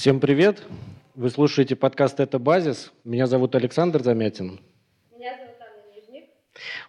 Всем 0.00 0.18
привет! 0.18 0.62
Вы 1.14 1.28
слушаете 1.28 1.76
подкаст 1.76 2.20
«Это 2.20 2.38
базис». 2.38 2.90
Меня 3.04 3.26
зовут 3.26 3.54
Александр 3.54 4.02
Замятин. 4.02 4.58
Меня 5.10 5.36
зовут 5.36 5.56
Анна 5.60 5.94
Нижник. 5.94 6.30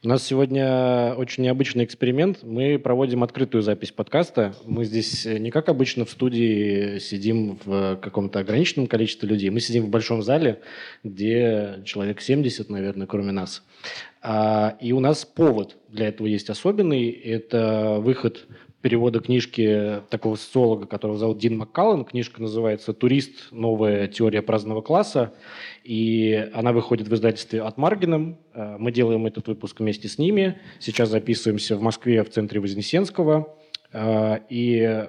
У 0.04 0.07
нас 0.07 0.23
сегодня 0.23 1.13
очень 1.13 1.43
необычный 1.43 1.84
эксперимент. 1.84 2.39
Мы 2.41 2.79
проводим 2.79 3.21
открытую 3.21 3.61
запись 3.61 3.91
подкаста. 3.91 4.55
Мы 4.66 4.84
здесь 4.84 5.25
не 5.25 5.52
как 5.52 5.70
обычно 5.70 6.05
в 6.05 6.09
студии 6.09 6.97
сидим 6.97 7.59
в 7.63 7.97
каком-то 7.97 8.39
ограниченном 8.39 8.88
количестве 8.88 9.29
людей. 9.29 9.52
Мы 9.52 9.59
сидим 9.59 9.85
в 9.85 9.89
большом 9.89 10.23
зале, 10.23 10.61
где 11.03 11.81
человек 11.85 12.20
70, 12.20 12.72
наверное, 12.72 13.05
кроме 13.05 13.31
нас. 13.31 13.61
А, 14.23 14.75
и 14.81 14.91
у 14.91 14.99
нас 14.99 15.23
повод 15.23 15.77
для 15.88 16.08
этого 16.08 16.25
есть 16.25 16.49
особенный. 16.49 17.11
Это 17.11 17.97
выход 17.99 18.47
перевода 18.81 19.20
книжки 19.20 20.02
такого 20.09 20.35
социолога, 20.35 20.88
которого 20.88 21.17
зовут 21.17 21.38
Дин 21.38 21.58
Маккаллен. 21.58 22.03
Книжка 22.03 22.41
называется 22.41 22.94
«Турист. 22.94 23.52
Новая 23.52 24.08
теория 24.08 24.41
праздного 24.41 24.81
класса». 24.81 25.34
И 25.84 26.49
она 26.53 26.73
выходит 26.73 27.08
в 27.08 27.13
издательстве 27.13 27.62
от 27.62 27.77
Маргином. 27.77 28.38
Э, 28.53 28.77
мы 28.77 28.91
делаем 28.91 29.25
этот 29.25 29.48
выпуск 29.48 29.80
вместе 29.80 30.08
с 30.08 30.17
ними. 30.17 30.59
Сейчас 30.80 31.09
записываемся 31.09 31.75
в 31.75 31.81
Москве 31.81 32.23
в 32.23 32.30
центре 32.30 32.59
Вознесенского. 32.59 33.55
Э, 33.94 34.39
и 34.49 35.08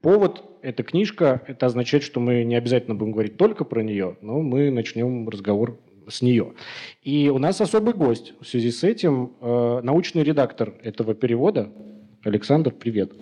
повод– 0.00 0.42
эта 0.62 0.82
книжка. 0.82 1.42
Это 1.46 1.66
означает, 1.66 2.02
что 2.02 2.20
мы 2.20 2.44
не 2.44 2.56
обязательно 2.56 2.94
будем 2.94 3.12
говорить 3.12 3.36
только 3.36 3.64
про 3.64 3.82
нее, 3.82 4.16
но 4.22 4.40
мы 4.40 4.70
начнем 4.70 5.28
разговор 5.28 5.78
с 6.08 6.22
нее. 6.22 6.54
И 7.02 7.28
у 7.28 7.38
нас 7.38 7.60
особый 7.60 7.94
гость 7.94 8.34
в 8.40 8.46
связи 8.46 8.70
с 8.70 8.84
этим, 8.84 9.34
э, 9.40 9.80
научный 9.82 10.22
редактор 10.22 10.74
этого 10.82 11.14
перевода– 11.14 11.70
Александр, 12.24 12.70
привет. 12.72 13.12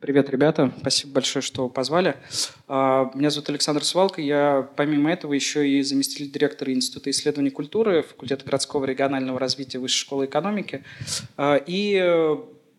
Привет, 0.00 0.30
ребята. 0.30 0.72
Спасибо 0.80 1.14
большое, 1.14 1.42
что 1.42 1.68
позвали. 1.68 2.16
А, 2.68 3.10
меня 3.14 3.28
зовут 3.28 3.50
Александр 3.50 3.84
Свалко. 3.84 4.22
Я, 4.22 4.66
помимо 4.76 5.12
этого, 5.12 5.34
еще 5.34 5.68
и 5.68 5.82
заместитель 5.82 6.30
директора 6.30 6.72
Института 6.72 7.10
исследований 7.10 7.50
культуры, 7.50 8.02
факультета 8.02 8.46
городского 8.46 8.86
регионального 8.86 9.38
развития 9.38 9.78
Высшей 9.78 10.00
школы 10.00 10.24
экономики. 10.24 10.84
А, 11.36 11.60
и 11.66 12.34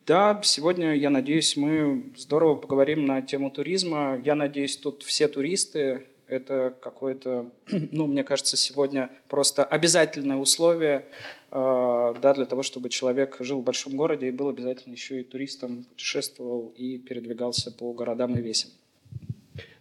да, 0.08 0.42
сегодня, 0.44 0.96
я 0.96 1.12
надеюсь, 1.12 1.56
мы 1.56 2.12
здорово 2.18 2.56
поговорим 2.56 3.06
на 3.06 3.22
тему 3.22 3.52
туризма. 3.52 4.20
Я 4.26 4.34
надеюсь, 4.34 4.78
тут 4.78 5.04
все 5.04 5.28
туристы, 5.28 6.08
это 6.28 6.76
какое-то, 6.82 7.52
ну, 7.92 8.08
мне 8.08 8.24
кажется, 8.24 8.58
сегодня 8.58 9.12
просто 9.28 9.64
обязательное 9.64 10.38
условие 10.38 11.06
да, 11.52 12.34
для 12.36 12.46
того, 12.46 12.64
чтобы 12.64 12.90
человек 12.90 13.38
жил 13.40 13.62
в 13.62 13.64
большом 13.64 13.96
городе 13.96 14.28
и 14.28 14.32
был 14.32 14.50
обязательно 14.50 14.94
еще 14.94 15.22
и 15.22 15.24
туристом, 15.24 15.86
путешествовал 15.86 16.74
и 16.76 16.98
передвигался 16.98 17.72
по 17.72 17.94
городам 17.94 18.36
и 18.36 18.42
весям. 18.42 18.72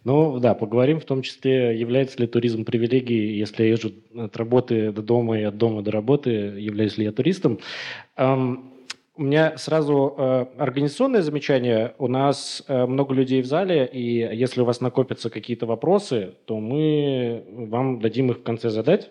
Ну 0.07 0.39
да, 0.39 0.55
поговорим 0.55 1.01
в 1.01 1.05
том 1.05 1.23
числе, 1.23 1.77
является 1.77 2.21
ли 2.21 2.29
туризм 2.29 2.65
привилегией, 2.65 3.37
если 3.37 3.65
я 3.65 3.71
езжу 3.71 3.91
от 4.15 4.37
работы 4.37 4.93
до 4.93 5.03
дома 5.03 5.37
и 5.37 5.43
от 5.43 5.57
дома 5.57 5.83
до 5.83 5.91
работы, 5.91 6.31
являюсь 6.31 6.97
ли 6.97 7.07
я 7.07 7.11
туристом. 7.13 7.59
Эм, 8.17 8.73
у 9.17 9.25
меня 9.25 9.59
сразу 9.59 10.15
э, 10.17 10.47
организационное 10.59 11.23
замечание. 11.23 11.95
У 11.99 12.07
нас 12.07 12.63
э, 12.69 12.87
много 12.87 13.15
людей 13.15 13.43
в 13.43 13.47
зале, 13.47 13.85
и 13.85 14.19
если 14.19 14.61
у 14.61 14.65
вас 14.65 14.81
накопятся 14.81 15.29
какие-то 15.29 15.67
вопросы, 15.67 16.35
то 16.45 16.61
мы 16.61 17.43
вам 17.51 17.99
дадим 17.99 18.31
их 18.31 18.39
в 18.39 18.43
конце 18.45 18.71
задать. 18.71 19.11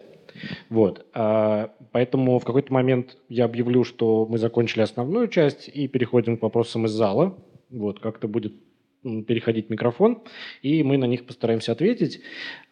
Вот. 0.69 1.05
А, 1.13 1.71
поэтому 1.91 2.39
в 2.39 2.45
какой-то 2.45 2.73
момент 2.73 3.17
я 3.29 3.45
объявлю, 3.45 3.83
что 3.83 4.25
мы 4.29 4.37
закончили 4.37 4.81
основную 4.81 5.27
часть 5.27 5.69
и 5.69 5.87
переходим 5.87 6.37
к 6.37 6.41
вопросам 6.41 6.85
из 6.85 6.91
зала. 6.91 7.37
Вот, 7.69 7.99
как-то 7.99 8.27
будет 8.27 8.53
переходить 9.03 9.69
микрофон, 9.69 10.23
и 10.63 10.81
мы 10.83 10.97
на 10.97 11.05
них 11.05 11.25
постараемся 11.25 11.73
ответить. 11.73 12.21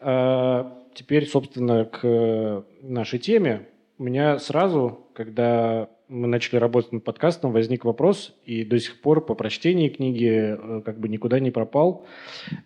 А, 0.00 0.78
теперь, 0.94 1.26
собственно, 1.26 1.84
к 1.84 2.64
нашей 2.82 3.18
теме. 3.18 3.68
У 3.98 4.04
меня 4.04 4.38
сразу, 4.40 5.06
когда 5.14 5.88
мы 6.08 6.26
начали 6.26 6.56
работать 6.56 6.92
над 6.92 7.04
подкастом, 7.04 7.52
возник 7.52 7.84
вопрос, 7.84 8.34
и 8.44 8.64
до 8.64 8.78
сих 8.78 9.00
пор 9.00 9.24
по 9.24 9.34
прочтении 9.34 9.88
книги 9.88 10.56
э, 10.56 10.82
как 10.84 10.98
бы 10.98 11.08
никуда 11.08 11.40
не 11.40 11.50
пропал. 11.50 12.06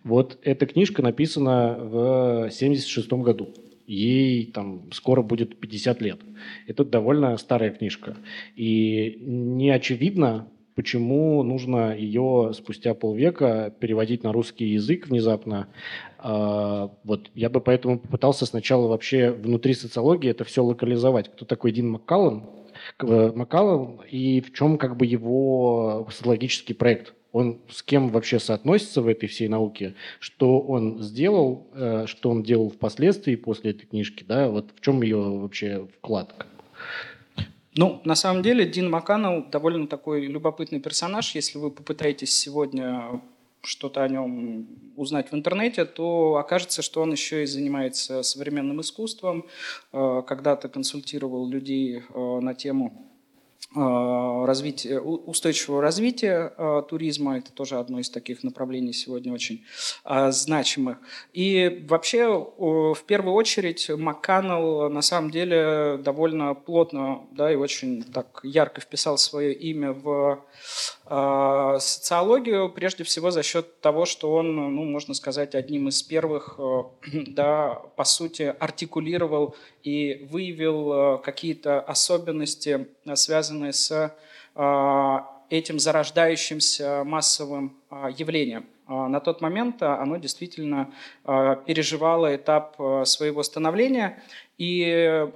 Вот 0.05 0.39
эта 0.43 0.67
книжка 0.67 1.03
написана 1.03 1.77
в 1.79 2.51
76 2.51 3.13
году. 3.13 3.55
Ей 3.89 4.45
там 4.53 4.93
скоро 4.93 5.23
будет 5.23 5.59
50 5.59 6.03
лет. 6.03 6.21
Это 6.67 6.85
довольно 6.85 7.37
старая 7.39 7.71
книжка. 7.71 8.19
И 8.55 9.17
не 9.23 9.71
очевидно, 9.71 10.49
почему 10.75 11.43
нужно 11.43 11.97
ее 11.97 12.53
спустя 12.55 12.93
полвека 12.93 13.75
переводить 13.81 14.25
на 14.25 14.33
русский 14.33 14.67
язык 14.67 15.09
внезапно. 15.09 15.69
А, 16.19 16.91
вот 17.03 17.31
я 17.35 17.49
бы 17.49 17.63
поэтому 17.63 17.99
попытался 17.99 18.45
сначала 18.45 18.89
вообще 18.89 19.31
внутри 19.31 19.73
социологии 19.73 20.31
это 20.31 20.45
все 20.45 20.63
локализовать. 20.63 21.31
Кто 21.31 21.47
такой 21.47 21.73
Дин 21.73 21.89
Маккаллен? 21.89 22.45
Макаллан 23.01 24.03
и 24.11 24.41
в 24.41 24.53
чем 24.53 24.77
как 24.79 24.97
бы 24.99 25.07
его 25.07 26.07
социологический 26.11 26.75
проект. 26.75 27.15
Он 27.39 27.61
с 27.71 27.85
кем 27.85 28.09
вообще 28.09 28.41
соотносится 28.41 29.01
в 29.01 29.07
этой 29.07 29.29
всей 29.29 29.47
науке, 29.47 29.95
что 30.19 30.59
он 30.59 31.01
сделал, 31.01 31.69
э, 31.73 32.07
что 32.07 32.31
он 32.31 32.43
делал 32.43 32.69
впоследствии 32.69 33.37
после 33.37 33.71
этой 33.71 33.87
книжки, 33.87 34.25
да, 34.27 34.49
вот 34.49 34.71
в 34.75 34.81
чем 34.81 35.03
ее 35.03 35.19
вообще 35.19 35.87
вклад? 35.99 36.35
Ну, 37.77 38.01
на 38.05 38.17
самом 38.17 38.43
деле, 38.43 38.67
Дин 38.67 38.91
Макканнелл 38.91 39.45
довольно 39.53 39.87
такой 39.87 40.27
любопытный 40.27 40.81
персонаж. 40.81 41.37
Если 41.37 41.59
вы 41.59 41.71
попытаетесь 41.71 42.35
сегодня 42.37 43.21
что-то 43.63 44.03
о 44.03 44.09
нем 44.09 44.67
узнать 44.97 45.31
в 45.31 45.35
интернете, 45.37 45.85
то 45.85 46.39
окажется, 46.39 46.83
что 46.83 47.03
он 47.03 47.13
еще 47.13 47.45
и 47.45 47.47
занимается 47.47 48.25
современным 48.25 48.81
искусством, 48.81 49.47
э, 49.93 50.23
когда-то 50.27 50.69
консультировал 50.69 51.49
людей 51.49 52.03
э, 52.03 52.41
на 52.41 52.53
тему 52.55 53.08
Э, 53.77 54.45
развития, 54.47 54.99
устойчивого 54.99 55.83
развития 55.83 56.55
э, 56.57 56.83
туризма. 56.89 57.37
Это 57.37 57.53
тоже 57.53 57.77
одно 57.79 57.99
из 57.99 58.09
таких 58.09 58.43
направлений 58.43 58.95
сегодня 58.95 59.31
очень 59.31 59.63
э, 60.07 60.31
значимых. 60.31 60.97
И 61.35 61.85
вообще, 61.87 62.29
в 62.29 62.99
первую 63.07 63.35
очередь, 63.35 63.91
МакКаннелл 63.91 64.89
на 64.89 65.03
самом 65.03 65.31
деле 65.31 66.01
довольно 66.03 66.55
плотно 66.55 67.27
да, 67.33 67.53
и 67.53 67.57
очень 67.57 68.03
так 68.05 68.41
ярко 68.43 68.81
вписал 68.81 69.19
свое 69.19 69.53
имя 69.53 69.93
в 69.93 70.43
социологию, 71.09 72.69
прежде 72.69 73.05
всего 73.05 73.31
за 73.31 73.43
счет 73.43 73.81
того, 73.81 74.05
что 74.05 74.35
он, 74.35 74.55
ну, 74.55 74.85
можно 74.85 75.15
сказать, 75.15 75.55
одним 75.55 75.89
из 75.89 76.03
первых, 76.03 76.59
да, 77.13 77.81
по 77.97 78.05
сути, 78.05 78.55
артикулировал 78.59 79.57
и 79.83 80.27
выявил 80.31 81.19
какие-то 81.19 81.81
особенности, 81.81 82.89
связанные 83.15 83.39
связанные 83.49 83.73
с 83.73 84.15
а, 84.55 85.27
этим 85.51 85.79
зарождающимся 85.79 87.05
массовым 87.05 87.77
а, 87.91 88.11
явлением. 88.11 88.67
А, 88.87 89.09
на 89.09 89.21
тот 89.21 89.41
момент 89.41 89.83
оно 89.83 90.17
действительно 90.17 90.91
переживало 91.25 92.35
этап 92.35 92.77
своего 93.05 93.43
становления, 93.43 94.23
и 94.57 95.27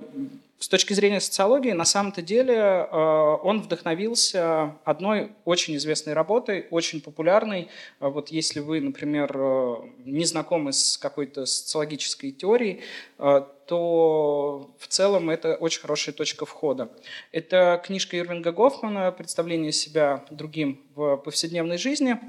с 0.63 0.69
точки 0.69 0.93
зрения 0.93 1.21
социологии, 1.21 1.73
на 1.73 1.85
самом-то 1.85 2.23
деле 2.23 2.55
э, 2.55 2.97
он 3.43 3.63
вдохновился 3.63 4.77
одной 4.85 5.33
очень 5.45 5.75
известной 5.75 6.13
работой, 6.13 6.69
очень 6.71 7.01
популярной. 7.01 7.69
Э, 7.99 8.07
вот 8.07 8.29
если 8.29 8.61
вы, 8.61 8.81
например, 8.81 9.33
э, 9.35 9.77
не 10.05 10.25
знакомы 10.25 10.73
с 10.73 10.97
какой-то 10.99 11.47
социологической 11.47 12.31
теорией, 12.31 12.81
то 13.19 14.71
в 14.79 14.87
целом 14.87 15.31
это 15.31 15.57
очень 15.57 15.81
хорошая 15.81 16.15
точка 16.15 16.47
входа. 16.47 16.93
Это 17.33 17.83
книжка 17.85 18.17
Ирвинга 18.17 18.53
Гофмана 18.53 19.11
«Представление 19.11 19.73
себя 19.73 20.25
другим 20.31 20.81
в 20.95 21.17
повседневной 21.17 21.79
жизни». 21.79 22.21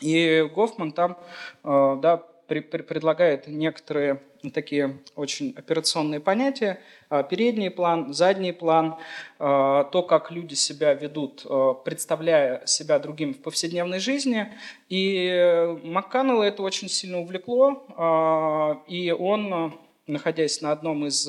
И 0.00 0.48
Гофман 0.54 0.92
там 0.92 1.18
да, 1.62 2.22
предлагает 2.60 3.46
некоторые 3.46 4.20
такие 4.50 4.98
очень 5.14 5.54
операционные 5.56 6.20
понятия. 6.20 6.80
А, 7.08 7.22
передний 7.22 7.70
план, 7.70 8.12
задний 8.12 8.52
план, 8.52 8.96
а, 9.38 9.84
то, 9.84 10.02
как 10.02 10.30
люди 10.30 10.54
себя 10.54 10.94
ведут, 10.94 11.46
а, 11.48 11.74
представляя 11.74 12.66
себя 12.66 12.98
другим 12.98 13.34
в 13.34 13.38
повседневной 13.38 14.00
жизни. 14.00 14.52
И 14.88 15.78
МакКаннелла 15.84 16.44
это 16.44 16.62
очень 16.62 16.88
сильно 16.88 17.20
увлекло, 17.20 18.82
и 18.88 19.10
он 19.10 19.78
находясь 20.12 20.60
на 20.60 20.72
одном 20.72 21.06
из, 21.06 21.28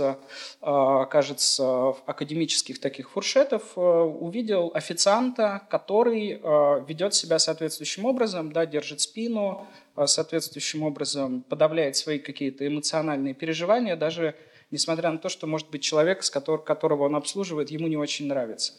кажется, 0.62 1.90
академических 2.06 2.80
таких 2.80 3.10
фуршетов, 3.12 3.78
увидел 3.78 4.72
официанта, 4.74 5.62
который 5.70 6.40
ведет 6.86 7.14
себя 7.14 7.40
соответствующим 7.40 8.06
образом, 8.06 8.52
да, 8.52 8.66
держит 8.66 9.02
спину, 9.02 9.66
соответствующим 10.06 10.84
образом 10.84 11.42
подавляет 11.42 11.96
свои 11.96 12.20
какие-то 12.20 12.68
эмоциональные 12.68 13.34
переживания, 13.34 13.96
даже 13.96 14.36
несмотря 14.72 15.12
на 15.12 15.20
то, 15.20 15.30
что, 15.30 15.46
может 15.48 15.70
быть, 15.70 15.84
человек, 15.84 16.24
с 16.24 16.30
которого, 16.32 17.04
он 17.06 17.16
обслуживает, 17.16 17.70
ему 17.70 17.88
не 17.88 17.98
очень 17.98 18.28
нравится. 18.28 18.74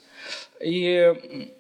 И, 0.61 1.53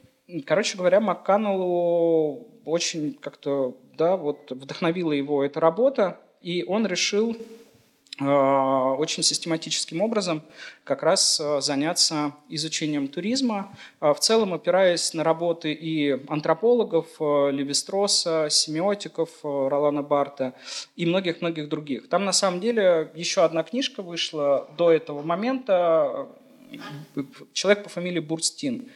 короче 0.44 0.76
говоря, 0.76 1.00
МакКаннеллу 1.00 2.48
очень 2.64 3.14
как-то, 3.14 3.76
да, 3.96 4.16
вот 4.16 4.50
вдохновила 4.50 5.12
его 5.12 5.44
эта 5.44 5.60
работа, 5.60 6.18
и 6.40 6.64
он 6.64 6.86
решил 6.86 7.36
очень 8.20 9.24
систематическим 9.24 10.00
образом 10.00 10.42
как 10.84 11.02
раз 11.02 11.40
э, 11.40 11.60
заняться 11.60 12.32
изучением 12.48 13.08
туризма, 13.08 13.76
э, 14.00 14.12
в 14.12 14.20
целом 14.20 14.54
опираясь 14.54 15.14
на 15.14 15.24
работы 15.24 15.72
и 15.72 16.12
антропологов, 16.28 17.08
Левистроса, 17.18 18.48
семиотиков, 18.50 19.30
Ролана 19.42 20.02
Барта 20.02 20.54
и 20.94 21.06
многих-многих 21.06 21.68
других. 21.68 22.08
Там 22.08 22.24
на 22.24 22.32
самом 22.32 22.60
деле 22.60 23.10
еще 23.16 23.42
одна 23.42 23.64
книжка 23.64 24.02
вышла 24.02 24.68
до 24.78 24.92
этого 24.92 25.22
момента, 25.22 26.28
человек 27.52 27.82
по 27.82 27.88
фамилии 27.88 28.20
Бурстин. 28.20 28.90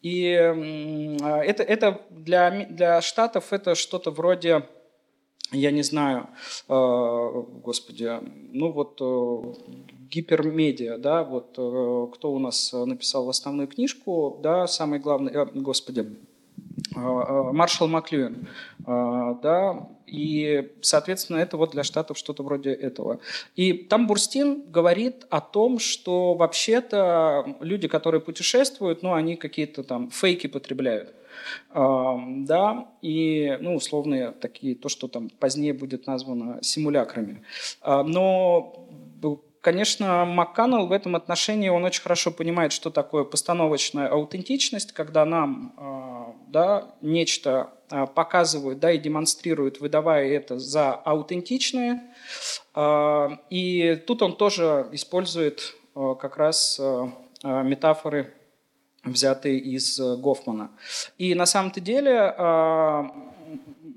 И 0.00 0.22
это, 0.22 1.62
это 1.62 2.02
для, 2.10 2.66
для 2.66 3.00
Штатов 3.02 3.52
это 3.52 3.74
что-то 3.74 4.10
вроде 4.10 4.66
я 5.52 5.70
не 5.70 5.82
знаю, 5.82 6.28
э, 6.68 7.42
господи, 7.64 8.10
ну 8.52 8.70
вот 8.70 8.98
э, 9.00 9.54
гипермедиа, 10.10 10.98
да, 10.98 11.24
вот 11.24 11.54
э, 11.56 12.06
кто 12.14 12.32
у 12.32 12.38
нас 12.38 12.72
написал 12.72 13.28
основную 13.28 13.68
книжку, 13.68 14.38
да, 14.42 14.66
самый 14.66 14.98
главный, 14.98 15.32
господи, 15.54 16.16
Маршал 16.94 17.88
Маклюин, 17.88 18.48
да, 18.84 19.88
и, 20.06 20.72
соответственно, 20.80 21.36
это 21.38 21.56
вот 21.56 21.70
для 21.70 21.84
Штатов 21.84 22.18
что-то 22.18 22.42
вроде 22.42 22.72
этого. 22.72 23.20
И 23.56 23.72
там 23.72 24.06
Бурстин 24.06 24.64
говорит 24.68 25.26
о 25.30 25.40
том, 25.40 25.78
что 25.78 26.34
вообще-то 26.34 27.56
люди, 27.60 27.86
которые 27.88 28.20
путешествуют, 28.20 29.02
ну, 29.02 29.12
они 29.12 29.36
какие-то 29.36 29.84
там 29.84 30.10
фейки 30.10 30.46
потребляют 30.46 31.14
да, 31.72 32.88
и, 33.02 33.58
ну, 33.60 33.74
условные 33.74 34.32
такие, 34.32 34.74
то, 34.74 34.88
что 34.88 35.08
там 35.08 35.30
позднее 35.30 35.72
будет 35.72 36.06
названо 36.06 36.58
симулякрами. 36.62 37.42
А, 37.80 38.02
но 38.02 38.88
Конечно, 39.60 40.24
МакКаннелл 40.24 40.86
в 40.86 40.92
этом 40.92 41.16
отношении, 41.16 41.68
он 41.68 41.84
очень 41.84 42.00
хорошо 42.00 42.30
понимает, 42.30 42.72
что 42.72 42.90
такое 42.90 43.24
постановочная 43.24 44.08
аутентичность, 44.08 44.92
когда 44.92 45.24
нам 45.24 45.74
а, 45.76 46.34
да, 46.46 46.94
нечто 47.02 47.72
а, 47.90 48.06
показывают 48.06 48.78
да, 48.78 48.92
и 48.92 48.98
демонстрируют, 48.98 49.80
выдавая 49.80 50.28
это 50.28 50.58
за 50.58 50.92
аутентичное. 50.92 52.02
И 53.50 54.02
тут 54.06 54.22
он 54.22 54.36
тоже 54.36 54.88
использует 54.92 55.74
как 55.94 56.36
раз 56.36 56.80
метафоры 57.42 58.32
взятые 59.12 59.58
из 59.58 59.98
э, 59.98 60.16
Гофмана. 60.16 60.70
И 61.18 61.34
на 61.34 61.46
самом-то 61.46 61.80
деле 61.80 62.34
э, 62.36 63.02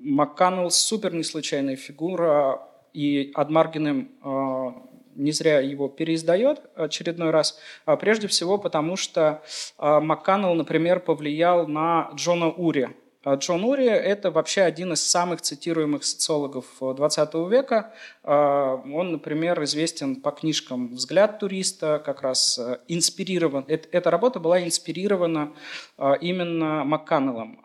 МакКаннелл 0.02 0.72
супер 0.72 1.14
не 1.14 1.24
случайная 1.24 1.76
фигура, 1.76 2.62
и 2.94 3.32
Адмаргиным 3.36 4.12
э, 4.24 4.72
не 5.16 5.32
зря 5.32 5.60
его 5.60 5.88
переиздает 5.88 6.62
очередной 6.76 7.32
раз, 7.32 7.60
а 7.86 7.96
прежде 7.96 8.28
всего 8.28 8.58
потому, 8.58 8.96
что 8.96 9.42
МакКаннелл, 9.78 10.56
например, 10.56 11.02
повлиял 11.02 11.68
на 11.68 12.12
Джона 12.16 12.50
Ури, 12.50 12.84
а 12.84 12.92
Джон 13.28 13.64
Ури– 13.66 13.86
это 13.86 14.32
вообще 14.32 14.62
один 14.62 14.94
из 14.94 15.04
самых 15.04 15.42
цитируемых 15.42 16.04
социологов 16.04 16.66
20 16.80 17.34
века. 17.52 17.94
А, 18.24 18.82
он, 18.92 19.12
например, 19.12 19.64
известен 19.64 20.16
по 20.16 20.32
книжкам 20.32 20.96
«Взгляд 20.96 21.38
туриста», 21.38 22.02
как 22.04 22.24
раз 22.24 22.58
э, 22.58 22.80
инспирирован. 22.88 23.66
Эта 23.68 24.10
работа 24.10 24.40
была 24.40 24.64
инспирирована 24.64 25.54
а, 26.00 26.14
именно 26.14 26.84
МакКаннеллом. 26.84 27.60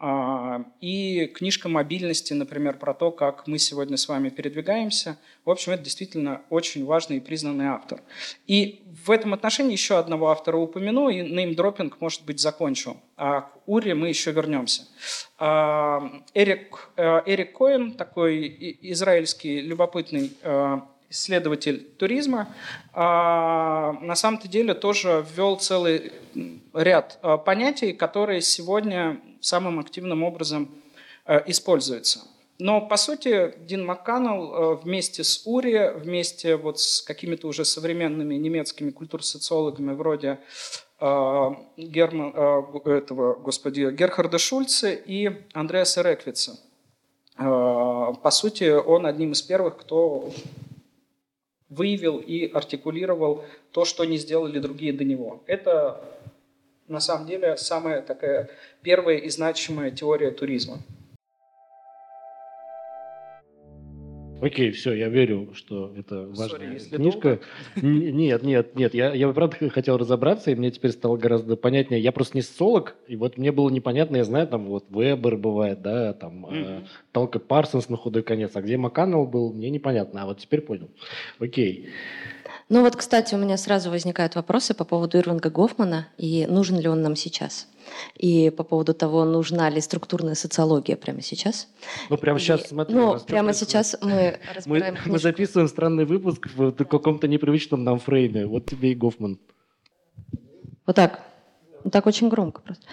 И 0.82 1.26
книжка 1.35 1.70
«Мобильности», 1.70 2.35
например, 2.35 2.76
про 2.76 2.93
то, 2.93 3.11
как 3.11 3.47
мы 3.47 3.59
сегодня 3.59 3.97
с 3.97 4.09
вами 4.09 4.29
передвигаемся. 4.29 5.17
В 5.47 5.50
общем, 5.50 5.73
это 5.73 5.85
действительно 5.85 6.43
очень 6.50 6.85
важный 6.85 7.17
и 7.17 7.20
признанный 7.20 7.69
автор. 7.69 8.02
И 8.47 8.82
в 9.06 9.11
этом 9.11 9.32
отношении 9.32 9.73
еще 9.73 9.99
одного 9.99 10.29
автора 10.29 10.59
упомяну, 10.59 11.09
и 11.09 11.23
неймдропинг, 11.23 11.99
может 12.00 12.26
быть, 12.26 12.41
закончу. 12.41 12.99
А 13.17 13.41
к 13.41 13.51
Уре 13.67 13.95
мы 13.95 14.09
еще 14.09 14.31
вернемся. 14.31 14.83
А, 15.39 16.23
Эрик, 16.35 16.91
э, 16.97 17.23
Эрик 17.25 17.57
Коэн, 17.57 17.93
такой 17.93 18.79
израильский 18.83 19.63
любопытный 19.63 20.37
э, 20.43 20.81
исследователь 21.09 21.83
туризма, 21.99 22.55
а, 22.93 23.93
на 24.03 24.17
самом-то 24.17 24.49
деле 24.49 24.75
тоже 24.75 25.25
ввел 25.35 25.57
целый 25.57 26.13
ряд 26.75 27.19
э, 27.23 27.39
понятий, 27.43 27.95
которые 27.95 28.43
сегодня 28.43 29.19
самым 29.41 29.79
активным 29.79 30.23
образом 30.23 30.69
используются. 31.47 32.21
Но, 32.59 32.81
по 32.81 32.97
сути, 32.97 33.55
Дин 33.67 33.85
МакКаннелл 33.85 34.77
вместе 34.77 35.25
с 35.25 35.43
Ури, 35.45 35.93
вместе 35.97 36.57
вот 36.57 36.81
с 36.81 37.03
какими-то 37.03 37.49
уже 37.49 37.65
современными 37.65 38.37
немецкими 38.37 38.91
культурсоциологами 38.91 39.93
вроде 39.93 40.39
Герман, 40.99 42.33
а, 42.35 42.89
этого, 42.89 43.35
господи, 43.35 43.91
Герхарда 43.91 44.39
Шульца 44.39 44.91
и 44.91 45.31
Андреаса 45.53 46.03
Реквица. 46.03 46.59
А, 47.37 48.15
по 48.15 48.31
сути, 48.31 48.71
он 48.71 49.05
одним 49.05 49.33
из 49.33 49.43
первых, 49.43 49.77
кто 49.77 50.33
выявил 51.69 52.19
и 52.19 52.51
артикулировал 52.51 53.45
то, 53.73 53.85
что 53.85 54.05
не 54.05 54.17
сделали 54.17 54.59
другие 54.59 54.93
до 54.93 55.05
него. 55.05 55.43
Это 55.47 56.01
на 56.89 57.01
самом 57.01 57.27
деле 57.27 57.57
самая 57.57 58.01
такая 58.01 58.49
первая 58.83 59.19
и 59.19 59.29
значимая 59.29 59.91
теория 59.91 60.31
туризма. 60.31 60.79
Окей, 64.41 64.71
все, 64.71 64.93
я 64.93 65.09
верю, 65.09 65.50
что 65.55 65.93
это 65.97 66.27
важная 66.27 66.77
Sorry, 66.77 66.97
книжка. 66.97 67.41
Нет, 67.77 68.43
нет, 68.43 68.75
нет, 68.75 68.94
я, 68.94 69.15
я 69.15 69.29
правда 69.33 69.69
хотел 69.71 69.97
разобраться, 69.97 70.50
и 70.50 70.55
мне 70.55 70.71
теперь 70.71 70.91
стало 70.91 71.17
гораздо 71.17 71.56
понятнее. 71.56 72.00
Я 72.00 72.12
просто 72.12 72.37
не 72.37 72.43
социолог, 72.43 72.97
и 73.09 73.17
вот 73.17 73.38
мне 73.38 73.50
было 73.50 73.71
непонятно, 73.71 74.17
я 74.17 74.25
знаю, 74.25 74.47
там 74.47 74.67
вот 74.67 74.85
Вебер 74.91 75.37
бывает, 75.37 75.81
да, 75.81 76.12
там 76.12 76.47
mm-hmm. 76.47 76.83
э, 76.83 76.87
Талка 77.12 77.38
Парсонс 77.38 77.88
на 77.88 77.97
худой 77.97 78.23
конец, 78.23 78.53
а 78.55 78.62
где 78.62 78.77
Макканнелл 78.77 79.27
был, 79.27 79.53
мне 79.53 79.71
непонятно, 79.71 80.23
а 80.23 80.27
вот 80.27 80.38
теперь 80.38 80.61
понял. 80.61 80.91
Окей. 81.38 81.88
Ну 82.68 82.82
вот, 82.82 82.96
кстати, 82.96 83.35
у 83.35 83.38
меня 83.38 83.56
сразу 83.56 83.90
возникают 83.90 84.35
вопросы 84.35 84.75
по 84.75 84.85
поводу 84.85 85.18
Ирвинга 85.18 85.50
Гофмана 85.50 86.08
и 86.18 86.46
нужен 86.46 86.80
ли 86.80 86.88
он 86.88 87.00
нам 87.00 87.14
сейчас. 87.14 87.68
И 88.16 88.50
по 88.50 88.64
поводу 88.64 88.92
того, 88.92 89.25
нужна 89.25 89.70
ли 89.70 89.80
структурная 89.80 90.35
социология 90.35 90.96
прямо 90.96 91.23
сейчас. 91.23 91.68
Ну, 92.11 92.18
прямо 92.18 92.40
сейчас, 92.40 92.64
и, 92.64 92.68
смотри. 92.68 92.96
Ну, 92.96 93.20
прямо 93.20 93.52
сейчас 93.52 93.96
мы 94.02 94.40
разбираем 94.52 94.96
мы, 95.04 95.12
мы 95.12 95.18
записываем 95.20 95.68
странный 95.68 96.04
выпуск 96.04 96.49
в 96.56 96.73
каком-то 96.73 97.28
непривычном 97.28 97.85
нам 97.85 98.00
фрейме. 98.00 98.46
Вот 98.46 98.66
тебе 98.66 98.90
и 98.90 98.94
Гофман. 98.96 99.38
Вот 100.87 100.96
так. 100.96 101.25
Так 101.93 102.07
очень 102.07 102.28
громко 102.28 102.61
просто. 102.62 102.85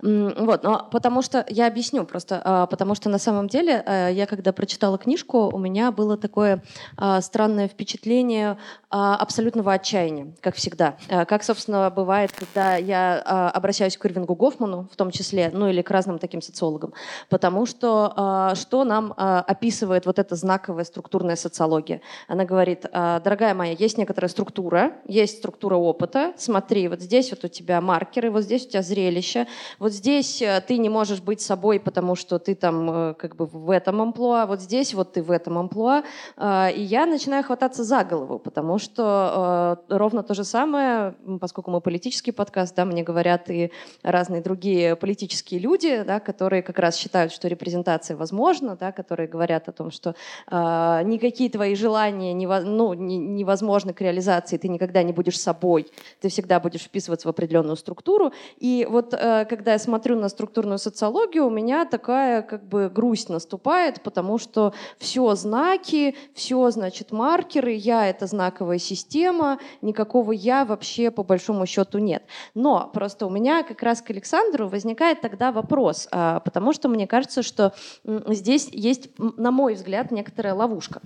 Вот, 0.00 0.62
но 0.62 0.88
потому 0.90 1.22
что, 1.22 1.44
я 1.48 1.66
объясню 1.66 2.04
просто, 2.04 2.40
а, 2.44 2.66
потому 2.66 2.94
что 2.94 3.08
на 3.08 3.18
самом 3.18 3.48
деле 3.48 3.82
э, 3.84 4.10
я 4.12 4.26
когда 4.26 4.52
прочитала 4.52 4.96
книжку, 4.96 5.50
у 5.52 5.58
меня 5.58 5.90
было 5.90 6.16
такое 6.16 6.62
а, 6.96 7.20
странное 7.20 7.66
впечатление 7.66 8.58
а, 8.90 9.16
абсолютного 9.16 9.72
отчаяния, 9.72 10.34
как 10.40 10.54
всегда. 10.54 10.96
Как, 11.08 11.42
собственно, 11.42 11.90
бывает, 11.90 12.32
когда 12.32 12.76
я 12.76 13.20
обращаюсь 13.20 13.96
к 13.96 14.04
Ирвингу 14.06 14.34
Гофману, 14.34 14.88
в 14.92 14.96
том 14.96 15.10
числе, 15.10 15.50
ну 15.52 15.68
или 15.68 15.82
к 15.82 15.90
разным 15.90 16.18
таким 16.18 16.42
социологам, 16.42 16.92
потому 17.28 17.66
что 17.66 18.52
что 18.54 18.84
нам 18.84 19.14
описывает 19.16 20.06
вот 20.06 20.18
эта 20.18 20.36
знаковая 20.36 20.84
структурная 20.84 21.36
социология? 21.36 22.00
Она 22.28 22.44
говорит, 22.44 22.86
дорогая 22.92 23.54
моя, 23.54 23.72
есть 23.72 23.98
некоторая 23.98 24.28
структура, 24.28 24.92
есть 25.06 25.38
структура 25.38 25.76
опыта, 25.76 26.32
смотри, 26.36 26.88
вот 26.88 27.00
здесь 27.00 27.30
вот 27.30 27.44
у 27.44 27.48
тебя 27.48 27.80
маркеры, 27.80 28.30
вот 28.38 28.44
здесь 28.44 28.66
у 28.66 28.68
тебя 28.70 28.82
зрелище, 28.82 29.46
вот 29.78 29.92
здесь 29.92 30.40
э, 30.42 30.62
ты 30.66 30.78
не 30.78 30.88
можешь 30.88 31.20
быть 31.20 31.40
собой, 31.40 31.80
потому 31.80 32.14
что 32.14 32.38
ты 32.38 32.54
там 32.54 32.90
э, 32.90 33.14
как 33.14 33.34
бы 33.34 33.46
в 33.46 33.70
этом 33.70 34.00
амплуа, 34.00 34.46
вот 34.46 34.60
здесь 34.60 34.94
вот 34.94 35.12
ты 35.12 35.22
в 35.22 35.30
этом 35.32 35.58
амплуа, 35.58 36.04
э, 36.36 36.72
и 36.72 36.82
я 36.82 37.06
начинаю 37.06 37.42
хвататься 37.42 37.82
за 37.82 38.04
голову, 38.04 38.38
потому 38.38 38.78
что 38.78 39.78
ровно 39.88 40.22
то 40.22 40.34
же 40.34 40.44
самое, 40.44 41.14
поскольку 41.40 41.70
мы 41.70 41.80
политический 41.80 42.32
подкаст, 42.32 42.76
да, 42.76 42.84
мне 42.84 43.02
говорят 43.02 43.50
и 43.50 43.72
разные 44.02 44.40
другие 44.40 44.94
политические 44.94 45.60
люди, 45.60 46.04
да, 46.06 46.20
которые 46.20 46.62
как 46.62 46.78
раз 46.78 46.96
считают, 46.96 47.32
что 47.32 47.48
репрезентация 47.48 48.16
возможна, 48.16 48.76
да, 48.76 48.92
которые 48.92 49.28
говорят 49.28 49.68
о 49.68 49.72
том, 49.72 49.90
что 49.90 50.14
никакие 50.50 51.50
твои 51.50 51.74
желания 51.74 52.32
нево, 52.32 52.60
ну, 52.60 52.94
невозможны 52.94 53.92
к 53.92 54.00
реализации, 54.00 54.58
ты 54.58 54.68
никогда 54.68 55.02
не 55.02 55.12
будешь 55.12 55.40
собой, 55.40 55.86
ты 56.20 56.28
всегда 56.28 56.60
будешь 56.60 56.82
вписываться 56.82 57.26
в 57.26 57.30
определенную 57.30 57.76
структуру. 57.76 58.17
И 58.58 58.86
вот 58.88 59.14
э, 59.14 59.46
когда 59.48 59.72
я 59.72 59.78
смотрю 59.78 60.16
на 60.16 60.28
структурную 60.28 60.78
социологию, 60.78 61.46
у 61.46 61.50
меня 61.50 61.84
такая 61.84 62.42
как 62.42 62.64
бы 62.64 62.90
грусть 62.90 63.28
наступает, 63.28 64.02
потому 64.02 64.38
что 64.38 64.72
все 64.98 65.34
знаки, 65.34 66.16
все, 66.34 66.70
значит, 66.70 67.12
маркеры, 67.12 67.72
я— 67.72 68.06
это 68.10 68.26
знаковая 68.26 68.78
система, 68.78 69.58
никакого 69.82 70.32
я 70.32 70.64
вообще 70.64 71.10
по 71.10 71.22
большому 71.22 71.66
счету 71.66 71.98
нет. 71.98 72.24
Но 72.54 72.90
просто 72.92 73.26
у 73.26 73.30
меня 73.30 73.62
как 73.62 73.82
раз 73.82 74.02
к 74.02 74.10
Александру 74.10 74.68
возникает 74.68 75.20
тогда 75.20 75.52
вопрос, 75.52 76.08
а, 76.10 76.40
потому 76.40 76.72
что 76.72 76.88
мне 76.88 77.06
кажется, 77.06 77.42
что 77.42 77.72
здесь 78.04 78.68
есть, 78.72 79.10
на 79.18 79.50
мой 79.50 79.74
взгляд, 79.74 80.10
некоторая 80.10 80.54
ловушка. 80.54 81.00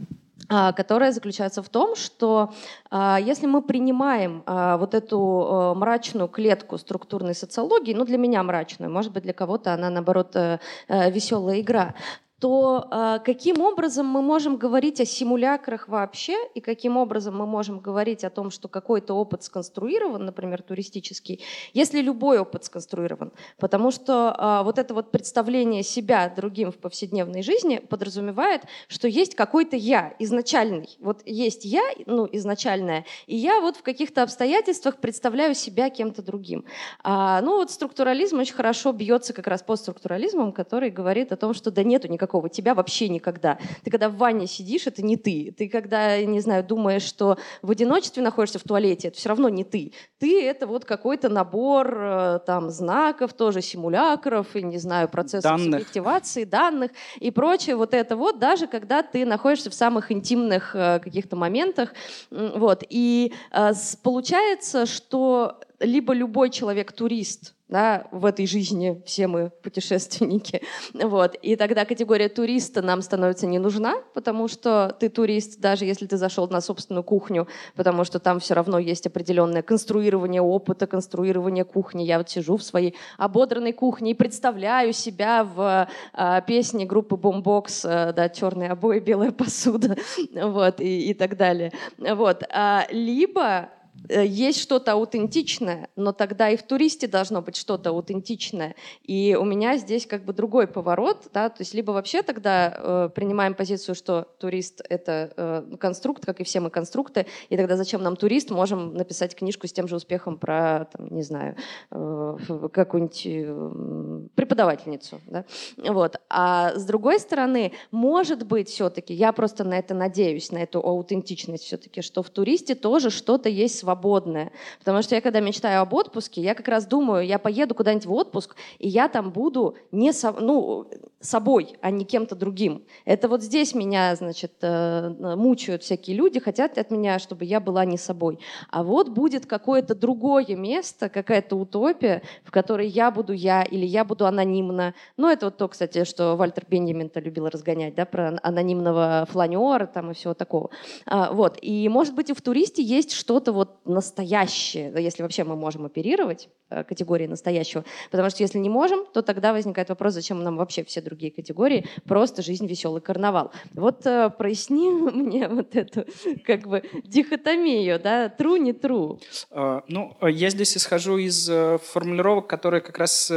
А, 0.55 0.73
которая 0.73 1.13
заключается 1.13 1.63
в 1.63 1.69
том, 1.71 1.97
что 1.97 2.53
а, 2.91 3.19
если 3.19 3.47
мы 3.47 3.63
принимаем 3.63 4.43
а, 4.45 4.77
вот 4.77 4.93
эту 4.93 5.73
мрачную 5.75 6.29
клетку 6.29 6.77
структурной 6.77 7.35
социологии, 7.35 7.95
ну 7.95 8.05
для 8.05 8.19
меня 8.19 8.43
мрачную, 8.43 8.93
может 8.93 9.13
быть 9.13 9.23
для 9.23 9.33
кого-то 9.33 9.73
она 9.73 9.89
наоборот 9.89 10.37
э, 10.37 10.59
э, 10.89 11.11
веселая 11.11 11.61
игра, 11.61 11.95
то 12.43 12.89
э, 12.91 13.21
каким 13.25 13.61
образом 13.61 14.05
мы 14.05 14.21
можем 14.21 14.57
говорить 14.57 15.01
о 15.01 15.05
симулякрах 15.05 15.87
вообще 15.87 16.35
и 16.57 16.61
каким 16.61 16.97
образом 16.97 17.39
мы 17.39 17.47
можем 17.47 17.79
говорить 17.79 18.25
о 18.25 18.31
том, 18.31 18.51
что 18.51 18.67
какой-то 18.67 19.15
опыт 19.15 19.45
сконструирован, 19.45 20.25
например, 20.25 20.61
туристический, 20.63 21.41
если 21.73 22.01
любой 22.01 22.41
опыт 22.41 22.65
сконструирован? 22.65 23.31
Потому 23.61 23.93
что 23.93 24.35
э, 24.37 24.65
вот 24.65 24.81
это 24.81 24.93
вот 24.93 25.13
представление 25.13 25.85
себя 25.85 26.29
другим 26.35 26.73
в 26.73 26.79
повседневной 26.79 27.43
жизни 27.43 27.79
подразумевает, 27.79 28.63
что 28.89 29.07
есть 29.07 29.37
какой-то 29.37 29.77
я 29.77 30.13
изначальный. 30.19 30.97
Вот 30.99 31.23
есть 31.25 31.65
я, 31.65 31.85
ну, 32.07 32.29
изначальное, 32.33 33.05
и 33.29 33.37
я 33.37 33.61
вот 33.61 33.77
в 33.77 33.85
каких-то 33.85 34.25
обстоятельствах 34.25 34.97
представляю 34.97 35.55
себя 35.55 35.91
кем-то 35.91 36.23
другим. 36.23 36.65
А, 37.05 37.41
ну 37.41 37.59
вот 37.59 37.71
структурализм 37.71 38.41
очень 38.41 38.55
хорошо 38.55 38.91
бьется 38.91 39.33
как 39.33 39.47
раз 39.47 39.63
по 39.63 39.77
структурализмом, 39.77 40.51
который 40.51 40.91
говорит 40.91 41.31
о 41.31 41.37
том, 41.37 41.55
что 41.55 41.71
да 41.71 41.85
нету 41.85 42.09
никакого 42.09 42.32
такого, 42.33 42.49
тебя 42.49 42.75
вообще 42.75 43.11
никогда. 43.11 43.59
Ты 43.85 43.91
когда 43.91 44.09
в 44.09 44.17
ванне 44.17 44.47
сидишь, 44.47 44.87
это 44.87 45.03
не 45.03 45.19
ты. 45.19 45.55
Ты 45.57 45.69
когда, 45.69 46.19
не 46.23 46.41
знаю, 46.41 46.65
думаешь, 46.65 47.03
что 47.03 47.37
в 47.61 47.71
одиночестве 47.71 48.23
находишься 48.23 48.59
в 48.59 48.63
туалете, 48.63 49.09
это 49.09 49.19
все 49.19 49.29
равно 49.29 49.51
не 49.51 49.65
ты. 49.65 49.93
Ты— 50.19 50.43
это 50.47 50.67
вот 50.67 50.87
какой-то 50.87 51.29
набор 51.29 51.95
э, 51.95 52.39
там 52.47 52.71
знаков, 52.71 53.35
тоже 53.35 53.61
симулякров, 53.61 54.57
и, 54.57 54.63
не 54.63 54.79
знаю, 54.79 55.09
процессов 55.09 55.51
данных. 55.51 55.81
субъективации, 55.81 56.45
данных 56.45 56.93
и 57.21 57.31
прочее. 57.31 57.77
Вот 57.77 57.93
это 57.93 58.17
вот, 58.17 58.39
даже 58.39 58.67
когда 58.67 59.03
ты 59.03 59.27
находишься 59.27 59.69
в 59.69 59.75
самых 59.75 60.11
интимных 60.11 60.75
э, 60.75 61.01
каких-то 61.01 61.37
моментах. 61.37 61.93
Вот. 62.31 62.83
И 62.89 63.35
э, 63.51 63.73
получается, 64.03 64.87
что 64.87 65.61
либо 65.81 66.15
любой 66.15 66.49
человек 66.49 66.93
турист, 66.93 67.55
да, 67.73 68.07
в 68.13 68.27
этой 68.27 68.47
жизни 68.47 69.03
все 69.07 69.27
мы 69.27 69.51
путешественники. 69.63 70.63
Вот. 70.93 71.35
И 71.37 71.57
тогда 71.57 71.85
категория 71.85 72.29
туриста 72.29 72.83
нам 72.83 73.03
становится 73.03 73.47
не 73.47 73.59
нужна, 73.59 73.95
потому 74.15 74.47
что 74.49 74.95
ты 75.01 75.09
турист, 75.09 75.59
даже 75.59 75.85
если 75.85 76.07
ты 76.07 76.17
зашел 76.17 76.47
на 76.49 76.61
собственную 76.61 77.03
кухню, 77.03 77.49
потому 77.77 78.05
что 78.05 78.19
там 78.19 78.41
все 78.41 78.55
равно 78.55 78.79
есть 78.79 79.07
определенное 79.07 79.63
конструирование 79.63 80.43
опыта, 80.43 80.87
конструирование 80.87 81.65
кухни. 81.65 82.03
Я 82.03 82.19
вот 82.19 82.29
сижу 82.29 82.57
в 82.57 82.63
своей 82.63 82.95
ободранной 83.17 83.73
кухне 83.73 84.11
и 84.11 84.15
представляю 84.15 84.93
себя 84.93 85.45
в 85.45 85.89
э, 86.13 86.41
песне 86.47 86.85
группы 86.85 87.17
Boombox, 87.17 87.89
э, 87.89 88.13
да, 88.13 88.29
черные 88.29 88.71
обои, 88.71 89.01
белая 89.01 89.33
посуда, 89.33 89.97
вот, 90.35 90.81
и, 90.81 91.11
и 91.11 91.15
так 91.15 91.37
далее. 91.37 91.73
Вот. 91.99 92.43
А, 92.51 92.87
либо 92.91 93.71
есть 94.09 94.61
что-то 94.61 94.93
аутентичное, 94.93 95.89
но 95.97 96.13
тогда 96.13 96.51
и 96.51 96.57
в 96.57 96.63
туристе 96.63 97.07
должно 97.07 97.43
быть 97.43 97.57
что-то 97.57 97.91
аутентичное. 97.91 98.75
И 99.03 99.37
у 99.39 99.45
меня 99.45 99.77
здесь 99.77 100.07
как 100.07 100.25
бы 100.25 100.33
другой 100.33 100.67
поворот, 100.67 101.29
да, 101.33 101.49
то 101.49 101.61
есть 101.61 101.75
либо 101.75 101.93
вообще 101.93 102.23
тогда 102.23 102.75
э, 102.77 103.11
принимаем 103.15 103.55
позицию, 103.55 103.95
что 103.95 104.27
турист— 104.39 104.83
это 104.89 105.33
э, 105.37 105.77
конструкт, 105.79 106.25
как 106.25 106.41
и 106.41 106.45
все 106.45 106.61
мы 106.61 106.71
конструкты, 106.71 107.27
и 107.49 107.57
тогда 107.57 107.77
зачем 107.77 108.03
нам 108.03 108.17
турист, 108.17 108.51
можем 108.51 108.95
написать 108.95 109.35
книжку 109.35 109.67
с 109.67 109.73
тем 109.73 109.89
же 109.89 109.97
успехом 109.97 110.39
про, 110.39 110.89
там, 110.93 111.09
не 111.15 111.23
знаю, 111.23 111.57
э, 111.91 112.69
какую-нибудь 112.73 113.23
э, 113.27 114.29
преподавательницу, 114.35 115.21
да? 115.27 115.45
вот. 115.77 116.17
А 116.29 116.75
с 116.75 116.85
другой 116.85 117.21
стороны, 117.21 117.73
может 117.91 118.47
быть 118.47 118.69
все-таки, 118.69 119.15
я 119.15 119.33
просто 119.33 119.65
на 119.65 119.79
это 119.79 119.95
надеюсь, 119.95 120.51
на 120.51 120.59
эту 120.59 120.81
аутентичность 120.81 121.65
все-таки, 121.65 122.01
что 122.01 122.23
в 122.23 122.31
туристе 122.31 122.75
тоже 122.75 123.11
что-то 123.11 123.49
есть 123.49 123.82
свободное. 123.83 124.53
Потому 124.79 125.03
что 125.03 125.15
я, 125.15 125.21
когда 125.21 125.41
мечтаю 125.41 125.83
об 125.83 125.93
отпуске, 125.93 126.41
я 126.41 126.55
как 126.55 126.69
раз 126.69 126.87
думаю, 126.87 127.27
я 127.27 127.39
поеду 127.39 127.75
куда-нибудь 127.75 128.07
в 128.07 128.13
отпуск, 128.13 128.57
и 128.79 128.89
я 128.89 129.09
там 129.09 129.33
буду 129.33 129.77
не 129.91 130.13
со, 130.13 130.33
ну, 130.33 130.87
собой, 131.21 131.77
а 131.81 131.91
не 131.91 132.05
кем-то 132.05 132.35
другим. 132.35 132.83
Это 133.05 133.29
вот 133.29 133.43
здесь 133.43 133.75
меня, 133.75 134.15
значит, 134.17 134.53
э, 134.63 135.09
мучают 135.37 135.83
всякие 135.83 136.17
люди, 136.17 136.41
хотят 136.41 136.79
от 136.79 136.91
меня, 136.91 137.19
чтобы 137.19 137.45
я 137.45 137.61
была 137.61 137.85
не 137.85 137.97
собой. 137.99 138.39
А 138.71 138.83
вот 138.83 139.09
будет 139.09 139.47
какое-то 139.47 139.95
другое 139.95 140.57
место, 140.57 141.09
какая-то 141.09 141.57
утопия, 141.57 142.23
в 142.45 142.51
которой 142.51 142.89
я 142.89 143.11
буду 143.11 143.33
я 143.33 143.63
или 143.63 143.87
я 143.87 144.05
буду 144.05 144.27
анонимно. 144.27 144.95
Ну, 145.17 145.29
это 145.29 145.47
вот 145.47 145.57
то, 145.57 145.69
кстати, 145.69 146.05
что 146.05 146.37
Вальтер 146.37 146.65
Бенjamin-то 146.69 147.21
любил 147.21 147.49
разгонять, 147.49 147.95
да, 147.95 148.05
про 148.05 148.39
анонимного 148.43 149.27
фланера 149.31 149.87
там 149.87 150.11
и 150.11 150.15
всего 150.15 150.35
такого. 150.35 150.71
А, 151.07 151.33
вот. 151.33 151.59
И, 151.63 151.89
может 151.89 152.15
быть, 152.15 152.31
и 152.31 152.35
в 152.35 152.43
туристе 152.43 152.83
есть 152.83 153.13
что-то 153.13 153.53
вот 153.53 153.72
настоящее, 153.85 154.93
если 154.97 155.23
вообще 155.23 155.45
мы 155.45 155.57
можем 155.57 155.85
оперировать 155.85 156.49
э, 156.71 156.85
категории 156.85 157.27
настоящего. 157.27 157.85
Потому 158.11 158.31
что 158.31 158.43
если 158.43 158.59
не 158.59 158.69
можем, 158.69 159.05
то 159.13 159.23
тогда 159.23 159.53
возникает 159.53 159.89
вопрос, 159.89 160.15
зачем 160.15 160.43
нам 160.43 160.57
вообще 160.57 160.85
все 160.85 161.01
другие 161.01 161.33
категории, 161.33 161.87
просто 162.05 162.43
жизнь, 162.43 162.67
веселый 162.67 163.01
карнавал. 163.01 163.53
Вот 163.73 164.07
э, 164.07 164.31
проясни 164.31 164.91
мне 164.91 165.49
вот 165.49 165.77
эту 165.77 166.05
как 166.45 166.67
бы 166.67 166.83
дихотомию, 167.05 168.01
да, 168.01 168.27
true, 168.29 168.59
не 168.59 168.73
true. 168.73 169.21
А, 169.51 169.83
ну, 169.89 170.17
я 170.23 170.51
здесь 170.51 170.77
исхожу 170.77 171.19
из 171.19 171.49
э, 171.49 171.79
формулировок, 171.83 172.47
которые 172.47 172.81
как 172.81 172.99
раз 172.99 173.31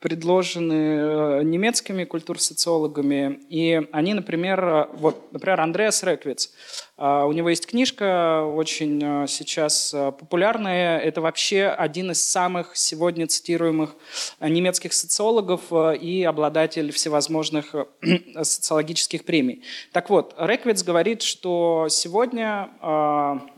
предложены 0.00 1.42
немецкими 1.42 2.04
культурсоциологами. 2.04 3.40
И 3.48 3.80
они, 3.92 4.12
например, 4.12 4.88
вот, 4.92 5.32
например, 5.32 5.60
Андреас 5.60 6.02
Реквиц, 6.02 6.52
а, 6.98 7.24
у 7.24 7.32
него 7.32 7.48
есть 7.48 7.66
книжка, 7.66 8.44
очень 8.44 9.02
а, 9.02 9.26
сейчас 9.26 9.90
популярная. 10.18 10.98
Это 10.98 11.22
вообще 11.22 11.66
один 11.66 12.10
из 12.10 12.22
самых 12.22 12.76
сегодня 12.76 13.26
цитируемых 13.26 13.96
немецких 14.40 14.92
социологов 14.92 15.72
и 15.72 16.22
обладатель 16.24 16.92
всевозможных 16.92 17.74
социологических 18.42 19.24
премий. 19.24 19.62
Так 19.92 20.10
вот, 20.10 20.34
Реквиц 20.38 20.82
говорит, 20.82 21.22
что 21.22 21.86
сегодня 21.88 22.70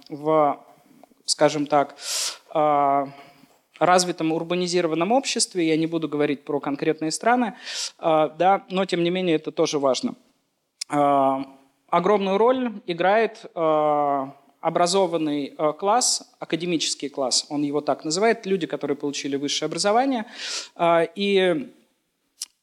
в, 0.08 0.64
скажем 1.24 1.66
так, 1.66 1.96
развитом 3.78 4.32
урбанизированном 4.32 5.12
обществе, 5.12 5.66
я 5.66 5.76
не 5.76 5.86
буду 5.86 6.08
говорить 6.08 6.44
про 6.44 6.60
конкретные 6.60 7.10
страны, 7.10 7.54
да, 7.98 8.64
но 8.70 8.84
тем 8.84 9.02
не 9.02 9.10
менее 9.10 9.36
это 9.36 9.52
тоже 9.52 9.78
важно 9.78 10.14
огромную 11.88 12.38
роль 12.38 12.72
играет 12.86 13.44
э, 13.54 14.26
образованный 14.60 15.54
класс, 15.78 16.34
академический 16.38 17.08
класс, 17.08 17.46
он 17.48 17.62
его 17.62 17.80
так 17.80 18.04
называет, 18.04 18.44
люди, 18.46 18.66
которые 18.66 18.96
получили 18.96 19.36
высшее 19.36 19.66
образование. 19.66 20.26
И 21.14 21.70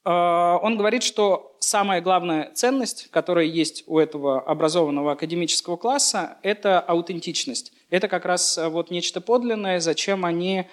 он 0.04 0.78
говорит, 0.78 1.02
что 1.02 1.56
самая 1.60 2.00
главная 2.00 2.52
ценность, 2.54 3.10
которая 3.10 3.46
есть 3.46 3.86
у 3.88 3.98
этого 3.98 4.40
образованного 4.40 5.14
академического 5.14 5.78
класса, 5.78 6.38
это 6.44 6.80
аутентичность. 6.80 7.74
Это 7.90 8.08
как 8.08 8.26
раз 8.26 8.60
вот 8.62 8.92
нечто 8.92 9.20
подлинное, 9.20 9.80
зачем 9.80 10.26
они 10.26 10.68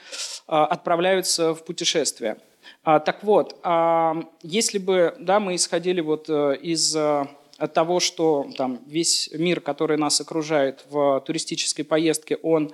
отправляются 0.47 1.55
в 1.55 1.65
путешествие. 1.65 2.39
Так 2.85 3.23
вот, 3.23 3.59
если 4.43 4.79
бы 4.79 5.15
да, 5.19 5.41
мы 5.41 5.55
исходили 5.55 6.01
вот 6.01 6.29
из 6.29 6.97
того, 7.73 8.01
что 8.01 8.49
там 8.57 8.81
весь 8.87 9.31
мир, 9.33 9.61
который 9.61 9.97
нас 9.97 10.21
окружает 10.21 10.85
в 10.91 11.21
туристической 11.21 11.85
поездке, 11.85 12.37
он 12.43 12.73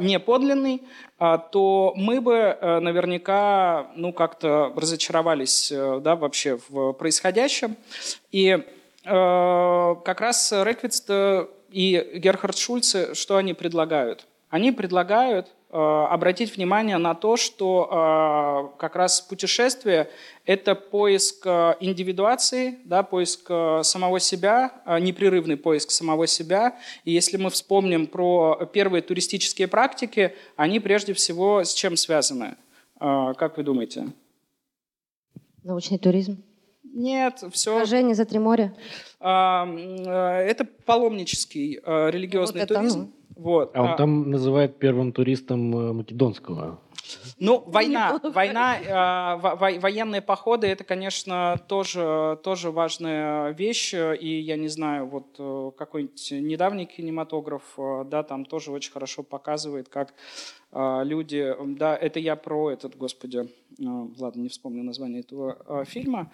не 0.00 0.18
подлинный, 0.18 0.82
то 1.18 1.92
мы 1.96 2.20
бы 2.20 2.56
наверняка 2.60 3.90
ну, 3.94 4.12
как-то 4.12 4.72
разочаровались 4.74 5.72
да, 5.72 6.16
вообще 6.16 6.58
в 6.68 6.92
происходящем. 6.94 7.76
И 8.32 8.58
как 9.04 10.20
раз 10.20 10.52
Реквиц 10.52 11.04
и 11.70 12.10
Герхард 12.16 12.56
Шульце, 12.56 13.14
что 13.14 13.36
они 13.36 13.54
предлагают? 13.54 14.26
Они 14.50 14.72
предлагают 14.72 15.48
Э, 15.48 15.57
обратить 15.70 16.56
внимание 16.56 16.96
на 16.96 17.14
то, 17.14 17.36
что 17.36 18.70
э, 18.72 18.78
как 18.78 18.96
раз 18.96 19.20
путешествие– 19.20 20.08
это 20.46 20.74
поиск 20.74 21.46
э, 21.46 21.74
индивидуации, 21.80 22.78
да, 22.84 23.02
поиск 23.02 23.50
самого 23.82 24.18
себя, 24.18 24.72
непрерывный 25.00 25.58
поиск 25.58 25.90
самого 25.90 26.26
себя. 26.26 26.78
И 27.04 27.12
если 27.12 27.36
мы 27.36 27.50
вспомним 27.50 28.06
про 28.06 28.66
первые 28.72 29.02
туристические 29.02 29.68
практики, 29.68 30.34
они 30.56 30.80
прежде 30.80 31.12
всего 31.12 31.62
с 31.64 31.74
чем 31.74 31.96
связаны? 31.96 32.56
Как 32.98 33.58
вы 33.58 33.62
думаете? 33.62 34.08
Научный 35.62 35.98
туризм. 35.98 36.42
Нет, 36.82 37.44
все. 37.52 37.78
Хожение 37.78 38.14
за 38.14 38.24
три 38.24 38.38
моря. 38.38 38.74
Это 39.20 40.66
паломнический 40.86 41.74
религиозный 41.84 42.62
вот 42.62 42.70
это, 42.70 42.80
туризм. 42.80 43.00
Ну 43.00 43.17
вот. 43.38 43.70
А 43.74 43.82
он 43.82 43.88
а... 43.90 43.96
там 43.96 44.30
называет 44.30 44.78
первым 44.78 45.12
туристом 45.12 45.74
э, 45.74 45.92
македонского. 45.92 46.80
Ну, 47.38 47.62
война, 47.66 48.20
война, 48.22 48.76
э, 48.78 49.78
военные 49.80 50.20
походы, 50.20 50.66
это, 50.66 50.84
конечно, 50.84 51.60
тоже, 51.68 52.38
тоже 52.42 52.70
важная 52.70 53.50
вещь. 53.52 53.94
И 53.94 54.40
я 54.40 54.56
не 54.56 54.68
знаю, 54.68 55.06
вот 55.06 55.36
э, 55.38 55.70
какой-нибудь 55.78 56.32
недавний 56.32 56.86
кинематограф, 56.86 57.62
э, 57.78 58.04
да, 58.06 58.24
там 58.24 58.44
тоже 58.44 58.72
очень 58.72 58.92
хорошо 58.92 59.22
показывает, 59.22 59.88
как 59.88 60.14
э, 60.72 61.00
люди, 61.04 61.54
да, 61.64 61.96
это 61.96 62.18
я 62.18 62.34
про 62.34 62.72
этот, 62.72 62.96
господи, 62.96 63.48
э, 63.78 63.84
ладно, 64.18 64.40
не 64.40 64.48
вспомню 64.48 64.82
название 64.82 65.20
этого 65.20 65.58
э, 65.66 65.84
фильма. 65.86 66.32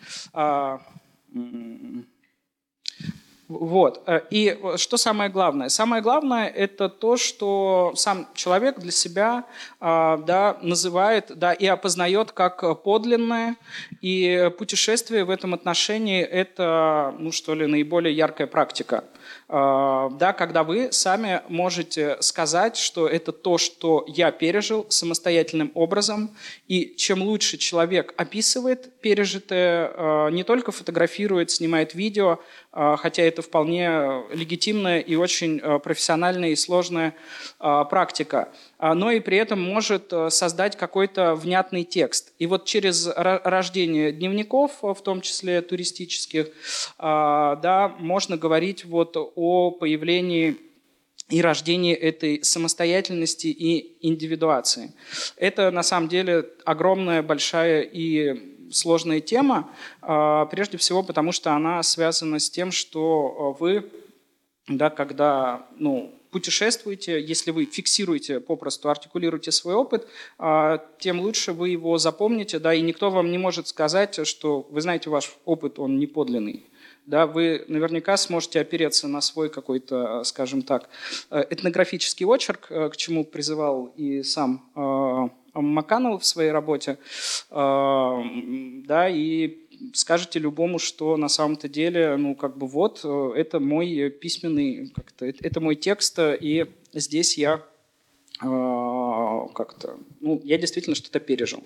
Э, 3.49 3.53
вот. 3.53 4.03
Э, 4.07 4.21
и 4.31 4.59
что 4.77 4.97
самое 4.97 5.31
главное? 5.31 5.69
Самое 5.69 6.03
главное– 6.03 6.49
это 6.57 6.89
то, 6.89 7.17
что 7.17 7.93
сам 7.97 8.27
человек 8.35 8.79
для 8.79 8.93
себя 8.93 9.45
а, 9.81 10.19
да, 10.19 10.59
называет 10.63 11.31
да, 11.35 11.53
и 11.53 11.67
опознает 11.67 12.33
как 12.33 12.83
подлинное. 12.83 13.57
И 14.01 14.51
путешествие 14.59 15.25
в 15.25 15.31
этом 15.31 15.55
отношении– 15.55 16.23
это, 16.23 17.15
ну 17.19 17.33
что 17.33 17.55
ли, 17.55 17.67
наиболее 17.67 18.15
яркая 18.15 18.47
практика. 18.47 19.05
А, 19.49 20.11
да, 20.11 20.33
когда 20.33 20.65
вы 20.65 20.93
сами 20.93 21.43
можете 21.49 22.17
сказать, 22.21 22.77
что 22.77 23.07
это 23.07 23.33
то, 23.33 23.59
что 23.59 24.05
я 24.09 24.31
пережил 24.31 24.87
самостоятельным 24.89 25.71
образом, 25.75 26.31
и 26.67 26.95
чем 26.97 27.23
лучше 27.23 27.59
человек 27.59 28.15
описывает 28.17 29.01
пережитое, 29.01 29.91
а, 29.95 30.29
не 30.31 30.45
только 30.45 30.73
фотографирует, 30.73 31.51
снимает 31.51 31.95
видео, 31.95 32.39
хотя 32.75 33.23
это 33.23 33.41
вполне 33.41 34.25
легитимная 34.33 34.99
и 34.99 35.15
очень 35.15 35.61
профессиональная 35.81 36.51
и 36.51 36.57
сложная 36.57 37.15
практика, 37.59 38.53
но 38.81 39.13
и 39.13 39.21
при 39.21 39.37
этом 39.39 39.63
может 39.63 40.13
создать 40.31 40.77
какой-то 40.77 41.35
внятный 41.37 41.85
текст. 41.85 42.33
И 42.39 42.47
вот 42.47 42.65
через 42.65 43.07
рождение 43.15 44.11
дневников, 44.11 44.73
в 44.83 45.01
том 45.03 45.21
числе 45.21 45.63
туристических, 45.63 46.49
да, 46.99 47.95
можно 47.99 48.37
говорить 48.37 48.85
вот 48.85 49.17
о 49.17 49.71
появлении 49.71 50.57
и 51.31 51.41
рождении 51.41 51.95
этой 51.95 52.45
самостоятельности 52.45 53.47
и 53.47 53.97
индивидуации. 54.07 54.93
Это 55.37 55.71
на 55.71 55.83
самом 55.83 56.09
деле 56.09 56.51
огромная, 56.67 57.23
большая 57.23 57.81
и 57.81 58.54
сложная 58.75 59.21
тема, 59.21 59.71
а, 60.03 60.47
прежде 60.47 60.79
всего 60.79 61.03
потому, 61.03 61.33
что 61.33 61.53
она 61.53 61.83
связана 61.83 62.39
с 62.39 62.51
тем, 62.51 62.73
что 62.73 63.57
вы, 63.59 63.91
да, 64.69 64.91
когда 64.91 65.67
ну, 65.77 66.13
путешествуете, 66.35 67.21
если 67.23 67.53
вы 67.53 67.65
фиксируете, 67.65 68.41
попросту 68.41 68.91
артикулируете 68.91 69.53
свой 69.53 69.75
опыт, 69.75 70.09
а, 70.37 70.85
тем 70.99 71.21
лучше 71.21 71.53
вы 71.53 71.69
его 71.69 71.97
запомните, 71.99 72.59
да, 72.59 72.75
и 72.75 72.81
никто 72.81 73.11
вам 73.11 73.31
не 73.31 73.39
может 73.39 73.69
сказать, 73.69 74.27
что, 74.27 74.67
вы 74.69 74.81
знаете, 74.81 75.11
ваш 75.11 75.37
опыт, 75.45 75.79
он 75.79 75.97
не 75.97 76.09
подлинный. 76.09 76.67
Да, 77.07 77.29
вы 77.29 77.65
наверняка 77.69 78.17
сможете 78.17 78.61
опереться 78.61 79.07
на 79.07 79.21
свой 79.21 79.49
какой-то, 79.49 80.25
скажем 80.25 80.63
так, 80.63 80.89
э, 81.31 81.45
этнографический 81.51 82.27
очерк, 82.27 82.67
э, 82.71 82.89
к 82.89 82.97
чему 82.97 83.25
призывал 83.25 83.93
и 83.97 84.25
сам 84.25 85.31
э, 85.55 85.61
Маканов 85.61 86.23
в 86.23 86.27
своей 86.27 86.51
работе, 86.51 86.99
да, 87.51 89.09
и 89.09 89.59
скажете 89.93 90.39
любому, 90.39 90.79
что 90.79 91.17
на 91.17 91.29
самом-то 91.29 91.69
деле, 91.69 92.17
ну, 92.17 92.35
как 92.35 92.57
бы 92.57 92.67
вот, 92.67 93.05
это 93.05 93.61
мой 93.61 94.11
письменный, 94.11 94.93
как-то, 94.95 95.27
это 95.27 95.61
мой 95.61 95.77
текст, 95.77 96.19
и 96.19 96.67
здесь 96.93 97.39
я 97.39 97.63
как-то, 98.41 99.97
ну, 100.21 100.41
я 100.45 100.59
действительно 100.59 100.97
что-то 100.97 101.21
пережил. 101.21 101.63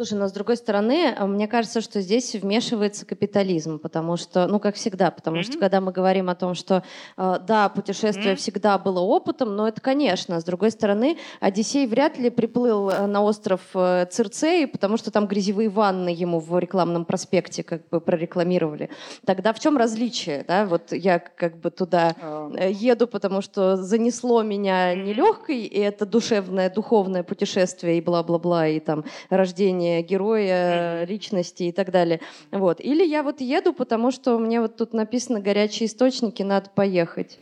Слушай, 0.00 0.14
но 0.16 0.28
с 0.28 0.32
другой 0.32 0.56
стороны, 0.56 1.12
а, 1.18 1.26
мне 1.26 1.48
кажется, 1.48 1.80
что 1.80 2.00
здесь 2.00 2.32
вмешивается 2.36 3.04
капитализм, 3.04 3.80
потому 3.80 4.16
что, 4.16 4.46
ну, 4.46 4.60
как 4.60 4.76
всегда, 4.76 5.10
потому 5.10 5.38
mm-hmm. 5.38 5.42
что 5.42 5.58
когда 5.58 5.80
мы 5.80 5.90
говорим 5.90 6.30
о 6.30 6.36
том, 6.36 6.54
что, 6.54 6.84
а, 7.16 7.40
да, 7.40 7.68
путешествие 7.68 8.34
mm-hmm. 8.34 8.36
всегда 8.36 8.78
было 8.78 9.00
опытом, 9.00 9.56
но 9.56 9.66
это, 9.66 9.80
конечно. 9.80 10.40
С 10.40 10.44
другой 10.44 10.70
стороны, 10.70 11.18
Одиссей 11.40 11.84
вряд 11.88 12.16
ли 12.16 12.30
приплыл 12.30 12.90
э, 12.90 13.06
на 13.08 13.22
остров 13.22 13.60
э, 13.74 14.06
Цирцеи, 14.08 14.66
потому 14.66 14.98
что 14.98 15.10
там 15.10 15.26
грязевые 15.26 15.68
ванны 15.68 16.10
ему 16.10 16.38
в 16.38 16.56
рекламном 16.60 17.04
проспекте 17.04 17.64
как 17.64 17.88
бы 17.88 18.00
прорекламировали. 18.00 18.90
Тогда 19.26 19.52
в 19.52 19.58
чем 19.58 19.76
различие, 19.76 20.44
да? 20.46 20.64
Вот 20.66 20.92
я 20.92 21.18
как 21.18 21.56
бы 21.56 21.72
туда 21.72 22.14
oh. 22.22 22.72
еду, 22.72 23.08
потому 23.08 23.40
что 23.40 23.76
занесло 23.76 24.44
меня 24.44 24.94
нелегкой, 24.94 25.62
и 25.62 25.80
это 25.80 26.06
душевное, 26.06 26.70
духовное 26.70 27.24
путешествие, 27.24 27.98
и 27.98 28.00
бла-бла-бла, 28.00 28.68
и 28.68 28.78
там 28.78 29.04
рождение 29.28 29.87
создания 29.88 30.02
героя, 30.02 31.04
личности 31.04 31.64
и 31.64 31.72
так 31.72 31.90
далее. 31.90 32.20
Вот. 32.50 32.80
Или 32.80 33.04
я 33.04 33.22
вот 33.22 33.40
еду, 33.40 33.72
потому 33.72 34.10
что 34.10 34.38
мне 34.38 34.60
вот 34.60 34.76
тут 34.76 34.92
написано 34.92 35.40
«горячие 35.40 35.86
источники, 35.86 36.42
надо 36.42 36.70
поехать». 36.74 37.38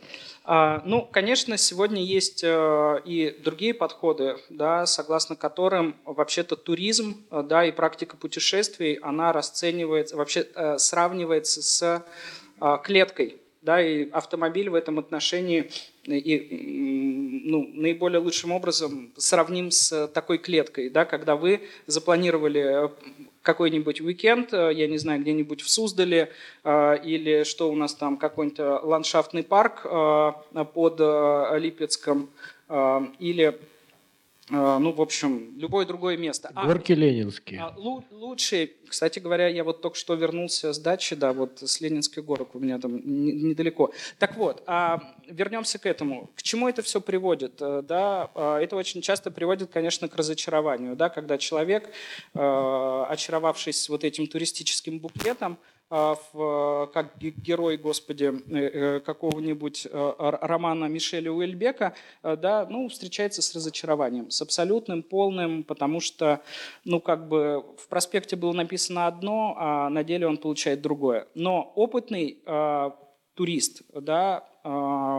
А, 0.49 0.81
ну, 0.85 1.01
конечно, 1.01 1.57
сегодня 1.57 2.01
есть 2.01 2.41
э, 2.41 3.01
и 3.03 3.35
другие 3.43 3.73
подходы, 3.73 4.37
да, 4.49 4.85
согласно 4.85 5.35
которым 5.35 5.95
вообще-то 6.05 6.55
туризм 6.55 7.25
э, 7.31 7.43
да, 7.43 7.65
и 7.65 7.71
практика 7.73 8.15
путешествий, 8.15 8.93
она 9.01 9.33
расценивается, 9.33 10.15
вообще 10.15 10.47
э, 10.55 10.77
сравнивается 10.77 11.61
с 11.61 12.05
клеткой. 12.83 13.41
Да, 13.61 13.81
и 13.81 14.09
автомобиль 14.11 14.69
в 14.69 14.75
этом 14.75 14.97
отношении 14.97 15.69
и, 16.07 17.41
ну, 17.45 17.69
наиболее 17.73 18.19
лучшим 18.19 18.51
образом 18.51 19.11
сравним 19.17 19.71
с 19.71 20.07
такой 20.07 20.37
клеткой, 20.37 20.89
да, 20.89 21.05
когда 21.05 21.35
вы 21.35 21.61
запланировали 21.85 22.85
э, 22.85 22.89
какой-нибудь 23.41 24.01
уикенд, 24.01 24.53
э, 24.53 24.71
я 24.73 24.87
не 24.87 24.97
знаю, 24.97 25.21
где-нибудь 25.21 25.61
в 25.61 25.69
Суздале, 25.69 26.31
э, 26.63 26.97
или 27.03 27.43
что 27.43 27.69
у 27.69 27.75
нас 27.75 27.93
там, 27.93 28.17
какой-то 28.17 28.79
ландшафтный 28.83 29.43
парк 29.43 29.83
под 29.83 30.99
Липецком, 31.59 32.29
или 33.19 33.59
ну, 34.49 34.93
в 34.93 35.01
общем, 35.01 35.57
любое 35.57 35.85
другое 35.85 36.15
место. 36.15 36.51
А, 36.55 36.65
Горки 36.65 36.93
а, 36.93 36.95
Ленинские. 36.95 37.59
А, 37.61 37.75
лучшие, 37.77 38.71
кстати 38.87 39.19
говоря, 39.19 39.47
я 39.47 39.63
вот 39.63 39.81
только 39.81 39.97
что 39.97 40.13
вернулся 40.13 40.71
с 40.71 40.79
дачи, 40.79 41.15
да, 41.15 41.33
вот 41.33 41.59
с 41.61 41.81
Ленинских 41.81 42.23
горок 42.23 42.55
у 42.55 42.59
меня 42.59 42.79
там 42.79 43.01
недалеко. 43.03 43.91
Так 44.19 44.37
вот, 44.37 44.63
а, 44.65 45.01
вернемся 45.27 45.79
к 45.79 45.85
этому. 45.85 46.31
К 46.35 46.43
чему 46.43 46.69
это 46.69 46.81
все 46.81 47.01
приводит? 47.01 47.61
Э, 47.61 47.81
да, 47.81 48.31
а, 48.35 48.59
это 48.59 48.75
очень 48.75 49.01
часто 49.01 49.31
приводит, 49.31 49.69
конечно, 49.71 50.07
к 50.07 50.15
разочарованию, 50.15 50.95
да, 50.95 51.09
когда 51.09 51.37
человек, 51.37 51.89
очаровавшись 52.33 53.89
вот 53.89 54.03
этим 54.03 54.27
туристическим 54.27 54.99
букетом, 54.99 55.57
а, 55.61 55.76
в, 55.89 56.89
как 56.93 57.17
герой, 57.17 57.77
господи, 57.77 58.25
э, 58.25 58.57
э, 58.57 58.99
какого-нибудь 58.99 59.87
э, 59.89 60.13
романа 60.19 60.85
Мишеля 60.85 61.31
Уэльбека, 61.31 61.93
да, 62.23 62.67
ну, 62.69 62.89
встречается 62.89 63.41
с 63.41 63.55
разочарованием, 63.55 64.29
с 64.29 64.41
абсолютным, 64.41 65.03
полным, 65.03 65.63
потому 65.63 65.99
что, 65.99 66.41
ну, 66.83 66.99
как 66.99 67.27
бы 67.27 67.63
в 67.77 67.87
проспекте 67.87 68.35
было 68.35 68.51
написано 68.51 69.07
одно, 69.07 69.55
а 69.57 69.89
на 69.89 70.03
деле 70.03 70.27
он 70.27 70.37
получает 70.37 70.81
другое. 70.81 71.27
Но 71.35 71.71
опытный 71.75 72.39
турист, 73.35 73.83
да, 73.93 74.37
а, 74.37 74.56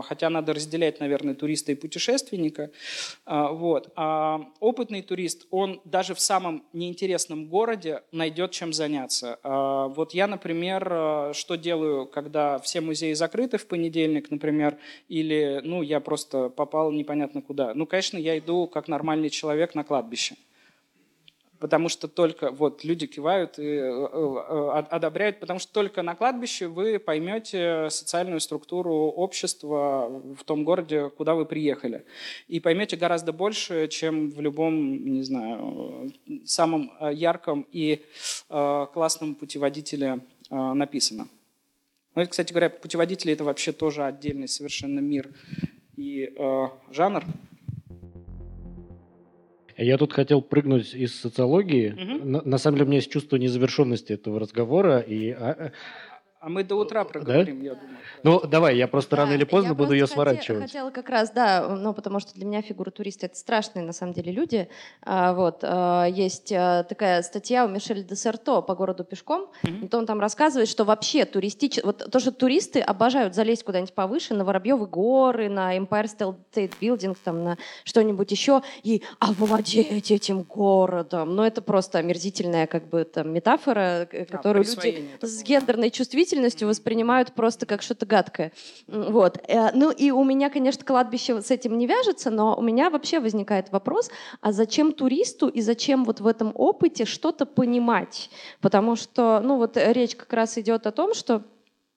хотя 0.05 0.29
надо 0.29 0.53
разделять, 0.53 0.99
наверное, 0.99 1.33
туриста 1.33 1.71
и 1.71 1.75
путешественника. 1.75 2.71
А, 3.25 3.51
вот. 3.51 3.91
А 3.95 4.41
опытный 4.59 5.01
турист, 5.01 5.47
он 5.49 5.81
даже 5.85 6.13
в 6.13 6.19
самом 6.19 6.63
неинтересном 6.73 7.47
городе 7.47 8.03
найдет 8.11 8.51
чем 8.51 8.73
заняться. 8.73 9.39
Вот 9.43 10.13
я, 10.13 10.27
например, 10.27 11.33
что 11.33 11.55
делаю, 11.55 12.05
когда 12.05 12.59
все 12.59 12.81
музеи 12.81 13.13
закрыты 13.13 13.57
в 13.57 13.65
понедельник, 13.67 14.31
например, 14.31 14.77
или, 15.07 15.61
ну, 15.63 15.81
я 15.81 15.99
просто 15.99 16.49
попал 16.49 16.91
непонятно 16.91 17.41
куда. 17.41 17.73
Ну, 17.73 17.85
конечно, 17.85 18.17
я 18.17 18.37
иду 18.37 18.67
как 18.67 18.87
нормальный 18.87 19.29
человек 19.29 19.75
на 19.75 19.83
кладбище 19.83 20.35
потому 21.59 21.89
что 21.89 22.07
только 22.07 22.51
вот 22.51 22.83
люди 22.83 23.07
кивают 23.07 23.59
и 23.59 23.63
э, 23.63 23.89
э, 23.89 24.69
одобряют, 24.89 25.39
потому 25.39 25.59
что 25.59 25.71
только 25.73 26.01
на 26.01 26.15
кладбище 26.15 26.67
вы 26.67 26.99
поймете 26.99 27.89
социальную 27.89 28.39
структуру 28.39 28.93
общества 28.93 30.09
в 30.37 30.43
том 30.43 30.63
городе, 30.63 31.09
куда 31.09 31.35
вы 31.35 31.45
приехали. 31.45 32.05
И 32.47 32.59
поймете 32.59 32.97
гораздо 32.97 33.33
больше, 33.33 33.87
чем 33.87 34.31
в 34.31 34.41
любом, 34.41 35.05
не 35.05 35.23
знаю, 35.23 36.11
самом 36.45 36.91
ярком 37.11 37.67
и 37.71 38.01
э, 38.49 38.87
классном 38.93 39.35
путеводителе 39.35 40.19
написано. 40.49 41.27
Ну, 42.15 42.27
кстати 42.27 42.51
говоря, 42.51 42.69
путеводители– 42.69 43.33
это 43.33 43.43
вообще 43.43 43.71
тоже 43.71 44.03
отдельный 44.03 44.47
совершенно 44.47 44.99
мир 44.99 45.29
и 45.95 46.33
э, 46.35 46.67
жанр. 46.91 47.23
Я 49.81 49.97
тут 49.97 50.11
хотел 50.11 50.41
прыгнуть 50.41 50.93
из 50.93 51.15
социологии. 51.19 51.91
Угу. 51.91 52.25
На, 52.29 52.41
на 52.41 52.57
самом 52.57 52.75
деле 52.75 52.85
у 52.85 52.87
меня 52.89 52.97
есть 52.97 53.11
чувство 53.11 53.37
незавершенности 53.37 54.11
этого 54.13 54.39
разговора. 54.39 54.99
И, 54.99 55.31
а, 55.31 55.71
а 56.41 56.47
мы 56.47 56.63
до 56.63 56.75
утра 56.75 57.03
проговорим, 57.03 57.59
да? 57.59 57.65
я 57.65 57.75
думаю. 57.75 57.97
Ну, 58.23 58.39
давай, 58.47 58.77
я 58.77 58.87
просто 58.87 59.17
да, 59.17 59.23
рано 59.23 59.33
или 59.33 59.43
поздно 59.43 59.75
буду 59.75 59.91
ее 59.91 60.07
сворачивать. 60.07 60.61
Я 60.61 60.67
хотела 60.67 60.89
как 60.89 61.09
раз, 61.09 61.31
да, 61.31 61.67
ну, 61.67 61.93
потому 61.93 62.21
что 62.21 62.33
для 62.33 62.45
меня 62.45 62.61
фигура 62.61 62.91
туриста— 62.91 63.25
это 63.27 63.35
страшные, 63.35 63.83
на 63.85 63.91
самом 63.91 64.13
деле, 64.13 64.31
люди. 64.31 64.69
А, 65.01 65.33
вот, 65.33 65.59
а, 65.63 66.05
есть 66.05 66.53
а, 66.53 66.83
такая 66.83 67.23
статья 67.23 67.65
у 67.65 67.67
Мишеля 67.67 68.03
Десерто 68.03 68.61
«По 68.61 68.73
городу 68.73 69.03
пешком», 69.03 69.51
mm-hmm. 69.63 69.89
он 69.91 70.05
там 70.05 70.21
рассказывает, 70.21 70.69
что 70.69 70.85
вообще 70.85 71.25
туристич... 71.25 71.83
вот 71.83 72.09
то, 72.09 72.19
что 72.19 72.31
туристы 72.31 72.79
обожают 72.79 73.35
залезть 73.35 73.63
куда-нибудь 73.63 73.93
повыше, 73.93 74.33
на 74.33 74.45
Воробьевы 74.45 74.87
горы, 74.87 75.49
на 75.49 75.77
Empire 75.77 76.05
State 76.53 76.71
Building, 76.79 77.17
там, 77.21 77.43
на 77.43 77.57
что-нибудь 77.83 78.31
еще, 78.31 78.61
и 78.83 79.03
овладеть 79.19 80.09
этим 80.09 80.43
городом. 80.43 81.35
Ну, 81.35 81.43
это 81.43 81.61
просто 81.61 81.97
омерзительная, 81.97 82.65
как 82.65 82.87
бы, 82.87 83.03
там, 83.03 83.33
метафора, 83.33 84.07
которую 84.29 84.63
а, 84.63 84.85
люди 84.85 85.09
с 85.19 85.43
гендерной 85.43 85.91
чувствительностью 85.91 86.28
действительностью 86.29 86.67
воспринимают 86.67 87.33
просто 87.33 87.65
как 87.65 87.81
что-то 87.81 88.05
гадкое. 88.05 88.51
Вот. 88.87 89.39
Э, 89.47 89.71
ну 89.73 89.91
и 89.91 90.11
у 90.11 90.23
меня, 90.23 90.49
конечно, 90.49 90.85
кладбище 90.85 91.41
с 91.41 91.51
этим 91.51 91.77
не 91.77 91.87
вяжется, 91.87 92.29
но 92.29 92.55
у 92.55 92.61
меня 92.61 92.89
вообще 92.89 93.19
возникает 93.19 93.71
вопрос, 93.71 94.09
а 94.41 94.51
зачем 94.51 94.91
туристу 94.91 95.47
и 95.47 95.61
зачем 95.61 96.05
вот 96.05 96.19
в 96.19 96.27
этом 96.27 96.51
опыте 96.55 97.05
что-то 97.05 97.45
понимать? 97.45 98.29
Потому 98.61 98.95
что, 98.95 99.41
ну 99.43 99.57
вот 99.57 99.77
речь 99.77 100.15
как 100.15 100.31
раз 100.33 100.57
идет 100.57 100.85
о 100.85 100.91
том, 100.91 101.13
что 101.13 101.43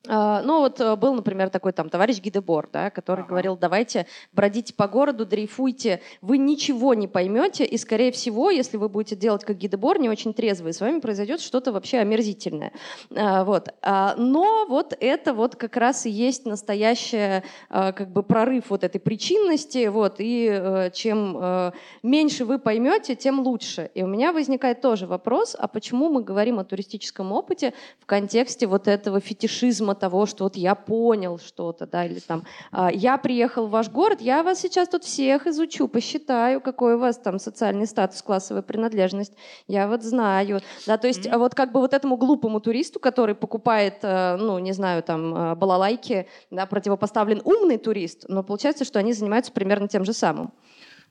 ну 0.04 0.60
вот 0.60 0.80
э, 0.80 0.96
был, 0.96 1.14
например, 1.14 1.48
такой 1.50 1.72
там 1.72 1.88
товарищ 1.88 2.20
Гидебор, 2.20 2.68
да, 2.72 2.90
который 2.90 3.20
ага. 3.20 3.28
говорил, 3.28 3.56
давайте 3.56 4.06
бродите 4.32 4.74
по 4.74 4.88
городу, 4.88 5.24
дрейфуйте, 5.24 6.00
вы 6.20 6.38
ничего 6.38 6.94
не 6.94 7.06
поймете, 7.06 7.64
и, 7.64 7.76
скорее 7.78 8.10
всего, 8.10 8.50
если 8.50 8.76
вы 8.76 8.88
будете 8.88 9.14
делать 9.14 9.44
как 9.44 9.58
Гидебор, 9.58 10.00
не 10.00 10.08
очень 10.08 10.34
трезвый, 10.34 10.72
с 10.72 10.80
вами 10.80 10.98
произойдет 10.98 11.40
что-то 11.40 11.72
вообще 11.72 11.98
омерзительное. 11.98 12.72
А, 13.14 13.44
вот. 13.44 13.68
А, 13.82 14.14
но 14.16 14.66
вот 14.68 14.96
это 14.98 15.34
вот 15.34 15.56
как 15.56 15.76
раз 15.76 16.06
и 16.06 16.10
есть 16.10 16.46
настоящий 16.46 17.42
как 17.68 18.10
бы 18.10 18.22
прорыв 18.22 18.70
вот 18.70 18.84
этой 18.84 18.98
причинности, 18.98 19.86
вот, 19.86 20.16
и 20.18 20.48
э, 20.50 20.90
чем 20.92 21.36
э, 21.40 21.72
меньше 22.02 22.44
вы 22.44 22.58
поймете, 22.58 23.14
тем 23.14 23.40
лучше. 23.40 23.90
И 23.94 24.02
у 24.02 24.06
меня 24.06 24.32
возникает 24.32 24.80
тоже 24.80 25.06
вопрос, 25.06 25.54
а 25.58 25.68
почему 25.68 26.08
мы 26.08 26.22
говорим 26.22 26.58
о 26.58 26.64
туристическом 26.64 27.32
опыте 27.32 27.72
в 28.00 28.06
контексте 28.06 28.66
вот 28.66 28.88
этого 28.88 29.20
фетишизма 29.20 29.91
призма 29.92 29.94
того, 29.94 30.26
что 30.26 30.44
вот 30.44 30.56
я 30.56 30.74
понял 30.74 31.38
что-то, 31.38 31.86
да, 31.86 32.04
или 32.06 32.20
там 32.20 32.42
«А, 32.70 32.90
я 32.92 33.18
приехал 33.18 33.66
в 33.66 33.70
ваш 33.70 33.88
город, 33.88 34.20
я 34.20 34.42
вас 34.42 34.60
сейчас 34.60 34.88
тут 34.88 35.04
всех 35.04 35.46
изучу, 35.46 35.88
посчитаю, 35.88 36.60
какой 36.60 36.94
у 36.94 36.98
вас 36.98 37.18
там 37.18 37.38
социальный 37.38 37.86
статус, 37.86 38.22
классовая 38.22 38.62
принадлежность, 38.62 39.32
я 39.68 39.86
вот 39.88 40.02
знаю, 40.02 40.60
да, 40.86 40.96
то 40.96 41.08
есть 41.08 41.26
mm-hmm. 41.26 41.38
вот 41.38 41.54
как 41.54 41.72
бы 41.72 41.80
вот 41.80 41.94
этому 41.94 42.16
глупому 42.16 42.60
туристу, 42.60 43.00
который 43.00 43.34
покупает, 43.34 43.98
э, 44.02 44.36
ну, 44.36 44.58
не 44.58 44.72
знаю, 44.72 45.02
там 45.02 45.34
э, 45.34 45.54
балалайки, 45.54 46.26
да, 46.50 46.66
противопоставлен 46.66 47.40
умный 47.44 47.78
турист, 47.78 48.24
но 48.28 48.42
получается, 48.42 48.84
что 48.84 48.98
они 48.98 49.12
занимаются 49.12 49.52
примерно 49.52 49.88
тем 49.88 50.04
же 50.04 50.12
самым. 50.12 50.50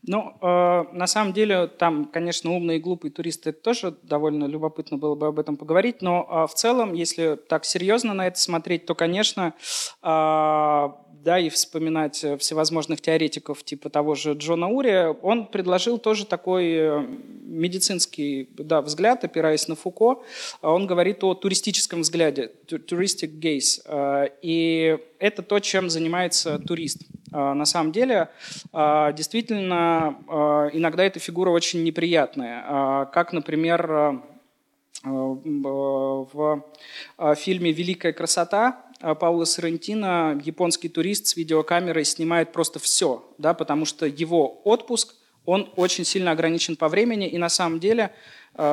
Ну, 0.04 0.36
э, 0.42 0.84
на 0.94 1.06
самом 1.06 1.32
деле, 1.34 1.68
там, 1.68 2.06
конечно, 2.06 2.52
умные 2.52 2.78
и 2.78 2.82
глупые 2.82 3.12
туристы 3.12 3.52
это 3.52 3.62
тоже 3.62 3.96
довольно 4.02 4.46
любопытно 4.46 4.98
было 4.98 5.14
бы 5.14 5.28
об 5.28 5.40
этом 5.40 5.58
поговорить, 5.58 6.02
но 6.02 6.28
э, 6.28 6.48
в 6.52 6.56
целом, 6.56 6.94
если 6.94 7.36
так 7.36 7.66
серьезно 7.66 8.14
на 8.14 8.28
это 8.28 8.40
смотреть, 8.40 8.88
то, 8.88 8.96
конечно, 8.96 9.54
э, 10.02 10.90
да, 11.24 11.40
и 11.40 11.50
вспоминать 11.50 12.26
всевозможных 12.40 13.00
теоретиков 13.00 13.64
типа 13.64 13.90
того 13.90 14.16
же 14.16 14.34
Джона 14.34 14.70
Ури, 14.70 15.16
он 15.22 15.46
предложил 15.46 16.00
тоже 16.00 16.26
такой 16.26 16.72
э, 16.74 17.06
медицинский 17.44 18.50
да, 18.58 18.82
взгляд, 18.82 19.24
опираясь 19.24 19.68
на 19.68 19.76
Фуко. 19.76 20.24
Он 20.62 20.88
говорит 20.88 21.24
о 21.24 21.36
туристическом 21.36 22.02
взгляде, 22.02 22.52
touristic 22.68 23.40
gaze. 23.40 23.82
Э, 23.86 24.30
и 24.42 24.98
это 25.20 25.44
то, 25.44 25.60
чем 25.60 25.90
занимается 25.90 26.58
турист. 26.58 27.04
На 27.32 27.66
самом 27.66 27.92
деле, 27.92 28.30
действительно, 28.74 30.18
иногда 30.74 31.04
эта 31.04 31.20
фигура 31.20 31.50
очень 31.50 31.84
неприятная. 31.84 33.06
Как, 33.14 33.34
например, 33.34 34.22
в 35.04 36.64
фильме 37.36 37.72
«Великая 37.72 38.14
красота» 38.14 38.84
Паула 39.20 39.46
Сарантино, 39.46 40.40
японский 40.44 40.90
турист 40.90 41.26
с 41.26 41.36
видеокамерой, 41.36 42.06
снимает 42.06 42.52
просто 42.52 42.78
все, 42.80 43.26
да, 43.40 43.56
потому 43.56 43.86
что 43.86 44.06
его 44.06 44.62
отпуск, 44.64 45.16
он 45.44 45.72
очень 45.76 46.06
сильно 46.06 46.30
ограничен 46.30 46.76
по 46.76 46.88
времени, 46.88 47.28
и 47.28 47.40
на 47.40 47.50
самом 47.50 47.80
деле, 47.80 48.12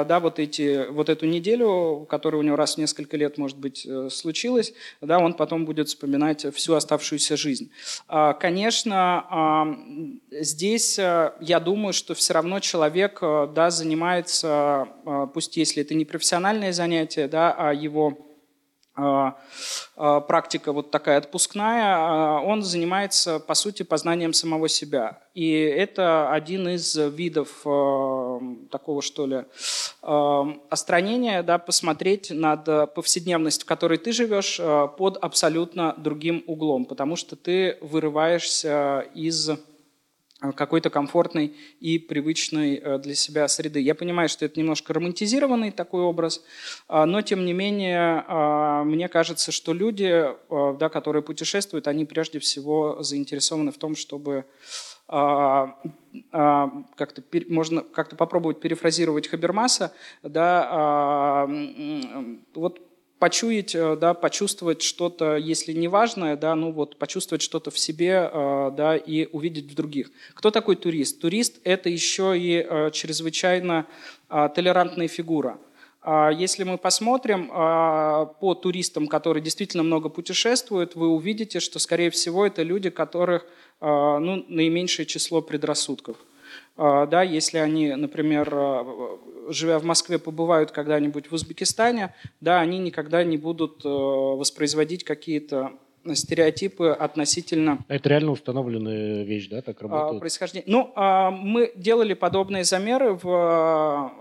да, 0.05 0.20
вот, 0.20 0.38
эти, 0.38 0.87
вот 0.90 1.09
эту 1.09 1.27
неделю, 1.27 2.07
которая 2.11 2.40
у 2.40 2.44
него 2.44 2.57
раз 2.57 2.74
в 2.74 2.79
несколько 2.79 3.16
лет, 3.16 3.38
может 3.38 3.57
быть, 3.57 3.87
э, 3.87 4.11
случилась, 4.11 4.74
да, 5.01 5.18
он 5.18 5.33
потом 5.33 5.64
будет 5.64 5.88
вспоминать 5.88 6.46
всю 6.55 6.74
оставшуюся 6.74 7.37
жизнь. 7.37 7.70
А, 8.07 8.35
конечно, 8.35 9.77
здесь 10.31 10.98
э, 10.98 11.33
я 11.40 11.61
думаю, 11.61 11.92
что 11.92 12.14
все 12.14 12.35
равно 12.35 12.61
человек, 12.61 13.18
э, 13.22 13.48
да, 13.55 13.70
занимается, 13.70 14.88
пусть 15.33 15.57
если 15.57 15.83
это 15.83 15.94
не 15.94 16.05
профессиональное 16.05 16.72
занятие, 16.72 17.29
да, 17.29 17.55
а 17.57 17.72
его 17.72 18.09
а, 18.09 18.12
а, 18.12 18.27
практика 19.94 20.72
вот 20.72 20.90
такая 20.90 21.18
отпускная, 21.18 21.96
а, 21.96 22.40
он 22.40 22.62
занимается, 22.62 23.40
по 23.40 23.54
сути, 23.54 23.82
познанием 23.82 24.32
самого 24.32 24.68
себя. 24.68 25.20
И 25.34 25.52
это 25.52 26.32
один 26.32 26.68
из 26.68 26.96
видов 26.96 27.48
такого, 28.70 29.02
что 29.02 29.26
ли, 29.26 29.44
остранения, 30.70 31.42
да, 31.42 31.58
посмотреть 31.58 32.30
над 32.30 32.94
повседневностью, 32.94 33.64
в 33.64 33.68
которой 33.68 33.98
ты 33.98 34.12
живешь, 34.12 34.61
под 34.96 35.16
абсолютно 35.22 35.94
другим 35.96 36.42
углом, 36.46 36.84
потому 36.87 37.14
что 37.14 37.37
ты 37.37 37.78
вырываешься 37.80 39.06
из 39.14 39.50
какой-то 40.55 40.88
комфортной 40.88 41.57
и 41.81 41.98
привычной 41.98 42.77
э, 42.77 42.98
для 42.98 43.14
себя 43.14 43.48
среды. 43.48 43.81
Я 43.81 43.94
понимаю, 43.94 44.29
что 44.29 44.44
это 44.44 44.59
немножко 44.61 44.94
романтизированный 44.94 45.72
такой 45.72 46.03
образ, 46.03 46.44
а, 46.87 47.07
но 47.07 47.22
тем 47.22 47.44
не 47.44 47.53
менее 47.53 48.24
а, 48.29 48.85
мне 48.85 49.09
кажется, 49.09 49.51
что 49.51 49.72
люди, 49.72 50.27
э, 50.27 50.77
да, 50.79 50.88
которые 50.88 51.22
путешествуют, 51.22 51.88
они 51.88 52.05
прежде 52.05 52.38
всего 52.38 53.03
заинтересованы 53.03 53.72
в 53.72 53.79
том, 53.79 53.96
чтобы 53.96 54.44
а, 55.09 55.77
как-то 56.31 57.22
можно 57.48 57.83
как-то 57.83 58.14
попробовать 58.14 58.61
перефразировать 58.61 59.27
Хабермаса, 59.29 59.92
да, 60.22 61.48
вот 62.55 62.88
почуять, 63.18 63.74
э, 63.74 63.96
да, 63.96 64.14
почувствовать 64.14 64.83
что-то, 64.83 65.37
если 65.37 65.72
не 65.72 65.88
важное, 65.88 66.37
да, 66.37 66.54
ну 66.54 66.72
вот 66.72 66.96
почувствовать 66.96 67.42
что-то 67.42 67.70
в 67.70 67.78
себе, 67.78 68.31
э, 68.33 68.70
да, 68.76 68.96
и 68.96 69.28
увидеть 69.33 69.70
в 69.70 69.74
других. 69.74 70.11
Кто 70.35 70.50
такой 70.50 70.76
турист? 70.76 71.20
Турист– 71.20 71.61
это 71.64 71.88
еще 71.88 72.38
и 72.38 72.66
э, 72.68 72.90
чрезвычайно 72.92 73.87
толерантная 74.28 75.09
фигура. 75.09 75.59
А 76.02 76.31
если 76.31 76.62
мы 76.62 76.76
посмотрим 76.76 77.48
по 77.48 78.59
туристам, 78.61 79.09
которые 79.09 79.42
действительно 79.42 79.83
много 79.83 80.11
путешествуют, 80.11 80.94
вы 80.94 81.09
увидите, 81.09 81.61
что, 81.61 81.78
скорее 81.78 82.11
всего, 82.11 82.46
это 82.46 82.62
люди, 82.62 82.90
которых 82.90 83.46
ну, 83.81 84.44
наименьшее 84.48 85.07
число 85.07 85.40
предрассудков. 85.40 86.18
А, 86.78 87.06
да, 87.06 87.22
если 87.22 87.58
они, 87.58 87.92
например, 87.94 88.48
а, 88.52 89.18
живя 89.48 89.80
в 89.80 89.84
Москве, 89.84 90.18
побывают 90.18 90.70
когда-нибудь 90.70 91.28
в 91.28 91.34
Узбекистане, 91.34 92.14
да, 92.40 92.60
они 92.60 92.78
никогда 92.78 93.24
не 93.24 93.36
будут 93.36 93.84
э, 93.84 93.88
воспроизводить 93.88 95.02
какие-то 95.04 95.72
стереотипы 96.14 96.90
относительно 96.90 97.84
Это 97.88 98.08
реально 98.08 98.30
установленная 98.30 99.24
вещь, 99.24 99.48
да, 99.48 99.60
так 99.60 99.82
а, 99.82 99.88
работает? 99.88 100.20
происхождения. 100.20 100.64
Ну, 100.68 100.92
мы 101.32 101.72
делали 101.74 102.14
подобные 102.14 102.62
замеры 102.64 103.14
в 103.14 103.26
а, 103.26 104.12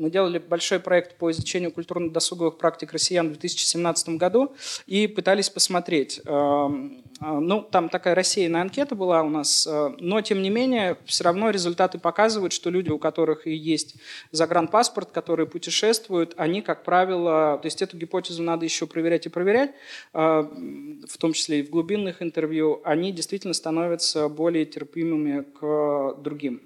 мы 0.00 0.10
делали 0.10 0.38
большой 0.38 0.80
проект 0.80 1.16
по 1.18 1.30
изучению 1.30 1.72
культурно-досуговых 1.72 2.56
практик 2.56 2.92
россиян 2.92 3.28
в 3.28 3.32
2017 3.32 4.10
году 4.10 4.54
и 4.86 5.06
пытались 5.06 5.50
посмотреть. 5.50 6.22
Эм, 6.24 7.04
э, 7.20 7.26
ну, 7.26 7.62
там 7.62 7.90
такая 7.90 8.14
рассеянная 8.14 8.62
анкета 8.62 8.94
была 8.94 9.22
у 9.22 9.28
нас, 9.28 9.66
э, 9.66 9.94
но 9.98 10.22
тем 10.22 10.40
не 10.40 10.48
менее 10.48 10.96
все 11.04 11.24
равно 11.24 11.50
результаты 11.50 11.98
показывают, 11.98 12.54
что 12.54 12.70
люди, 12.70 12.88
у 12.88 12.98
которых 12.98 13.46
и 13.46 13.54
есть 13.54 13.96
загранпаспорт, 14.32 15.10
которые 15.10 15.46
путешествуют, 15.46 16.32
они, 16.38 16.62
как 16.62 16.82
правило, 16.82 17.58
то 17.60 17.66
есть 17.66 17.82
эту 17.82 17.98
гипотезу 17.98 18.42
надо 18.42 18.64
еще 18.64 18.86
проверять 18.86 19.26
и 19.26 19.28
проверять, 19.28 19.72
э, 20.14 20.18
в 20.18 21.18
том 21.18 21.34
числе 21.34 21.60
и 21.60 21.62
в 21.62 21.68
глубинных 21.68 22.22
интервью, 22.22 22.80
они 22.84 23.12
действительно 23.12 23.52
становятся 23.52 24.30
более 24.30 24.64
терпимыми 24.64 25.42
к 25.42 26.14
другим. 26.22 26.62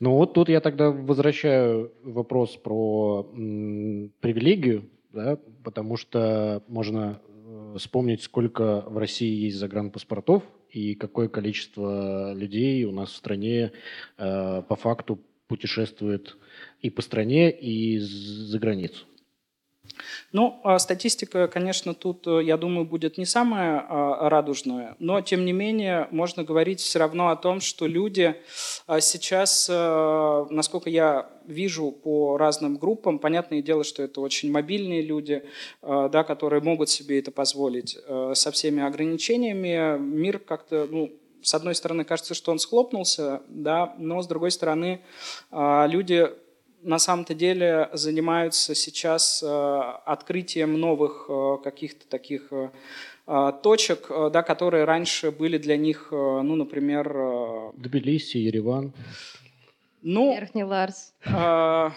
Ну 0.00 0.14
вот 0.14 0.34
тут 0.34 0.48
я 0.48 0.60
тогда 0.60 0.90
возвращаю 0.90 1.92
вопрос 2.02 2.56
про 2.56 3.24
привилегию, 4.20 4.88
да, 5.12 5.38
потому 5.64 5.96
что 5.96 6.62
можно 6.68 7.20
э, 7.24 7.74
вспомнить, 7.78 8.22
сколько 8.22 8.84
в 8.86 8.98
России 8.98 9.44
есть 9.44 9.58
загранпаспортов 9.58 10.42
и 10.70 10.94
какое 10.94 11.28
количество 11.28 12.32
людей 12.34 12.84
у 12.84 12.92
нас 12.92 13.10
в 13.10 13.16
стране 13.16 13.72
э, 14.18 14.62
по 14.68 14.76
факту 14.76 15.18
путешествует 15.48 16.36
и 16.80 16.88
по 16.88 17.02
стране, 17.02 17.50
и 17.50 17.98
за 17.98 18.58
границу. 18.58 19.04
Ну, 20.32 20.60
а 20.64 20.78
статистика, 20.78 21.48
конечно, 21.48 21.94
тут, 21.94 22.26
э, 22.26 22.42
я 22.42 22.56
думаю, 22.56 22.86
будет 22.86 23.18
не 23.18 23.26
самая 23.26 23.84
а, 23.86 24.28
радужная, 24.30 24.96
но, 24.98 25.20
тем 25.20 25.44
не 25.44 25.52
менее, 25.52 26.08
можно 26.10 26.42
говорить 26.42 26.80
все 26.80 26.98
равно 26.98 27.28
о 27.28 27.36
том, 27.36 27.60
что 27.60 27.86
люди 27.86 28.36
а, 28.86 29.00
сейчас, 29.00 29.68
э, 29.70 30.46
насколько 30.50 30.88
я 30.88 31.30
вижу 31.46 31.92
по 31.92 32.38
разным 32.38 32.76
группам, 32.76 33.18
понятное 33.18 33.60
дело, 33.60 33.84
что 33.84 34.02
это 34.02 34.20
очень 34.20 34.50
мобильные 34.50 35.02
люди, 35.02 35.42
э, 35.82 36.08
да, 36.10 36.24
которые 36.24 36.62
могут 36.62 36.88
себе 36.88 37.18
это 37.18 37.30
позволить 37.30 37.98
со 38.34 38.50
всеми 38.52 38.82
ограничениями. 38.82 39.98
Мир 39.98 40.38
как-то, 40.38 40.86
ну, 40.90 41.12
с 41.42 41.54
одной 41.54 41.74
стороны, 41.74 42.04
кажется, 42.04 42.34
что 42.34 42.52
он 42.52 42.58
схлопнулся, 42.58 43.42
да, 43.48 43.94
но 43.98 44.22
с 44.22 44.26
другой 44.26 44.50
стороны, 44.50 45.02
люди 45.50 46.30
на 46.82 46.98
самом-то 46.98 47.34
деле 47.34 47.88
занимаются 47.92 48.74
сейчас 48.74 49.42
э, 49.42 49.46
открытием 50.04 50.78
новых 50.78 51.26
э, 51.28 51.56
каких-то 51.64 52.06
таких 52.08 52.52
э, 52.52 53.52
точек, 53.62 54.08
да, 54.32 54.42
которые 54.42 54.84
раньше 54.84 55.30
были 55.30 55.56
для 55.56 55.76
них, 55.76 56.08
ну, 56.10 56.56
например... 56.56 57.72
Тбилиси, 57.76 58.38
Ереван. 58.38 58.92
Ну, 60.02 60.32
Верхний 60.34 60.64
Ларс. 60.64 61.14
Э, 61.24 61.90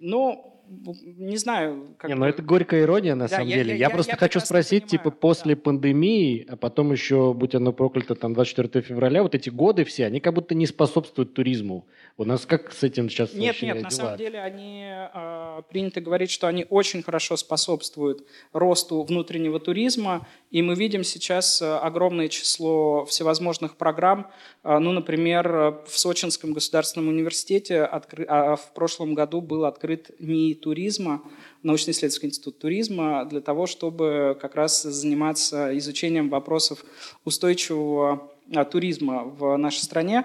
ну, 0.00 0.51
не 0.72 1.36
знаю. 1.36 1.94
Как 1.98 2.08
не, 2.08 2.14
ну 2.14 2.24
это 2.24 2.42
горькая 2.42 2.82
ирония 2.82 3.14
на 3.14 3.28
да, 3.28 3.36
самом 3.36 3.48
я, 3.48 3.56
деле. 3.56 3.70
Я, 3.70 3.76
я, 3.76 3.86
я 3.86 3.90
просто 3.90 4.12
я 4.12 4.16
хочу 4.16 4.40
спросить, 4.40 4.86
типа, 4.86 5.04
понимаю, 5.04 5.12
типа 5.12 5.20
после 5.20 5.54
да. 5.54 5.60
пандемии, 5.60 6.46
а 6.48 6.56
потом 6.56 6.92
еще, 6.92 7.34
будь 7.34 7.54
оно 7.54 7.72
проклято, 7.72 8.14
там 8.14 8.34
24 8.34 8.84
февраля, 8.84 9.22
вот 9.22 9.34
эти 9.34 9.50
годы 9.50 9.84
все, 9.84 10.06
они 10.06 10.20
как 10.20 10.34
будто 10.34 10.54
не 10.54 10.66
способствуют 10.66 11.34
туризму. 11.34 11.86
У 12.16 12.24
нас 12.24 12.46
как 12.46 12.72
с 12.72 12.82
этим 12.82 13.08
сейчас 13.08 13.34
Нет, 13.34 13.60
нет, 13.62 13.76
дела? 13.76 13.84
на 13.84 13.90
самом 13.90 14.16
деле 14.18 14.40
они 14.40 14.84
э, 14.84 15.62
принято 15.70 16.00
говорить, 16.00 16.30
что 16.30 16.46
они 16.46 16.66
очень 16.68 17.02
хорошо 17.02 17.36
способствуют 17.36 18.26
росту 18.52 19.02
внутреннего 19.02 19.60
туризма, 19.60 20.26
и 20.50 20.62
мы 20.62 20.74
видим 20.74 21.04
сейчас 21.04 21.62
а, 21.62 21.80
огромное 21.80 22.28
число 22.28 23.04
всевозможных 23.06 23.76
программ. 23.76 24.30
Э, 24.62 24.78
ну, 24.78 24.92
например, 24.92 25.82
в 25.86 25.98
Сочинском 25.98 26.52
государственном 26.52 27.08
университете 27.08 27.82
откры... 27.82 28.24
а 28.28 28.56
в 28.56 28.72
прошлом 28.74 29.14
году 29.14 29.40
был 29.40 29.64
открыт 29.64 30.10
НИИ 30.18 30.54
туризма, 30.62 31.22
научно-исследовательский 31.62 32.28
институт 32.28 32.58
туризма, 32.58 33.26
для 33.26 33.40
того, 33.40 33.66
чтобы 33.66 34.38
как 34.40 34.54
раз 34.54 34.82
заниматься 34.82 35.76
изучением 35.76 36.30
вопросов 36.30 36.84
устойчивого 37.24 38.32
а, 38.54 38.64
туризма 38.64 39.24
в 39.24 39.56
нашей 39.56 39.80
стране. 39.80 40.24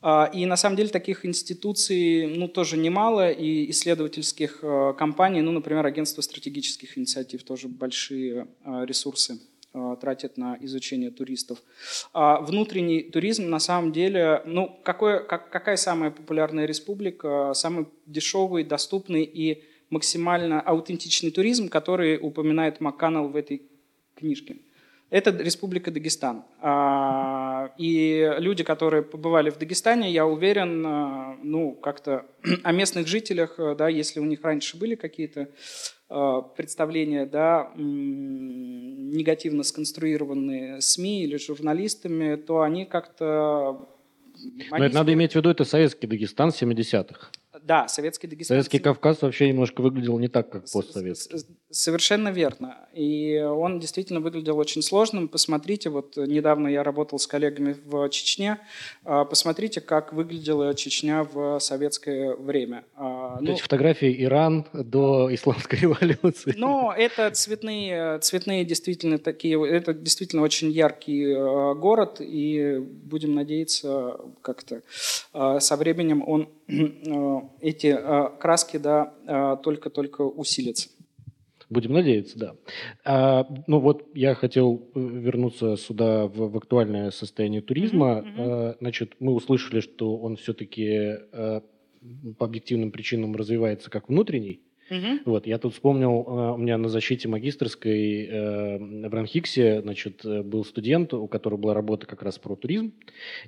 А, 0.00 0.30
и 0.32 0.46
на 0.46 0.56
самом 0.56 0.76
деле 0.76 0.88
таких 0.88 1.26
институций 1.26 2.26
ну, 2.26 2.48
тоже 2.48 2.76
немало, 2.76 3.30
и 3.30 3.70
исследовательских 3.70 4.60
а, 4.62 4.92
компаний, 4.92 5.42
ну, 5.42 5.52
например, 5.52 5.84
агентство 5.84 6.22
стратегических 6.22 6.96
инициатив 6.96 7.42
тоже 7.42 7.68
большие 7.68 8.48
ресурсы 8.64 9.40
тратят 10.00 10.38
на 10.38 10.56
изучение 10.62 11.10
туристов. 11.10 11.62
Внутренний 12.14 13.02
туризм 13.02 13.50
на 13.50 13.58
самом 13.60 13.92
деле, 13.92 14.42
ну, 14.46 14.80
какое, 14.82 15.20
как, 15.20 15.50
какая 15.50 15.76
самая 15.76 16.10
популярная 16.10 16.64
республика, 16.64 17.52
самый 17.54 17.86
дешевый, 18.06 18.64
доступный 18.64 19.24
и 19.24 19.62
максимально 19.90 20.60
аутентичный 20.60 21.30
туризм, 21.30 21.68
который 21.68 22.18
упоминает 22.20 22.80
МакКаннелл 22.80 23.28
в 23.28 23.36
этой 23.36 23.62
книжке? 24.14 24.56
Это 25.10 25.30
Республика 25.30 25.90
Дагестан. 25.90 26.44
А, 26.60 27.72
и 27.78 28.30
люди, 28.38 28.62
которые 28.62 29.02
побывали 29.02 29.48
в 29.48 29.56
Дагестане, 29.56 30.10
я 30.10 30.26
уверен, 30.26 30.84
а, 30.86 31.38
ну, 31.42 31.72
как-то 31.72 32.26
о 32.62 32.72
местных 32.72 33.06
жителях, 33.06 33.58
да, 33.78 33.88
если 33.88 34.20
у 34.20 34.24
них 34.24 34.42
раньше 34.42 34.76
были 34.76 34.96
какие-то 34.96 35.48
а, 36.10 36.42
представления, 36.42 37.24
да, 37.24 37.72
негативно 37.76 39.62
сконструированные 39.62 40.82
СМИ 40.82 41.24
или 41.24 41.38
журналистами, 41.38 42.36
то 42.36 42.60
они 42.60 42.84
как-то... 42.84 43.88
Но 44.70 44.84
это 44.84 44.94
надо 44.94 45.14
иметь 45.14 45.32
в 45.32 45.36
виду, 45.36 45.48
это 45.48 45.64
советский 45.64 46.06
Дагестан 46.06 46.50
70-х. 46.50 47.30
Да, 47.68 47.86
советский 47.86 48.26
Дагестан. 48.28 48.54
Советский 48.54 48.78
Кавказ 48.78 49.20
вообще 49.20 49.48
немножко 49.48 49.82
выглядел 49.82 50.18
не 50.18 50.28
так, 50.28 50.48
как 50.48 50.62
постсоветский. 50.72 51.40
Совершенно 51.70 52.30
верно. 52.30 52.88
И 52.94 53.38
он 53.38 53.78
действительно 53.78 54.20
выглядел 54.20 54.56
очень 54.56 54.80
сложным. 54.80 55.28
Посмотрите, 55.28 55.90
вот 55.90 56.16
недавно 56.16 56.68
я 56.68 56.82
работал 56.82 57.18
с 57.18 57.26
коллегами 57.26 57.76
в 57.84 58.08
Чечне. 58.08 58.58
А, 59.04 59.26
посмотрите, 59.26 59.82
как 59.82 60.14
выглядела 60.14 60.74
Чечня 60.74 61.24
в 61.24 61.58
советское 61.60 62.34
время. 62.36 62.86
А, 62.96 63.38
ну, 63.38 63.52
Эти 63.52 63.60
фотографии 63.60 64.24
Иран 64.24 64.64
до 64.72 65.28
исламской 65.34 65.78
революции. 65.82 66.54
Ну, 66.56 66.90
это 66.90 67.30
цветные, 67.32 68.18
цветные 68.20 68.64
действительно 68.64 69.18
такие, 69.18 69.62
это 69.68 69.92
действительно 69.92 70.40
очень 70.40 70.70
яркий 70.70 71.34
а, 71.34 71.74
город, 71.74 72.16
и 72.20 72.78
будем 72.78 73.34
надеяться, 73.34 74.16
как-то 74.40 74.80
со 75.60 75.76
временем 75.76 76.24
он 76.26 76.48
эти 77.60 77.88
а, 77.88 78.28
краски 78.28 78.76
да, 78.76 79.14
а, 79.26 79.56
только-только 79.56 80.22
усилятся. 80.22 80.88
Будем 81.70 81.92
надеяться, 81.92 82.38
да. 82.38 82.54
А, 83.04 83.46
ну 83.66 83.78
вот 83.78 84.08
я 84.14 84.34
хотел 84.34 84.88
э, 84.94 85.00
вернуться 85.00 85.76
сюда 85.76 86.26
в, 86.26 86.50
в 86.50 86.56
актуальное 86.56 87.10
состояние 87.10 87.60
туризма. 87.60 88.24
Mm-hmm. 88.24 88.34
А, 88.38 88.76
значит, 88.80 89.16
мы 89.20 89.34
услышали, 89.34 89.80
что 89.80 90.16
он 90.16 90.36
все-таки 90.36 90.86
а, 90.88 91.62
по 92.38 92.46
объективным 92.46 92.90
причинам 92.90 93.36
развивается 93.36 93.90
как 93.90 94.08
внутренний. 94.08 94.62
Угу. 94.90 95.20
Вот, 95.26 95.46
я 95.46 95.58
тут 95.58 95.74
вспомнил, 95.74 96.24
э, 96.26 96.52
у 96.54 96.56
меня 96.56 96.78
на 96.78 96.88
защите 96.88 97.28
магистрской 97.28 98.24
э, 98.24 98.78
в 98.78 99.14
Ранхиксе, 99.14 99.82
значит, 99.82 100.24
э, 100.24 100.42
был 100.42 100.64
студент, 100.64 101.12
у 101.12 101.26
которого 101.26 101.58
была 101.58 101.74
работа 101.74 102.06
как 102.06 102.22
раз 102.22 102.38
про 102.38 102.56
туризм, 102.56 102.92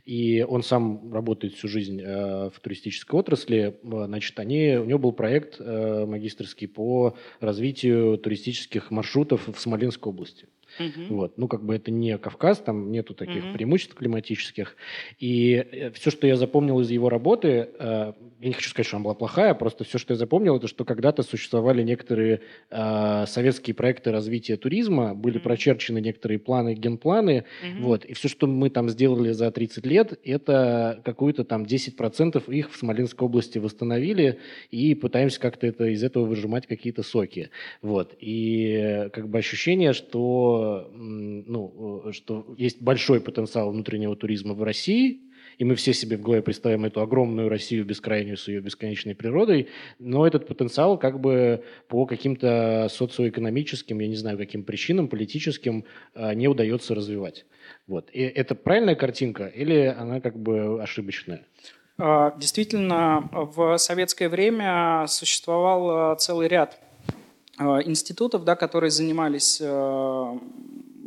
и 0.05 0.45
он 0.47 0.63
сам 0.63 1.13
работает 1.13 1.55
всю 1.55 1.69
жизнь 1.69 2.03
в 2.03 2.53
туристической 2.63 3.19
отрасли, 3.19 3.79
значит, 3.83 4.39
они, 4.39 4.77
у 4.77 4.85
него 4.85 4.99
был 4.99 5.13
проект 5.13 5.61
магистрский 5.61 6.69
по 6.69 7.17
развитию 7.41 8.19
туристических 8.19 8.91
маршрутов 8.91 9.49
в 9.49 9.59
Смоленской 9.59 10.11
области. 10.11 10.47
Угу. 10.79 11.15
Вот. 11.15 11.39
Ну, 11.39 11.49
как 11.49 11.65
бы 11.65 11.75
это 11.75 11.91
не 11.91 12.17
Кавказ, 12.19 12.59
там 12.59 12.93
нету 12.93 13.15
таких 13.15 13.45
угу. 13.45 13.55
преимуществ 13.55 13.95
климатических. 13.95 14.77
И 15.19 15.91
все, 15.95 16.11
что 16.11 16.27
я 16.27 16.37
запомнил 16.37 16.81
из 16.81 16.91
его 16.91 17.09
работы, 17.09 17.69
я 17.79 18.15
не 18.39 18.53
хочу 18.53 18.71
сказать, 18.71 18.87
что 18.87 18.97
она 18.97 19.05
была 19.05 19.15
плохая, 19.15 19.55
просто 19.55 19.85
все, 19.85 19.99
что 19.99 20.15
я 20.15 20.19
запомнил, 20.19 20.57
это 20.57 20.69
что 20.69 20.85
когда-то 20.85 21.23
существовали 21.31 21.83
некоторые 21.83 22.41
э, 22.71 23.25
советские 23.27 23.75
проекты 23.75 24.11
развития 24.11 24.57
туризма, 24.57 25.15
были 25.15 25.39
mm-hmm. 25.39 25.43
прочерчены 25.43 26.01
некоторые 26.01 26.39
планы, 26.39 26.75
генпланы, 26.75 27.45
mm-hmm. 27.63 27.81
вот, 27.81 28.05
и 28.05 28.15
все, 28.15 28.29
что 28.29 28.47
мы 28.47 28.71
там 28.71 28.89
сделали 28.89 29.33
за 29.33 29.51
30 29.51 29.87
лет, 29.87 30.19
это 30.25 31.01
какую-то 31.05 31.45
там 31.45 31.63
10% 31.63 32.53
их 32.53 32.73
в 32.73 32.77
Смоленской 32.77 33.27
области 33.27 33.59
восстановили 33.59 34.39
и 34.71 34.95
пытаемся 34.95 35.41
как-то 35.41 35.67
это, 35.67 35.87
из 35.87 36.03
этого 36.03 36.25
выжимать 36.25 36.67
какие-то 36.67 37.03
соки, 37.03 37.51
вот, 37.83 38.15
и 38.21 39.09
как 39.13 39.29
бы 39.29 39.39
ощущение, 39.39 39.93
что, 39.93 40.91
ну, 40.95 42.11
что 42.13 42.55
есть 42.59 42.83
большой 42.83 43.21
потенциал 43.21 43.71
внутреннего 43.71 44.17
туризма 44.17 44.55
в 44.55 44.63
России, 44.63 45.21
и 45.61 45.65
мы 45.65 45.75
все 45.75 45.93
себе 45.93 46.17
в 46.17 46.23
голове 46.23 46.41
представляем 46.41 46.87
эту 46.87 47.03
огромную 47.03 47.51
Россию 47.51 47.85
бескрайнюю 47.85 48.39
с 48.39 48.49
ее 48.49 48.61
бесконечной 48.61 49.15
природой, 49.15 49.69
но 49.99 50.27
этот 50.27 50.47
потенциал 50.47 50.97
как 50.97 51.21
бы 51.21 51.63
по 51.87 52.07
каким-то 52.07 52.89
социоэкономическим, 52.91 53.99
я 53.99 54.09
не 54.09 54.17
знаю, 54.17 54.39
каким 54.39 54.65
причинам, 54.65 55.07
политическим 55.07 55.85
э, 56.15 56.33
не 56.33 56.49
удается 56.49 56.95
развивать. 56.95 57.45
Вот. 57.87 58.09
И 58.11 58.23
это 58.23 58.55
правильная 58.55 58.95
картинка 58.95 59.49
или 59.49 59.85
она 59.85 60.23
как 60.23 60.39
бы 60.39 60.83
ошибочная? 60.83 61.45
А, 61.99 62.35
действительно, 62.39 63.29
в 63.31 63.77
советское 63.77 64.31
время 64.31 65.05
существовал 65.09 66.15
э, 66.15 66.17
целый 66.17 66.49
ряд 66.49 66.81
институтов, 67.59 68.45
да, 68.45 68.57
которые 68.57 68.89
занимались 68.89 69.61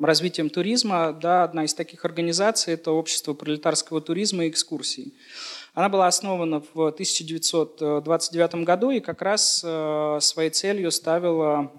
развитием 0.01 0.49
туризма. 0.49 1.13
Да, 1.13 1.43
одна 1.43 1.65
из 1.65 1.73
таких 1.73 2.05
организаций– 2.05 2.73
это 2.75 2.91
Общество 2.91 3.33
пролетарского 3.33 4.01
туризма 4.01 4.45
и 4.45 4.49
экскурсий. 4.49 5.13
Она 5.73 5.89
была 5.89 6.07
основана 6.07 6.61
в 6.73 6.87
1929 6.87 8.55
году 8.63 8.91
и 8.91 8.99
как 8.99 9.21
раз 9.21 9.61
э, 9.65 10.19
своей 10.21 10.49
целью 10.51 10.91
ставила 10.91 11.71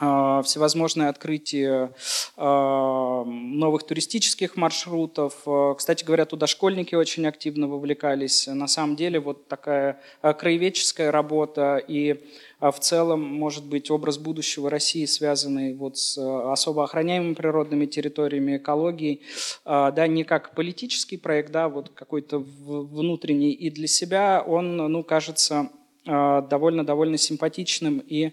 всевозможные 0.00 1.08
открытия 1.08 1.92
э, 2.36 3.24
новых 3.26 3.82
туристических 3.82 4.56
маршрутов. 4.56 5.46
Кстати 5.76 6.04
говоря, 6.04 6.24
туда 6.24 6.46
школьники 6.46 6.94
очень 6.94 7.26
активно 7.26 7.68
вовлекались. 7.68 8.46
На 8.46 8.66
самом 8.66 8.96
деле 8.96 9.20
вот 9.20 9.48
такая 9.48 10.00
краеведческая 10.22 11.10
работа 11.10 11.76
и 11.76 12.20
а 12.60 12.70
в 12.72 12.78
целом, 12.78 13.22
может 13.22 13.64
быть, 13.64 13.90
образ 13.90 14.18
будущего 14.18 14.68
России, 14.68 15.06
связанный 15.06 15.72
вот 15.72 15.96
с 15.96 16.18
особо 16.52 16.84
охраняемыми 16.84 17.32
природными 17.32 17.86
территориями, 17.86 18.58
экологией, 18.58 19.22
а, 19.64 19.90
да, 19.90 20.06
не 20.06 20.24
как 20.24 20.54
политический 20.54 21.16
проект, 21.16 21.52
да, 21.52 21.70
вот 21.70 21.88
какой-то 21.88 22.38
внутренний 22.38 23.52
и 23.52 23.70
для 23.70 23.86
себя, 23.86 24.44
он, 24.46 24.76
ну, 24.76 25.02
кажется 25.02 25.70
довольно-довольно 26.04 27.18
симпатичным 27.18 28.02
и, 28.06 28.32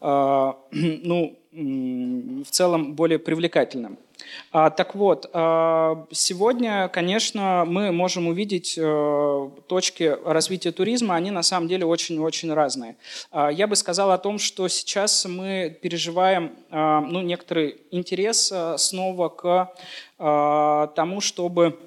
ну, 0.00 1.36
в 1.52 2.50
целом 2.50 2.94
более 2.94 3.18
привлекательным. 3.18 3.98
А, 4.50 4.70
так 4.70 4.94
вот, 4.94 5.28
а, 5.32 6.06
сегодня, 6.10 6.88
конечно, 6.88 7.64
мы 7.66 7.92
можем 7.92 8.28
увидеть 8.28 8.76
э, 8.78 9.50
точки 9.66 10.16
развития 10.24 10.72
туризма, 10.72 11.14
они 11.14 11.30
на 11.30 11.42
самом 11.42 11.68
деле 11.68 11.86
очень-очень 11.86 12.52
разные. 12.52 12.96
А, 13.30 13.50
я 13.50 13.66
бы 13.66 13.76
сказал 13.76 14.10
о 14.10 14.18
том, 14.18 14.38
что 14.38 14.68
сейчас 14.68 15.24
мы 15.24 15.76
переживаем 15.80 16.56
ну, 16.70 17.22
некоторый 17.22 17.78
интерес 17.90 18.52
снова 18.76 19.28
к 19.28 19.74
тому, 20.94 21.20
чтобы 21.20 21.78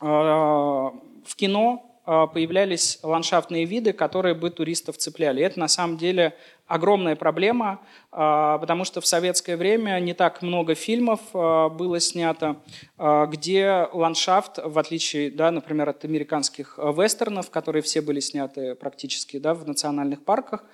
в 0.00 1.36
кино 1.36 2.00
появлялись 2.04 2.98
ландшафтные 3.02 3.64
виды, 3.64 3.92
которые 3.92 4.34
бы 4.34 4.50
туристов 4.50 4.98
цепляли. 4.98 5.42
Это 5.42 5.58
на 5.58 5.68
самом 5.68 5.96
деле 5.96 6.34
огромная 6.66 7.16
проблема, 7.16 7.80
а, 8.10 8.58
потому 8.58 8.84
что 8.84 9.00
в 9.00 9.06
советское 9.06 9.56
время 9.56 9.98
не 10.00 10.14
так 10.14 10.40
много 10.42 10.74
фильмов 10.74 11.20
а, 11.32 11.68
было 11.68 12.00
снято, 12.00 12.56
а, 12.96 13.26
где 13.26 13.88
ландшафт, 13.92 14.60
в 14.64 14.78
отличие, 14.78 15.30
да, 15.30 15.50
например, 15.50 15.88
от 15.88 16.04
американских 16.04 16.78
вестернов, 16.78 17.50
которые 17.50 17.82
все 17.82 18.00
были 18.00 18.20
сняты 18.20 18.74
практически 18.74 19.38
да, 19.38 19.54
в 19.54 19.66
национальных 19.66 20.24
парках, 20.24 20.64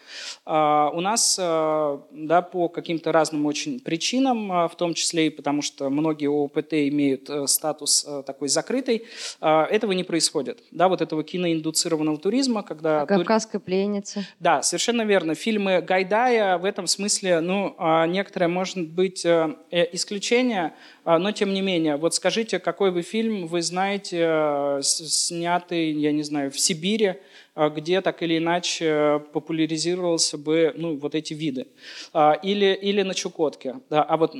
у 0.46 1.00
нас 1.00 1.36
да, 1.36 2.42
по 2.42 2.68
каким-то 2.68 3.12
разным 3.12 3.46
очень 3.46 3.80
причинам, 3.80 4.68
в 4.68 4.72
том 4.76 4.94
числе 4.94 5.26
и 5.26 5.30
потому, 5.30 5.62
что 5.62 5.90
многие 5.90 6.28
ОПТ 6.28 6.74
имеют 6.74 7.28
э, 7.30 7.46
статус 7.46 8.04
э, 8.06 8.22
такой 8.26 8.48
закрытый, 8.48 9.06
этого 9.40 9.92
не 9.92 10.04
происходит. 10.04 10.62
Да, 10.70 10.88
вот 10.88 11.00
этого 11.00 11.22
киноиндуцированного 11.22 12.18
туризма, 12.18 12.62
когда... 12.62 13.06
Кавказская 13.06 13.60
пленница. 13.60 14.24
Да, 14.38 14.62
совершенно 14.62 15.02
верно. 15.02 15.34
Фильмы 15.34 15.79
Гайдая 15.80 16.58
в 16.58 16.64
этом 16.64 16.86
смысле, 16.86 17.40
ну, 17.40 17.74
а, 17.78 18.06
некоторое 18.06 18.48
может 18.48 18.88
быть 18.88 19.24
э, 19.24 19.54
э, 19.70 19.86
исключение, 19.94 20.74
а, 21.04 21.18
но 21.18 21.32
тем 21.32 21.52
не 21.52 21.60
менее. 21.60 21.96
Вот 21.96 22.14
скажите, 22.14 22.58
какой 22.58 22.90
вы 22.90 23.02
фильм 23.02 23.46
вы 23.46 23.62
знаете, 23.62 24.18
э, 24.20 24.80
снятый, 24.82 25.92
я 25.92 26.12
не 26.12 26.22
знаю, 26.22 26.50
в 26.50 26.58
Сибири, 26.58 27.16
где 27.56 28.00
так 28.00 28.22
или 28.22 28.38
иначе 28.38 29.22
популяризировался 29.32 30.38
бы 30.38 30.72
ну, 30.76 30.96
вот 30.96 31.14
эти 31.14 31.34
виды. 31.34 31.66
А, 32.12 32.32
или, 32.42 32.72
или 32.74 33.02
на 33.02 33.14
Чукотке. 33.14 33.76
Да, 33.90 34.02
а 34.02 34.16
вот 34.16 34.34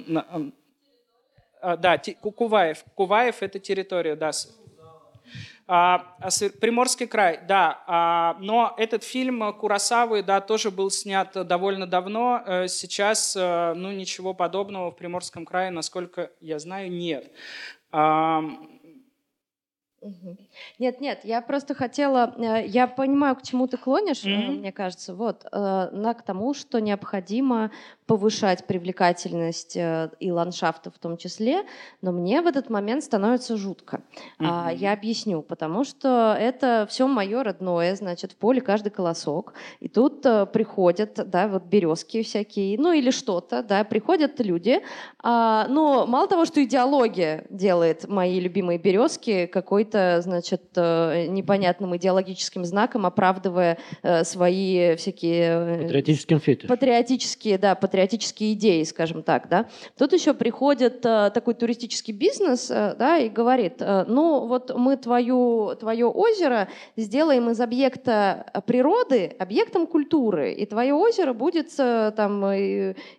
да, 1.63 1.99
Куваев. 1.99 2.85
Куваев– 2.95 3.37
это 3.43 3.59
территория, 3.59 4.17
да, 4.17 4.29
а, 4.29 4.31
а 4.31 4.60
Приморский 5.71 7.07
край, 7.07 7.41
да. 7.47 7.85
А, 7.87 8.37
но 8.41 8.75
этот 8.77 9.05
фильм 9.05 9.53
Курасавы, 9.53 10.23
да, 10.23 10.41
тоже 10.41 10.73
был 10.73 10.91
снят 10.91 11.31
довольно 11.47 11.87
давно. 11.87 12.43
Э, 12.45 12.67
сейчас, 12.67 13.37
э, 13.37 13.75
ну, 13.75 13.93
ничего 13.93 14.35
подобного 14.35 14.91
в 14.91 14.97
Приморском 14.97 15.45
крае, 15.45 15.71
насколько 15.71 16.33
я 16.41 16.59
знаю, 16.59 16.91
нет. 16.91 17.31
Нет, 20.79 21.01
нет, 21.01 21.21
я 21.25 21.43
просто 21.43 21.75
хотела, 21.75 22.35
э, 22.37 22.67
я 22.67 22.87
понимаю, 22.87 23.37
к 23.37 23.43
чему 23.43 23.67
ты 23.67 23.77
клонишь, 23.77 24.25
mm-hmm. 24.25 24.59
мне 24.59 24.73
кажется, 24.73 25.15
вот, 25.15 25.45
на 25.53 26.15
к 26.15 26.23
тому, 26.23 26.55
что 26.55 26.81
необходимо 26.81 27.71
повышать 28.07 28.67
привлекательность 28.67 29.77
э, 29.77 30.11
и 30.19 30.33
ландшафта 30.33 30.91
в 30.91 30.99
том 30.99 31.17
числе, 31.17 31.63
но 32.03 32.11
мне 32.13 32.43
в 32.43 32.47
этот 32.47 32.69
момент 32.69 33.05
становится 33.05 33.57
жутко. 33.57 34.03
Mm-hmm. 34.41 34.77
Я 34.77 34.93
объясню, 34.93 35.43
потому 35.43 35.85
что 35.85 36.37
это 36.39 36.87
все 36.89 37.07
мое 37.07 37.45
родное, 37.45 37.95
значит, 37.95 38.33
в 38.33 38.37
поле 38.37 38.61
каждый 38.61 38.91
колосок, 38.91 39.55
и 39.79 39.89
тут 39.89 40.27
э, 40.27 40.47
приходят, 40.47 41.15
да, 41.31 41.47
вот 41.47 41.65
березки 41.65 42.23
всякие, 42.23 42.79
ну 42.79 42.93
или 42.93 43.11
что-то, 43.11 43.63
да, 43.63 43.85
приходят 43.85 44.41
люди, 44.41 44.83
а, 45.23 45.67
но 45.69 46.07
мало 46.07 46.27
того, 46.27 46.45
что 46.45 46.63
идеология 46.65 47.45
делает 47.49 48.09
мои 48.09 48.41
любимые 48.41 48.79
березки 48.79 49.47
какой-то, 49.47 49.90
значит, 49.93 50.63
э, 50.77 51.27
непонятным 51.27 51.97
идеологическим 51.97 52.65
знаком, 52.65 53.07
оправдывая 53.07 53.79
свои 54.23 54.97
всякие... 54.97 55.83
Патриотическим 55.85 56.41
фетиш. 56.41 56.69
Патриотические, 56.69 57.59
да, 57.59 57.75
патриотические 57.75 58.55
идеи, 58.55 58.83
скажем 58.85 59.23
так, 59.23 59.49
да. 59.49 59.67
Тут 59.99 60.13
еще 60.13 60.35
приходит 60.35 61.05
э, 61.05 61.31
такой 61.33 61.55
туристический 61.55 62.15
бизнес, 62.15 62.71
э, 62.71 62.95
да, 62.99 63.19
и 63.19 63.29
говорит, 63.29 63.77
э, 63.81 64.05
ну 64.07 64.47
вот 64.47 64.77
мы 64.77 64.97
твою, 64.97 65.75
твое 65.79 66.07
озеро 66.07 66.69
сделаем 66.97 67.51
из 67.51 67.61
объекта 67.61 68.47
природы 68.67 69.35
объектом 69.39 69.87
культуры, 69.87 70.53
и 70.53 70.67
твое 70.67 70.95
озеро 70.95 71.33
будет 71.33 71.75
там 71.77 72.45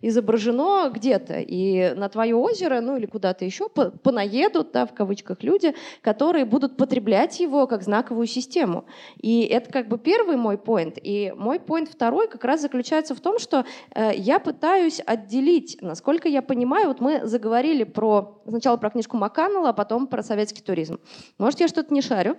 изображено 0.02 0.92
где-то, 0.94 1.40
и 1.40 1.94
на 1.96 2.10
твое 2.10 2.36
озеро, 2.36 2.82
ну 2.82 2.98
или 2.98 3.06
куда-то 3.06 3.46
еще 3.46 3.70
понаедут, 3.70 4.72
да, 4.72 4.86
в 4.86 4.94
кавычках, 4.94 5.44
люди, 5.44 5.74
которые 6.02 6.46
будут 6.46 6.61
потреблять 6.70 7.40
его 7.40 7.68
как 7.68 7.84
знаковую 7.84 8.28
систему. 8.28 8.86
И 9.22 9.42
это 9.42 9.72
как 9.72 9.88
бы 9.88 9.98
первый 9.98 10.38
мой 10.38 10.58
поинт. 10.58 10.98
И 11.02 11.34
мой 11.36 11.60
поинт 11.60 11.90
второй 11.90 12.28
как 12.28 12.44
раз 12.44 12.62
заключается 12.62 13.16
в 13.16 13.20
том, 13.20 13.40
что 13.40 13.66
я 13.96 14.40
пытаюсь 14.40 15.02
отделить, 15.06 15.78
насколько 15.82 16.28
я 16.28 16.42
понимаю, 16.42 16.88
вот 16.88 17.00
мы 17.00 17.26
заговорили 17.26 17.84
про 17.84 18.42
сначала 18.48 18.78
про 18.78 18.90
книжку 18.90 19.18
Макканнелла, 19.18 19.70
а 19.70 19.74
потом 19.74 20.08
про 20.08 20.24
советский 20.24 20.62
туризм. 20.62 21.00
Может, 21.38 21.60
я 21.60 21.68
что-то 21.68 21.94
не 21.94 22.02
шарю, 22.02 22.38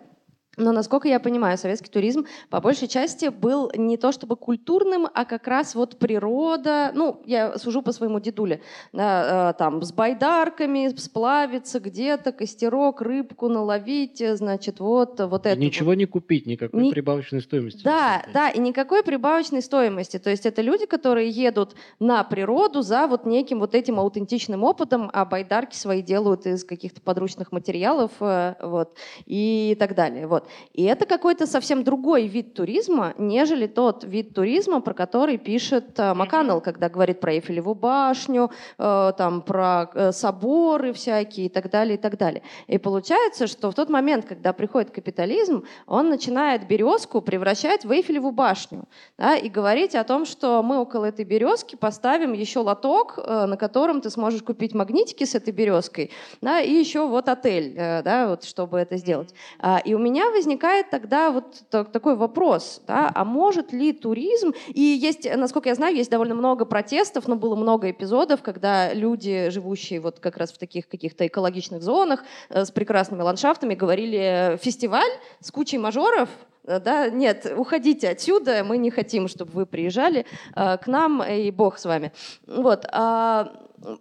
но, 0.59 0.73
насколько 0.73 1.09
я 1.09 1.19
понимаю, 1.19 1.57
советский 1.57 1.91
туризм 1.91 2.27
по 2.51 2.61
большей 2.61 2.87
части 2.87 3.29
был 3.29 3.71
не 3.75 3.97
то 3.97 4.13
чтобы 4.13 4.37
культурным, 4.37 5.09
а 5.13 5.25
как 5.25 5.49
раз 5.49 5.75
вот 5.75 5.99
природа, 5.99 6.93
ну, 6.95 7.23
я 7.25 7.57
сужу 7.57 7.81
по 7.81 7.93
своему 7.93 8.21
дедуле, 8.21 8.61
да, 8.93 9.51
э, 9.51 9.59
там, 9.59 9.83
с 9.83 9.93
байдарками, 9.93 10.95
сплавиться 10.97 11.81
где-то, 11.81 12.33
костерок, 12.33 13.01
рыбку 13.01 13.49
наловить, 13.49 14.23
значит, 14.37 14.79
вот, 14.79 15.21
вот 15.21 15.47
это. 15.47 15.59
Ничего 15.59 15.95
не 15.95 16.05
купить, 16.05 16.47
никакой 16.47 16.83
не... 16.83 16.91
прибавочной 16.93 17.41
стоимости. 17.41 17.83
Да, 17.83 18.23
да, 18.35 18.51
и 18.51 18.59
никакой 18.59 19.03
прибавочной 19.03 19.63
стоимости. 19.63 20.19
То 20.19 20.29
есть 20.29 20.45
это 20.45 20.61
люди, 20.61 20.85
которые 20.85 21.31
едут 21.31 21.75
на 21.99 22.23
природу 22.25 22.83
за 22.83 23.07
вот 23.07 23.25
неким 23.25 23.59
вот 23.59 23.75
этим 23.75 23.99
аутентичным 23.99 24.65
опытом, 24.65 25.09
а 25.15 25.25
байдарки 25.25 25.77
свои 25.77 26.03
делают 26.03 26.47
из 26.47 26.63
каких-то 26.65 27.01
подручных 27.01 27.53
материалов, 27.53 28.11
э, 28.21 28.55
вот, 28.61 28.99
и 29.25 29.75
так 29.79 29.95
далее. 29.95 30.27
Вот. 30.27 30.42
Вот. 30.43 30.51
И 30.73 30.85
это 30.85 31.07
какой-то 31.07 31.47
совсем 31.47 31.85
другой 31.85 32.27
вид 32.27 32.55
туризма, 32.55 33.15
нежели 33.19 33.67
тот 33.67 34.05
вид 34.05 34.35
туризма, 34.35 34.81
про 34.81 34.95
который 34.95 35.39
пишет 35.39 35.99
э, 35.99 36.15
когда 36.63 36.89
говорит 36.89 37.21
про 37.21 37.35
Эйфелеву 37.35 37.75
башню, 37.75 38.51
э, 38.79 39.13
там, 39.17 39.43
про 39.43 39.91
э, 39.95 40.13
соборы 40.13 40.93
всякие 40.93 41.47
и 41.47 41.49
так 41.49 41.71
далее, 41.71 41.95
и 41.95 41.99
так 41.99 42.17
далее. 42.17 42.43
И 42.67 42.79
получается, 42.79 43.47
что 43.47 43.71
в 43.71 43.75
тот 43.75 43.91
момент, 43.91 44.25
когда 44.25 44.53
приходит 44.53 44.91
капитализм, 44.91 45.65
он 45.87 46.09
начинает 46.09 46.67
березку 46.67 47.21
превращать 47.21 47.85
в 47.85 47.93
Эйфелеву 47.93 48.33
башню 48.33 48.89
да, 49.19 49.37
и 49.37 49.49
говорить 49.49 49.95
о 49.95 50.05
том, 50.05 50.25
что 50.27 50.63
мы 50.63 50.81
около 50.81 51.07
этой 51.07 51.25
березки 51.25 51.77
поставим 51.77 52.33
еще 52.33 52.61
лоток, 52.61 53.19
э, 53.19 53.47
на 53.47 53.57
котором 53.57 54.01
ты 54.01 54.11
сможешь 54.11 54.43
купить 54.43 54.75
магнитики 54.75 55.25
с 55.25 55.35
этой 55.35 55.53
березкой, 55.53 56.11
да, 56.41 56.61
и 56.61 56.73
еще 56.73 57.07
вот 57.07 57.29
отель, 57.29 57.75
э, 57.77 58.03
да, 58.03 58.29
вот, 58.29 58.45
чтобы 58.45 58.79
это 58.79 58.97
сделать. 58.97 59.35
А, 59.59 59.81
и 59.85 59.95
у 59.95 59.99
меня 59.99 60.32
возникает 60.33 60.91
тогда 60.91 61.31
вот 61.31 61.63
такой 61.71 62.17
вопрос, 62.17 62.83
да, 62.87 63.11
а 63.15 63.25
может 63.25 63.73
ли 63.73 63.93
туризм, 63.93 64.53
и 64.69 64.81
есть, 64.81 65.29
насколько 65.37 65.69
я 65.69 65.75
знаю, 65.75 65.95
есть 65.95 66.11
довольно 66.11 66.35
много 66.35 66.65
протестов, 66.65 67.29
но 67.29 67.37
было 67.37 67.55
много 67.55 67.91
эпизодов, 67.91 68.43
когда 68.43 68.93
люди, 68.93 69.51
живущие 69.51 70.01
вот 70.01 70.19
как 70.19 70.37
раз 70.37 70.53
в 70.53 70.59
таких 70.59 70.89
каких-то 70.89 71.27
экологичных 71.27 71.83
зонах 71.83 72.25
э, 72.49 72.65
с 72.65 72.71
прекрасными 72.71 73.23
ландшафтами, 73.23 73.75
говорили 73.75 74.59
фестиваль 74.61 75.13
с 75.41 75.51
кучей 75.51 75.79
мажоров, 75.79 76.29
Э, 76.65 76.81
да, 76.81 77.09
нет, 77.11 77.53
уходите 77.57 78.09
отсюда, 78.09 78.65
мы 78.65 78.79
не 78.79 78.91
хотим, 78.91 79.29
чтобы 79.29 79.53
вы 79.53 79.67
приезжали 79.67 80.27
э, 80.55 80.79
к 80.79 80.87
нам, 80.87 81.23
и 81.23 81.51
Бог 81.51 81.79
с 81.79 81.85
вами. 81.85 82.13
Вот. 82.47 82.87
А, 82.91 83.53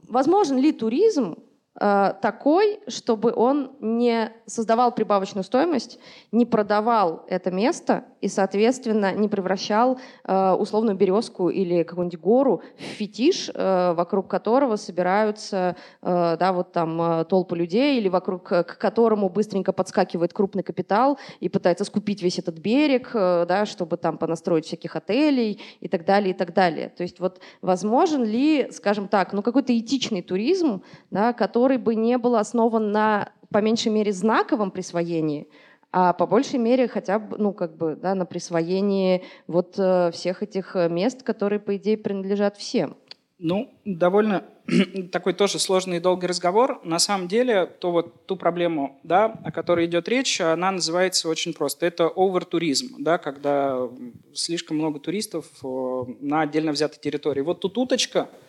возможен 0.07 0.57
ли 0.57 0.71
туризм 0.71 1.35
Э, 1.35 1.50
такой, 1.73 2.81
чтобы 2.87 3.33
он 3.33 3.77
не 3.79 4.33
создавал 4.45 4.93
прибавочную 4.93 5.43
стоимость, 5.43 5.99
не 6.31 6.45
продавал 6.45 7.25
это 7.27 7.49
место 7.49 8.05
и, 8.21 8.27
соответственно, 8.27 9.13
не 9.13 9.27
превращал 9.27 9.99
э, 10.23 10.51
условную 10.51 10.95
березку 10.95 11.49
или 11.49 11.83
какую-нибудь 11.83 12.19
гору 12.19 12.61
в 12.77 12.81
фетиш, 12.81 13.49
э, 13.53 13.93
вокруг 13.93 14.27
которого 14.27 14.75
собираются 14.75 15.75
да, 16.01 16.51
вот 16.53 16.71
там 16.71 17.25
толпы 17.25 17.55
людей 17.55 17.97
или 17.97 18.07
вокруг 18.07 18.43
к 18.43 18.77
которому 18.77 19.29
быстренько 19.29 19.73
подскакивает 19.73 20.33
крупный 20.33 20.63
капитал 20.63 21.17
и 21.39 21.49
пытается 21.49 21.85
скупить 21.85 22.21
весь 22.21 22.39
этот 22.39 22.59
берег, 22.59 23.11
да, 23.13 23.65
чтобы 23.65 23.97
там 23.97 24.17
понастроить 24.17 24.65
всяких 24.65 24.95
отелей 24.95 25.61
и 25.79 25.87
так 25.87 26.05
далее, 26.05 26.31
и 26.31 26.37
так 26.37 26.53
далее. 26.53 26.89
То 26.89 27.03
есть 27.03 27.19
вот 27.19 27.39
возможен 27.61 28.23
ли, 28.23 28.69
скажем 28.71 29.07
так, 29.07 29.33
ну 29.33 29.41
какой-то 29.41 29.77
этичный 29.77 30.21
туризм, 30.21 30.83
да, 31.09 31.33
который 31.33 31.77
бы 31.77 31.95
не 31.95 32.17
был 32.17 32.35
основан 32.35 32.91
на, 32.91 33.31
по 33.49 33.59
меньшей 33.59 33.91
мере, 33.91 34.11
знаковом 34.11 34.71
присвоении, 34.71 35.47
а 35.91 36.13
по 36.13 36.25
большей 36.25 36.59
мере 36.59 36.87
хотя 36.87 37.19
бы, 37.19 37.37
ну, 37.37 37.53
как 37.53 37.75
бы, 37.75 37.95
да, 37.95 38.15
на 38.15 38.25
присвоении 38.25 39.23
вот 39.47 39.75
э, 39.77 40.11
всех 40.11 40.41
этих 40.41 40.75
э, 40.75 40.87
мест, 40.89 41.23
которые, 41.23 41.59
по 41.59 41.75
идее, 41.75 41.97
принадлежат 41.97 42.57
всем. 42.57 42.95
Ну, 43.39 43.73
довольно 43.83 44.45
такой 45.11 45.33
тоже 45.33 45.59
сложный 45.59 45.97
и 45.97 45.99
долгий 45.99 46.27
разговор. 46.27 46.79
На 46.85 46.99
самом 46.99 47.27
деле, 47.27 47.65
то 47.65 47.91
вот 47.91 48.25
ту 48.25 48.37
проблему, 48.37 48.99
да, 49.03 49.25
о 49.43 49.51
которой 49.51 49.85
идет 49.85 50.07
речь, 50.07 50.39
она 50.39 50.71
называется 50.71 51.27
очень 51.27 51.53
просто. 51.53 51.85
Это 51.85 52.07
овертуризм, 52.07 52.95
да, 52.99 53.17
когда 53.17 53.89
слишком 54.33 54.77
много 54.77 54.99
туристов 54.99 55.45
э, 55.61 56.03
на 56.21 56.41
отдельно 56.41 56.71
взятой 56.71 56.99
территории. 57.01 57.41
Вот 57.41 57.59
тут 57.59 57.77
уточка– 57.77 58.29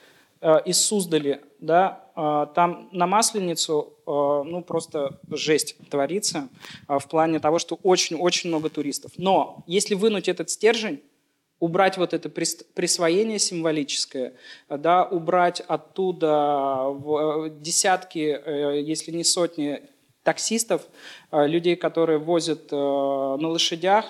из 0.67 0.85
Суздали, 0.85 1.41
да, 1.61 2.11
э, 2.17 2.47
там 2.55 2.89
на 2.91 3.07
Масленицу, 3.07 3.93
э, 4.07 4.11
ну, 4.11 4.63
просто 4.63 5.21
жесть 5.31 5.77
творится 5.89 6.49
в 6.89 7.07
плане 7.09 7.39
того, 7.39 7.61
что 7.61 7.79
очень-очень 7.83 8.49
много 8.49 8.69
туристов. 8.69 9.13
Но 9.17 9.63
если 9.67 9.95
вынуть 9.95 10.29
этот 10.29 10.51
стержень, 10.51 11.01
убрать 11.61 11.97
вот 11.97 12.13
это 12.13 12.29
присвоение 12.29 13.39
символическое, 13.39 14.35
да, 14.69 15.05
убрать 15.05 15.61
оттуда 15.61 16.93
десятки, 17.61 18.19
если 18.85 19.13
не 19.13 19.23
сотни 19.23 19.81
таксистов, 20.25 20.83
людей, 21.31 21.77
которые 21.77 22.19
возят 22.19 22.73
на 22.73 23.49
лошадях, 23.49 24.07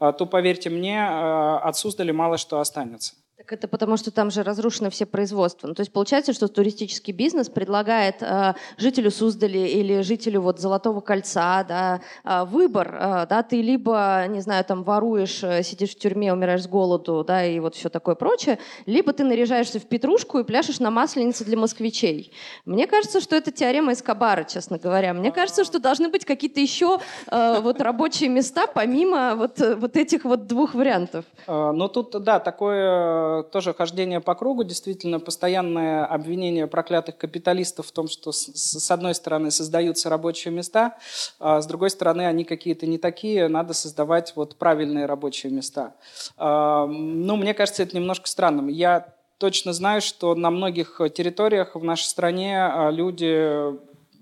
то, 0.00 0.26
поверьте 0.26 0.68
мне, 0.68 1.06
от 1.06 1.76
мало 2.12 2.38
что 2.38 2.58
останется. 2.58 3.14
Так 3.46 3.60
это 3.60 3.68
потому, 3.68 3.96
что 3.96 4.10
там 4.10 4.32
же 4.32 4.42
разрушены 4.42 4.90
все 4.90 5.06
производства. 5.06 5.68
Ну, 5.68 5.74
то 5.74 5.80
есть 5.82 5.92
получается, 5.92 6.32
что 6.32 6.48
туристический 6.48 7.12
бизнес 7.12 7.48
предлагает 7.48 8.16
э, 8.20 8.54
жителю 8.76 9.12
Суздали 9.12 9.58
или 9.58 10.00
жителю 10.00 10.40
вот 10.40 10.58
Золотого 10.58 11.00
кольца 11.00 11.62
да, 11.62 12.00
э, 12.24 12.44
выбор. 12.44 12.88
Э, 12.92 13.26
да, 13.30 13.44
ты 13.44 13.62
либо, 13.62 14.24
не 14.28 14.40
знаю, 14.40 14.64
там 14.64 14.82
воруешь, 14.82 15.44
э, 15.44 15.62
сидишь 15.62 15.90
в 15.90 15.98
тюрьме, 16.00 16.32
умираешь 16.32 16.64
с 16.64 16.66
голоду, 16.66 17.22
да, 17.24 17.44
и 17.44 17.60
вот 17.60 17.76
все 17.76 17.88
такое 17.88 18.16
прочее, 18.16 18.58
либо 18.84 19.12
ты 19.12 19.22
наряжаешься 19.22 19.78
в 19.78 19.84
петрушку 19.84 20.40
и 20.40 20.42
пляшешь 20.42 20.80
на 20.80 20.90
масленице 20.90 21.44
для 21.44 21.56
москвичей. 21.56 22.32
Мне 22.64 22.88
кажется, 22.88 23.20
что 23.20 23.36
это 23.36 23.52
теорема 23.52 23.92
Эскобара, 23.92 24.42
честно 24.42 24.76
говоря. 24.76 25.14
Мне 25.14 25.30
кажется, 25.30 25.62
что 25.62 25.78
должны 25.78 26.08
быть 26.08 26.24
какие-то 26.24 26.58
еще 26.58 26.98
э, 27.30 27.60
вот 27.60 27.80
рабочие 27.80 28.28
места 28.28 28.66
помимо 28.66 29.36
вот, 29.36 29.60
э, 29.60 29.76
вот 29.76 29.96
этих 29.96 30.24
вот 30.24 30.48
двух 30.48 30.74
вариантов. 30.74 31.24
Э, 31.46 31.70
ну 31.72 31.86
тут, 31.86 32.10
да, 32.24 32.40
такое 32.40 33.35
тоже 33.42 33.74
хождение 33.74 34.20
по 34.20 34.34
кругу, 34.34 34.64
действительно 34.64 35.20
постоянное 35.20 36.04
обвинение 36.04 36.66
проклятых 36.66 37.16
капиталистов 37.16 37.86
в 37.86 37.92
том, 37.92 38.08
что 38.08 38.32
с, 38.32 38.46
с 38.54 38.90
одной 38.90 39.14
стороны 39.14 39.50
создаются 39.50 40.08
рабочие 40.08 40.52
места, 40.52 40.98
а 41.38 41.60
с 41.60 41.66
другой 41.66 41.90
стороны 41.90 42.26
они 42.26 42.44
какие-то 42.44 42.86
не 42.86 42.98
такие, 42.98 43.48
надо 43.48 43.74
создавать 43.74 44.32
вот 44.36 44.56
правильные 44.56 45.06
рабочие 45.06 45.52
места. 45.52 45.94
А, 46.36 46.86
ну, 46.86 47.36
мне 47.36 47.54
кажется, 47.54 47.82
это 47.82 47.96
немножко 47.96 48.28
странным. 48.28 48.68
Я 48.68 49.14
точно 49.38 49.72
знаю, 49.72 50.00
что 50.00 50.34
на 50.34 50.50
многих 50.50 51.00
территориях 51.14 51.74
в 51.74 51.84
нашей 51.84 52.04
стране 52.04 52.64
а, 52.64 52.90
люди 52.90 53.76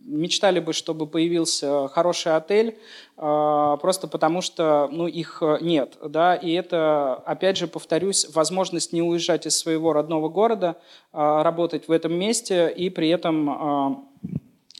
мечтали 0.05 0.61
бы, 0.61 0.73
чтобы 0.73 1.07
появился 1.07 1.89
хороший 1.89 2.37
отель, 2.37 2.79
а, 3.17 3.77
просто 3.79 4.07
потому 4.07 4.41
что 4.41 4.89
ну, 4.93 5.07
их 5.07 5.39
э, 5.43 5.59
нет. 5.61 5.97
Да? 6.07 6.35
И 6.35 6.53
это, 6.53 7.15
опять 7.15 7.57
же, 7.57 7.67
повторюсь, 7.67 8.29
возможность 8.35 8.93
не 8.93 9.03
уезжать 9.03 9.47
из 9.47 9.57
своего 9.57 9.93
родного 9.93 10.29
города, 10.29 10.77
а, 11.13 11.43
работать 11.43 11.89
в 11.89 11.93
этом 11.93 12.15
месте 12.15 12.73
и 12.75 12.91
при 12.91 13.09
этом 13.09 13.51
а, 13.51 14.05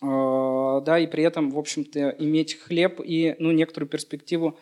да, 0.03 0.99
и 0.99 1.07
при 1.07 1.25
этом, 1.25 1.51
в 1.51 1.59
общем-то, 1.59 2.11
иметь 2.19 2.61
хлеб 2.61 3.01
и 3.03 3.37
ну, 3.39 3.53
некоторую 3.53 3.89
перспективу 3.89 4.59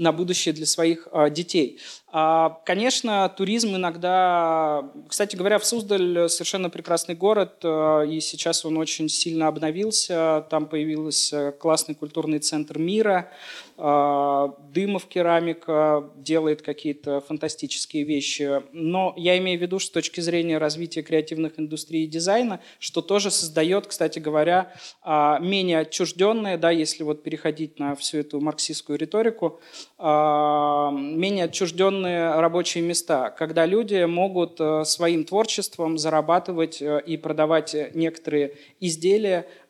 на 0.00 0.12
будущее 0.12 0.54
для 0.54 0.66
своих 0.66 1.06
детей. 1.30 1.78
А, 2.12 2.60
конечно, 2.64 3.28
туризм 3.28 3.76
иногда... 3.76 4.90
Кстати 5.08 5.36
говоря, 5.36 5.60
в 5.60 5.64
Суздаль 5.64 6.28
совершенно 6.28 6.68
прекрасный 6.68 7.14
город, 7.14 7.60
э, 7.62 8.06
и 8.10 8.20
сейчас 8.20 8.64
он 8.64 8.78
очень 8.78 9.08
сильно 9.08 9.46
обновился. 9.46 10.44
Там 10.50 10.66
появился 10.66 11.52
классный 11.52 11.94
культурный 11.94 12.40
центр 12.40 12.78
мира. 12.78 13.30
А, 13.76 14.56
Дымов 14.74 15.06
керамика 15.06 16.10
делает 16.16 16.62
какие-то 16.62 17.20
фантастические 17.20 18.02
вещи. 18.02 18.60
Но 18.72 19.14
я 19.16 19.38
имею 19.38 19.58
в 19.60 19.62
виду, 19.62 19.78
что 19.78 19.90
с 19.90 19.92
точки 19.92 20.20
зрения 20.20 20.58
развития 20.58 21.02
креативных 21.02 21.58
индустрий 21.58 22.04
и 22.04 22.08
дизайна, 22.08 22.60
что 22.80 23.02
тоже 23.02 23.30
создает, 23.30 23.86
кстати 23.86 24.18
говоря, 24.18 24.72
а, 25.02 25.38
менее 25.38 25.80
отчужденные, 25.80 26.58
да, 26.58 26.70
если 26.70 27.04
вот 27.04 27.22
переходить 27.22 27.78
на 27.78 27.94
всю 27.94 28.18
эту 28.18 28.40
марксистскую 28.40 28.98
риторику, 28.98 29.60
менее 29.98 31.44
отчужденные 31.44 32.40
рабочие 32.40 32.82
места, 32.82 33.30
когда 33.30 33.66
люди 33.66 34.02
могут 34.04 34.58
э, 34.58 34.84
своим 34.84 35.24
творчеством 35.24 35.98
зарабатывать 35.98 36.80
э, 36.80 37.02
и 37.04 37.18
продавать 37.18 37.76
некоторые 37.94 38.54
изделия 38.80 39.46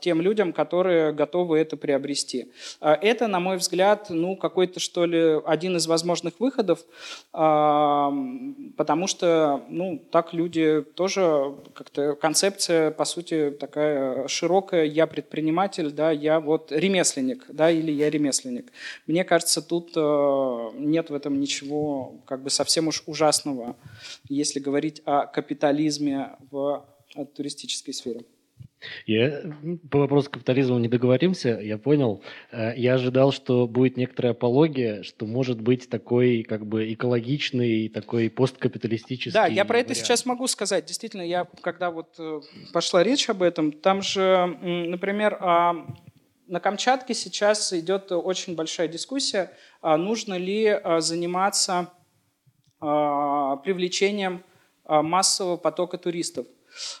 тем 0.00 0.20
людям, 0.20 0.52
которые 0.52 1.12
готовы 1.12 1.58
это 1.58 1.76
приобрести. 1.76 2.52
А, 2.80 2.94
это, 2.94 3.26
на 3.26 3.40
мой 3.40 3.56
взгляд, 3.56 4.06
ну, 4.08 4.36
какой-то, 4.36 4.80
что 4.80 5.04
ли, 5.04 5.40
один 5.44 5.76
из 5.76 5.86
возможных 5.86 6.40
выходов, 6.40 6.84
а, 7.32 8.12
потому 8.76 9.06
что, 9.06 9.62
ну, 9.68 10.02
так 10.10 10.32
люди 10.32 10.82
тоже, 10.94 11.54
как-то 11.74 12.14
концепция, 12.14 12.90
по 12.90 13.04
сути, 13.04 13.50
такая 13.50 14.28
широкая, 14.28 14.84
я 14.84 15.06
предприниматель, 15.06 15.90
да, 15.90 16.10
я 16.10 16.40
вот 16.40 16.72
ремесленник, 16.72 17.44
да, 17.48 17.70
или 17.70 17.92
я 17.92 18.10
ремесленник. 18.10 18.72
Мне 19.06 19.24
кажется, 19.24 19.60
тут 19.60 19.96
нет 19.96 21.10
в 21.10 21.14
этом 21.14 21.40
ничего, 21.40 22.14
как 22.26 22.42
бы, 22.42 22.50
совсем 22.50 22.88
уж 22.88 23.02
ужасного, 23.06 23.76
если 24.28 24.60
говорить 24.60 25.02
о 25.04 25.26
капитализме 25.26 26.36
в 26.50 26.84
туристической 27.34 27.94
сфере. 27.94 28.22
Я 29.06 29.42
по 29.90 30.00
вопросу 30.00 30.30
капитализма 30.30 30.78
не 30.78 30.88
договоримся, 30.88 31.58
я 31.60 31.78
понял. 31.78 32.22
Э, 32.52 32.72
я 32.76 32.94
ожидал, 32.94 33.32
что 33.32 33.66
будет 33.66 33.96
некоторая 33.96 34.32
апология, 34.32 35.02
что 35.02 35.26
может 35.26 35.60
быть 35.60 35.88
такой 35.88 36.42
как 36.42 36.66
бы 36.66 36.92
экологичный, 36.92 37.88
такой 37.88 38.30
посткапиталистический 38.30 39.32
Да, 39.32 39.46
я 39.46 39.64
про 39.64 39.74
вариант. 39.74 39.90
это 39.90 40.00
сейчас 40.00 40.26
могу 40.26 40.46
сказать. 40.46 40.84
Действительно, 40.86 41.22
я 41.22 41.46
когда 41.62 41.90
вот 41.90 42.16
э, 42.18 42.40
пошла 42.72 43.02
речь 43.02 43.28
об 43.28 43.42
этом, 43.42 43.72
там 43.72 44.02
же, 44.02 44.46
например, 44.62 45.38
на 45.40 46.60
Камчатке 46.60 47.12
сейчас 47.14 47.72
идет 47.72 48.12
очень 48.12 48.54
большая 48.54 48.88
дискуссия, 48.88 49.50
а 49.80 49.96
нужно 49.96 50.34
ли 50.34 50.68
а, 50.68 51.00
заниматься 51.00 51.92
а, 52.80 53.56
привлечением 53.56 54.44
массового 54.88 55.56
потока 55.56 55.98
туристов. 55.98 56.46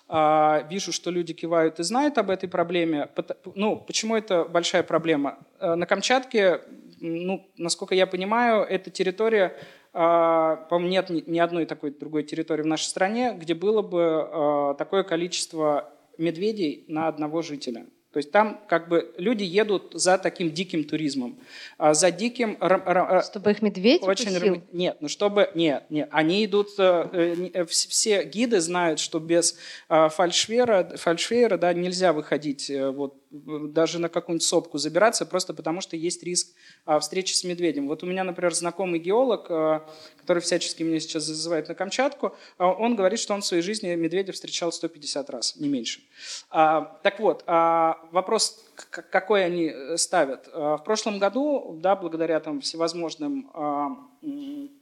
Вижу, 0.08 0.92
что 0.92 1.10
люди 1.10 1.32
кивают 1.32 1.80
и 1.80 1.82
знают 1.82 2.18
об 2.18 2.30
этой 2.30 2.48
проблеме. 2.48 3.08
Ну, 3.54 3.76
почему 3.76 4.16
это 4.16 4.44
большая 4.44 4.82
проблема? 4.82 5.38
На 5.60 5.86
Камчатке, 5.86 6.60
ну, 7.00 7.50
насколько 7.56 7.94
я 7.94 8.06
понимаю, 8.06 8.62
эта 8.62 8.90
территория, 8.90 9.56
по-моему, 9.92 10.88
нет 10.88 11.10
ни 11.10 11.38
одной 11.38 11.66
такой 11.66 11.90
другой 11.90 12.22
территории 12.22 12.62
в 12.62 12.66
нашей 12.66 12.84
стране, 12.84 13.34
где 13.38 13.54
было 13.54 13.82
бы 13.82 14.74
такое 14.78 15.02
количество 15.02 15.92
медведей 16.18 16.84
на 16.88 17.08
одного 17.08 17.42
жителя. 17.42 17.86
То 18.16 18.18
есть 18.20 18.32
там 18.32 18.62
как 18.66 18.88
бы 18.88 19.12
люди 19.18 19.44
едут 19.44 19.90
за 19.92 20.16
таким 20.16 20.50
диким 20.50 20.84
туризмом, 20.84 21.38
а 21.76 21.92
за 21.92 22.10
диким... 22.10 22.56
Чтобы 22.56 23.50
их 23.50 23.60
медведь 23.60 24.02
очень 24.02 24.34
укусил? 24.34 24.62
Нет, 24.72 24.96
ну 25.00 25.08
чтобы... 25.08 25.50
Нет, 25.54 25.84
нет. 25.90 26.08
Они 26.10 26.42
идут... 26.46 26.68
Э, 26.78 27.50
э, 27.52 27.66
все 27.66 28.24
гиды 28.24 28.62
знают, 28.62 29.00
что 29.00 29.18
без 29.18 29.58
а, 29.90 30.08
фальшвера, 30.08 30.96
фальшвера 30.96 31.58
да, 31.58 31.74
нельзя 31.74 32.14
выходить 32.14 32.70
э, 32.70 32.88
вот 32.88 33.16
даже 33.30 33.98
на 33.98 34.08
какую-нибудь 34.08 34.46
сопку 34.46 34.78
забираться, 34.78 35.26
просто 35.26 35.52
потому 35.54 35.80
что 35.80 35.96
есть 35.96 36.22
риск 36.22 36.54
а, 36.84 37.00
встречи 37.00 37.34
с 37.34 37.44
медведем. 37.44 37.88
Вот 37.88 38.02
у 38.02 38.06
меня, 38.06 38.24
например, 38.24 38.54
знакомый 38.54 39.00
геолог, 39.00 39.46
а, 39.50 39.88
который 40.18 40.40
всячески 40.40 40.82
меня 40.82 41.00
сейчас 41.00 41.24
зазывает 41.24 41.68
на 41.68 41.74
Камчатку, 41.74 42.36
а, 42.58 42.72
он 42.72 42.96
говорит, 42.96 43.18
что 43.18 43.34
он 43.34 43.40
в 43.40 43.46
своей 43.46 43.62
жизни 43.62 43.94
медведя 43.94 44.32
встречал 44.32 44.72
150 44.72 45.30
раз, 45.30 45.56
не 45.56 45.68
меньше. 45.68 46.02
Так 46.50 47.18
вот, 47.18 47.44
вопрос, 47.46 48.64
какой 48.90 49.44
они 49.44 49.66
э, 49.66 49.96
ставят. 49.96 50.46
В 50.48 50.82
прошлом 50.84 51.18
году, 51.18 51.78
да, 51.80 51.96
благодаря 51.96 52.40
там, 52.40 52.60
всевозможным 52.60 53.50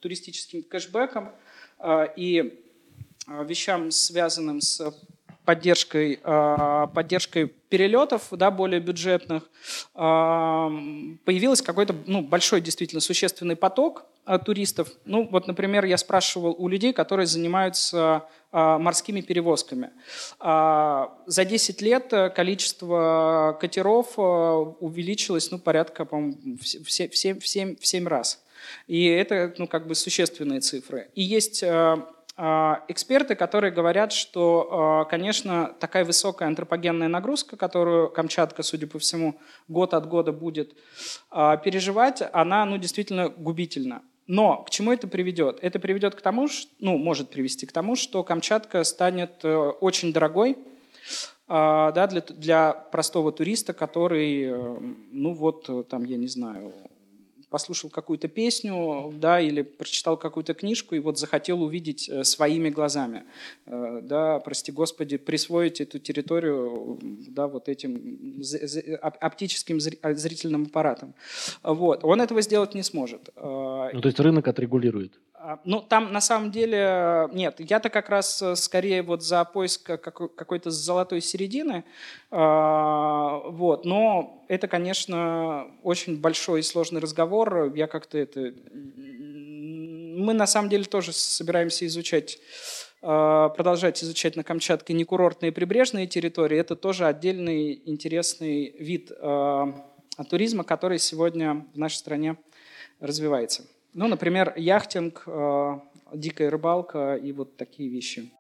туристическим 0.00 0.62
кэшбэкам 0.62 1.32
и 2.16 2.60
вещам, 3.28 3.90
связанным 3.90 4.60
с 4.60 4.80
поддержкой, 5.44 6.20
а, 6.22 6.86
поддержкой 6.88 7.46
перелетов, 7.46 8.28
да, 8.30 8.50
более 8.50 8.80
бюджетных, 8.80 9.42
а, 9.94 10.70
появился 11.24 11.64
какой-то 11.64 11.94
ну, 12.06 12.22
большой, 12.22 12.60
действительно, 12.60 13.00
существенный 13.00 13.56
поток 13.56 14.06
а, 14.24 14.38
туристов. 14.38 14.88
Ну, 15.04 15.28
вот, 15.30 15.46
например, 15.46 15.84
я 15.84 15.98
спрашивал 15.98 16.54
у 16.58 16.68
людей, 16.68 16.92
которые 16.92 17.26
занимаются 17.26 18.24
морскими 18.52 19.20
перевозками. 19.20 19.90
За 20.38 21.08
10 21.26 21.82
лет 21.82 22.14
количество 22.36 23.58
катеров 23.60 24.16
увеличилось, 24.16 25.50
ну, 25.50 25.58
порядка, 25.58 26.04
по-моему, 26.04 26.58
в 26.60 26.64
7, 26.64 27.10
в 27.10 27.16
7, 27.16 27.40
в 27.40 27.48
7, 27.48 27.76
в 27.76 27.84
7 27.84 28.06
раз. 28.06 28.44
И 28.86 29.06
это, 29.06 29.54
ну, 29.58 29.66
как 29.66 29.88
бы 29.88 29.96
существенные 29.96 30.60
цифры. 30.60 31.08
И 31.16 31.22
есть 31.22 31.64
а, 31.64 32.06
эксперты, 32.36 33.36
которые 33.36 33.70
говорят, 33.70 34.12
что, 34.12 34.68
а, 34.70 35.04
конечно, 35.04 35.72
такая 35.78 36.04
высокая 36.04 36.48
антропогенная 36.48 37.06
нагрузка, 37.06 37.56
которую 37.56 38.10
Камчатка, 38.10 38.64
судя 38.64 38.88
по 38.88 38.98
всему, 38.98 39.36
год 39.68 39.94
от 39.94 40.08
года 40.08 40.32
будет 40.32 40.74
а, 41.30 41.56
переживать, 41.56 42.22
она 42.32 42.64
ну, 42.64 42.76
действительно 42.76 43.28
губительна. 43.28 44.02
Но 44.26 44.62
к 44.64 44.70
чему 44.70 44.92
это 44.92 45.06
приведет? 45.06 45.58
Это 45.62 45.78
приведет 45.78 46.14
к 46.16 46.22
тому, 46.22 46.48
что, 46.48 46.70
ну, 46.80 46.98
может 46.98 47.30
привести 47.30 47.66
к 47.66 47.72
тому, 47.72 47.94
что 47.94 48.24
Камчатка 48.24 48.82
станет 48.82 49.44
э, 49.44 49.54
очень 49.54 50.12
дорогой 50.12 50.56
да, 51.46 52.06
для, 52.06 52.22
для 52.22 52.72
простого 52.72 53.30
туриста, 53.30 53.74
который, 53.74 54.44
э, 54.44 54.78
ну 55.12 55.34
вот, 55.34 55.68
э, 55.68 55.84
там, 55.88 56.04
я 56.04 56.16
не 56.16 56.26
знаю, 56.26 56.72
послушал 57.54 57.88
какую-то 57.88 58.26
песню, 58.26 59.12
да, 59.16 59.40
или 59.40 59.62
прочитал 59.62 60.16
какую-то 60.16 60.54
книжку 60.54 60.96
и 60.96 60.98
вот 60.98 61.18
захотел 61.18 61.62
увидеть 61.62 62.08
э, 62.08 62.24
своими 62.24 62.68
глазами, 62.68 63.22
э, 63.66 64.00
да, 64.02 64.40
прости 64.40 64.72
господи, 64.72 65.18
присвоить 65.18 65.80
эту 65.80 66.00
территорию, 66.00 66.98
да, 67.28 67.46
вот 67.46 67.68
этим 67.68 68.42
оптическим 69.20 69.78
а, 70.02 70.14
зрительным 70.14 70.64
аппаратом. 70.64 71.14
Вот. 71.62 72.04
Он 72.04 72.20
этого 72.20 72.42
сделать 72.42 72.74
не 72.74 72.82
сможет. 72.82 73.30
Э, 73.36 73.90
ну, 73.92 74.00
то 74.00 74.08
есть 74.08 74.18
рынок 74.18 74.48
отрегулирует? 74.48 75.12
А, 75.46 75.60
ну, 75.64 75.82
там 75.82 76.10
на 76.10 76.22
самом 76.22 76.50
деле 76.50 77.28
нет. 77.32 77.56
Я-то 77.58 77.90
как 77.90 78.08
раз 78.08 78.40
э, 78.40 78.56
скорее 78.56 79.02
вот 79.02 79.22
за 79.22 79.44
поиск 79.44 79.84
какой-то 79.84 80.70
золотой 80.70 81.20
середины. 81.20 81.84
А, 82.30 83.40
вот. 83.50 83.84
Но 83.84 84.46
это, 84.48 84.68
конечно, 84.68 85.66
очень 85.82 86.18
большой 86.18 86.60
и 86.60 86.62
сложный 86.62 87.02
разговор. 87.02 87.74
Я 87.74 87.88
как-то 87.88 88.16
это... 88.16 88.54
Мы 90.16 90.32
на 90.32 90.46
самом 90.46 90.70
деле 90.70 90.84
тоже 90.84 91.12
собираемся 91.12 91.84
изучать 91.84 92.38
а, 93.02 93.50
продолжать 93.50 94.02
изучать 94.02 94.36
на 94.36 94.44
Камчатке 94.44 94.94
некурортные 94.94 95.52
прибрежные 95.52 96.06
территории. 96.06 96.56
Это 96.56 96.74
тоже 96.74 97.04
отдельный 97.04 97.82
интересный 97.84 98.74
вид 98.78 99.12
туризма, 100.30 100.64
который 100.64 100.98
сегодня 100.98 101.66
в 101.74 101.78
нашей 101.78 101.96
стране 101.96 102.38
развивается. 102.98 103.64
Ну, 103.94 104.08
например, 104.08 104.52
яхтинг, 104.56 105.22
э, 105.24 105.78
дикая 106.12 106.50
рыбалка 106.50 107.14
и 107.14 107.30
вот 107.30 107.56
такие 107.56 107.88
вещи. 107.88 108.32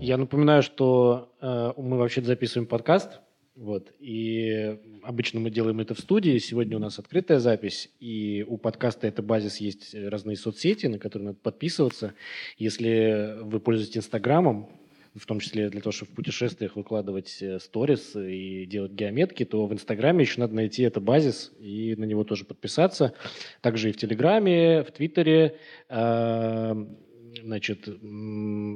Я 0.00 0.16
напоминаю, 0.16 0.62
что 0.62 1.34
э, 1.42 1.72
мы 1.76 1.98
вообще 1.98 2.22
записываем 2.22 2.66
подкаст, 2.66 3.20
вот, 3.54 3.92
и 4.00 4.80
обычно 5.02 5.40
мы 5.40 5.50
делаем 5.50 5.78
это 5.80 5.94
в 5.94 5.98
студии. 5.98 6.38
Сегодня 6.38 6.78
у 6.78 6.80
нас 6.80 6.98
открытая 6.98 7.38
запись, 7.38 7.90
и 8.00 8.46
у 8.48 8.56
подкаста 8.56 9.06
это 9.08 9.22
базис 9.22 9.58
есть 9.58 9.94
разные 9.94 10.36
соцсети, 10.36 10.86
на 10.86 10.98
которые 10.98 11.28
надо 11.28 11.38
подписываться. 11.42 12.14
Если 12.56 13.42
вы 13.42 13.60
пользуетесь 13.60 13.98
Инстаграмом, 13.98 14.70
в 15.14 15.26
том 15.26 15.38
числе 15.40 15.70
для 15.70 15.80
того, 15.80 15.92
чтобы 15.92 16.12
в 16.12 16.14
путешествиях 16.14 16.76
выкладывать 16.76 17.38
э, 17.40 17.60
сторис 17.60 18.16
и 18.16 18.66
делать 18.66 18.92
геометки, 18.92 19.44
то 19.44 19.66
в 19.66 19.72
Инстаграме 19.72 20.22
еще 20.22 20.40
надо 20.40 20.54
найти 20.54 20.82
это 20.82 21.00
базис 21.00 21.52
и 21.60 21.94
на 21.96 22.04
него 22.04 22.24
тоже 22.24 22.44
подписаться. 22.44 23.14
Также 23.60 23.90
и 23.90 23.92
в 23.92 23.96
Телеграме, 23.96 24.82
в 24.82 24.90
Твиттере, 24.90 25.56
э, 25.88 26.86
значит, 27.42 27.88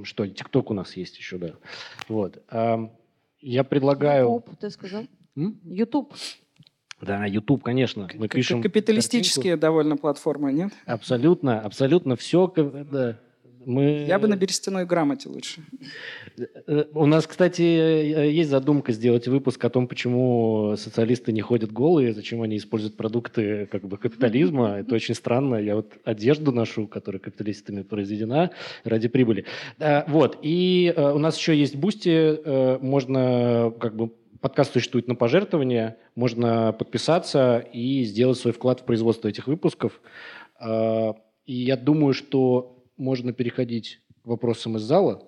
что, 0.05 0.27
ТикТок 0.29 0.71
у 0.71 0.75
нас 0.75 0.97
есть 0.97 1.19
еще, 1.19 1.39
да. 1.39 1.55
Вот. 2.09 2.43
Э, 2.51 2.89
я 3.41 3.65
предлагаю... 3.65 4.27
Ютуб, 4.27 4.57
ты 4.59 4.71
сказал? 4.71 5.07
Ютуб. 5.35 6.15
Да, 7.01 7.27
YouTube, 7.27 7.63
конечно. 7.63 8.09
Мы 8.15 8.29
пишем 8.29 8.61
Капиталистические 8.61 9.53
картинку. 9.53 9.61
довольно 9.61 9.97
платформы, 9.97 10.53
нет? 10.53 10.73
Абсолютно, 10.85 11.61
абсолютно 11.61 12.17
все. 12.17 12.53
Да. 12.91 13.19
Мы... 13.69 14.07
Я 14.09 14.19
бы 14.19 14.29
на 14.29 14.37
берестяной 14.37 14.87
грамоте 14.87 15.29
лучше. 15.29 15.61
У 16.95 17.05
нас, 17.05 17.27
кстати, 17.27 17.61
есть 17.61 18.49
задумка 18.49 18.93
сделать 18.93 19.29
выпуск 19.29 19.63
о 19.63 19.69
том, 19.69 19.87
почему 19.87 20.75
социалисты 20.79 21.33
не 21.33 21.43
ходят 21.43 21.71
голые, 21.71 22.15
зачем 22.15 22.41
они 22.41 22.57
используют 22.57 22.97
продукты 22.97 23.67
как 23.67 23.87
бы 23.87 23.99
капитализма. 23.99 24.77
Это 24.79 24.95
очень 24.95 25.15
странно. 25.15 25.57
Я 25.57 25.77
вот 25.77 25.93
одежду 26.05 26.51
ношу, 26.51 26.87
которая 26.87 27.21
капиталистами 27.21 27.83
произведена 27.83 28.53
ради 28.85 29.09
прибыли. 29.09 29.45
Вот. 30.07 30.39
И 30.41 30.95
э, 30.97 31.13
у 31.13 31.19
нас 31.19 31.37
еще 31.37 31.55
есть 31.55 31.77
Boosty. 31.77 32.09
Э, 32.09 32.79
можно 32.81 33.71
как 33.79 33.97
бы 33.97 34.13
подкаст 34.41 34.73
существует 34.73 35.09
на 35.09 35.15
пожертвования, 35.15 35.99
можно 36.15 36.73
подписаться 36.73 37.59
и 37.59 38.05
сделать 38.05 38.39
свой 38.39 38.55
вклад 38.55 38.81
в 38.81 38.85
производство 38.85 39.29
этих 39.29 39.47
выпусков. 39.47 40.01
Э, 40.59 41.13
и 41.45 41.55
я 41.55 41.77
думаю, 41.77 42.15
что 42.15 42.78
можно 42.99 43.33
переходить 43.33 44.01
к 44.23 44.27
вопросам 44.27 44.77
из 44.77 44.83
зала. 44.83 45.27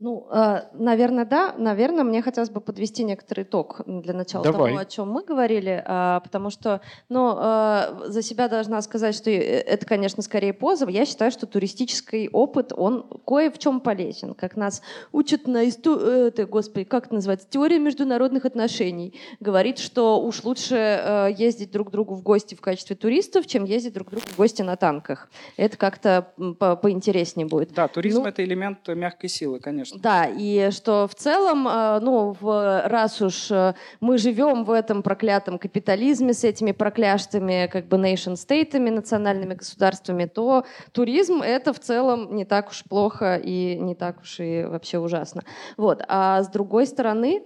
Ну, 0.00 0.28
э, 0.30 0.62
наверное, 0.74 1.24
да. 1.24 1.54
Наверное, 1.58 2.04
мне 2.04 2.22
хотелось 2.22 2.50
бы 2.50 2.60
подвести 2.60 3.02
некоторый 3.02 3.42
итог 3.42 3.80
для 3.84 4.14
начала 4.14 4.44
Давай. 4.44 4.70
того, 4.70 4.80
о 4.80 4.84
чем 4.84 5.10
мы 5.10 5.24
говорили, 5.24 5.82
э, 5.84 6.20
потому 6.22 6.50
что, 6.50 6.80
ну, 7.08 7.36
э, 7.36 8.04
за 8.06 8.22
себя 8.22 8.48
должна 8.48 8.80
сказать, 8.82 9.16
что 9.16 9.28
это, 9.30 9.84
конечно, 9.86 10.22
скорее 10.22 10.52
позов. 10.52 10.88
Я 10.88 11.04
считаю, 11.04 11.32
что 11.32 11.46
туристический 11.46 12.28
опыт, 12.28 12.72
он 12.76 13.08
кое 13.26 13.50
в 13.50 13.58
чем 13.58 13.80
полезен, 13.80 14.34
как 14.34 14.56
нас 14.56 14.82
учат 15.10 15.48
на 15.48 15.68
истории, 15.68 16.28
это, 16.28 16.46
господи, 16.46 16.84
как 16.84 17.06
это 17.06 17.14
называется, 17.16 17.48
теория 17.50 17.80
международных 17.80 18.44
отношений, 18.44 19.14
говорит, 19.40 19.78
что 19.78 20.22
уж 20.22 20.44
лучше 20.44 21.34
ездить 21.36 21.72
друг 21.72 21.88
к 21.88 21.90
другу 21.90 22.14
в 22.14 22.22
гости 22.22 22.54
в 22.54 22.60
качестве 22.60 22.94
туристов, 22.94 23.48
чем 23.48 23.64
ездить 23.64 23.94
друг 23.94 24.08
к 24.08 24.10
другу 24.12 24.26
в 24.26 24.36
гости 24.36 24.62
на 24.62 24.76
танках. 24.76 25.28
Это 25.56 25.76
как-то 25.76 26.32
по 26.60 26.76
поинтереснее 26.76 27.48
будет. 27.48 27.72
Да, 27.72 27.88
туризм 27.88 28.22
ну, 28.22 28.28
это 28.28 28.44
элемент 28.44 28.86
мягкой 28.86 29.28
силы, 29.28 29.58
конечно 29.58 29.87
конечно. 29.90 29.98
Да, 30.02 30.26
и 30.26 30.70
что 30.70 31.06
в 31.06 31.14
целом, 31.14 31.66
э, 31.68 32.00
ну, 32.00 32.36
в, 32.40 32.82
раз 32.86 33.20
уж 33.20 33.50
э, 33.50 33.74
мы 34.00 34.18
живем 34.18 34.64
в 34.64 34.70
этом 34.70 35.02
проклятом 35.02 35.58
капитализме 35.58 36.32
с 36.32 36.44
этими 36.44 36.72
прокляштыми 36.72 37.68
как 37.72 37.86
бы 37.86 37.96
nation-стейтами, 37.96 38.90
национальными 38.90 39.54
государствами, 39.54 40.26
то 40.26 40.64
туризм— 40.92 41.42
это 41.42 41.72
в 41.72 41.80
целом 41.80 42.34
не 42.34 42.44
так 42.44 42.68
уж 42.70 42.84
плохо 42.84 43.36
и 43.36 43.78
не 43.78 43.94
так 43.94 44.20
уж 44.20 44.40
и 44.40 44.64
вообще 44.64 44.98
ужасно. 44.98 45.42
Вот. 45.76 46.02
А 46.08 46.42
с 46.42 46.48
другой 46.48 46.86
стороны, 46.86 47.42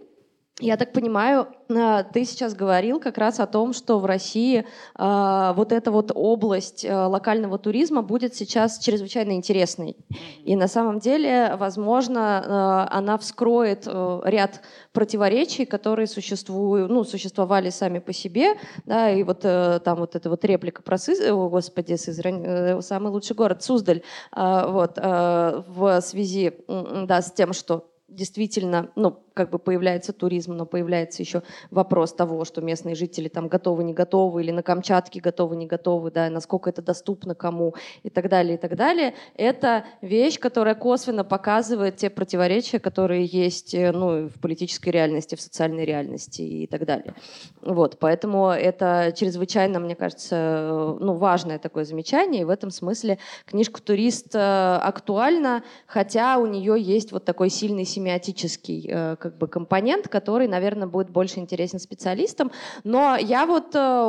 Я 0.60 0.76
так 0.76 0.92
понимаю, 0.92 1.48
а, 1.70 2.02
ты 2.02 2.26
сейчас 2.26 2.54
говорил 2.54 3.00
как 3.00 3.16
раз 3.16 3.40
о 3.40 3.46
том, 3.46 3.72
что 3.72 3.98
в 3.98 4.04
России 4.04 4.66
э, 4.98 5.52
вот 5.56 5.72
эта 5.72 5.90
вот 5.90 6.12
область 6.14 6.84
э, 6.84 6.94
локального 6.94 7.58
туризма 7.58 8.02
будет 8.02 8.34
сейчас 8.34 8.78
чрезвычайно 8.78 9.32
интересной. 9.32 9.96
И 10.44 10.54
на 10.54 10.68
самом 10.68 10.98
деле, 10.98 11.56
возможно, 11.56 12.88
э, 12.90 12.94
она 12.94 13.16
вскроет 13.16 13.84
э, 13.86 14.20
ряд 14.24 14.60
противоречий, 14.92 15.64
которые 15.64 16.06
существуют, 16.06 16.90
ну, 16.90 17.04
существовали 17.04 17.70
сами 17.70 17.98
по 17.98 18.12
себе, 18.12 18.58
да, 18.84 19.10
и 19.10 19.22
вот 19.22 19.40
э, 19.44 19.80
там 19.82 20.00
вот 20.00 20.16
эта 20.16 20.28
вот 20.28 20.44
реплика 20.44 20.82
про 20.82 20.98
Сыз... 20.98 21.30
О, 21.30 21.48
господи, 21.48 21.94
Сызрань, 21.94 22.42
э, 22.44 22.82
самый 22.82 23.10
лучший 23.10 23.34
город, 23.34 23.62
Суздаль, 23.62 24.02
э, 24.36 24.66
вот, 24.68 24.98
э, 24.98 25.62
в 25.66 26.00
связи, 26.02 26.52
да, 26.68 27.22
с 27.22 27.32
тем, 27.32 27.54
что 27.54 27.88
действительно, 28.12 28.90
ну, 28.94 29.24
как 29.34 29.50
бы 29.50 29.58
появляется 29.58 30.12
туризм, 30.12 30.54
но 30.54 30.66
появляется 30.66 31.22
еще 31.22 31.42
вопрос 31.70 32.12
того, 32.12 32.44
что 32.44 32.60
местные 32.60 32.94
жители 32.94 33.28
там 33.28 33.48
готовы, 33.48 33.84
не 33.84 33.94
готовы, 33.94 34.42
или 34.42 34.50
на 34.50 34.62
Камчатке 34.62 35.20
готовы, 35.20 35.56
не 35.56 35.66
готовы, 35.66 36.10
да, 36.10 36.30
насколько 36.30 36.70
это 36.70 36.82
доступно 36.82 37.34
кому 37.34 37.74
и 38.02 38.10
так 38.10 38.28
далее, 38.28 38.54
и 38.54 38.58
так 38.58 38.76
далее. 38.76 39.14
Это 39.36 39.84
вещь, 40.00 40.38
которая 40.38 40.74
косвенно 40.74 41.24
показывает 41.24 41.96
те 41.96 42.10
противоречия, 42.10 42.78
которые 42.78 43.24
есть 43.24 43.74
э, 43.74 43.92
ну, 43.92 44.28
в 44.28 44.40
политической 44.40 44.90
реальности, 44.90 45.34
в 45.34 45.40
социальной 45.40 45.84
реальности 45.84 46.42
и 46.42 46.66
так 46.66 46.84
далее. 46.84 47.14
Вот, 47.60 47.98
поэтому 47.98 48.48
это 48.48 49.12
чрезвычайно, 49.16 49.80
мне 49.80 49.94
кажется, 49.94 50.36
э, 50.36 50.96
ну, 51.00 51.14
важное 51.14 51.58
такое 51.58 51.84
замечание, 51.84 52.42
и 52.42 52.44
в 52.44 52.50
этом 52.50 52.70
смысле 52.70 53.18
книжка 53.46 53.82
«Турист» 53.82 54.34
э, 54.34 54.38
актуальна, 54.82 55.62
хотя 55.86 56.38
у 56.38 56.46
нее 56.46 56.80
есть 56.80 57.12
вот 57.12 57.24
такой 57.24 57.50
сильный 57.50 57.84
семиотический 57.84 59.16
как 59.22 59.38
бы 59.38 59.46
компонент, 59.46 60.08
который, 60.08 60.48
наверное, 60.48 60.88
будет 60.88 61.08
больше 61.10 61.38
интересен 61.38 61.78
специалистам. 61.78 62.50
Но 62.82 63.16
я 63.16 63.46
вот 63.46 63.76
э, 63.76 64.04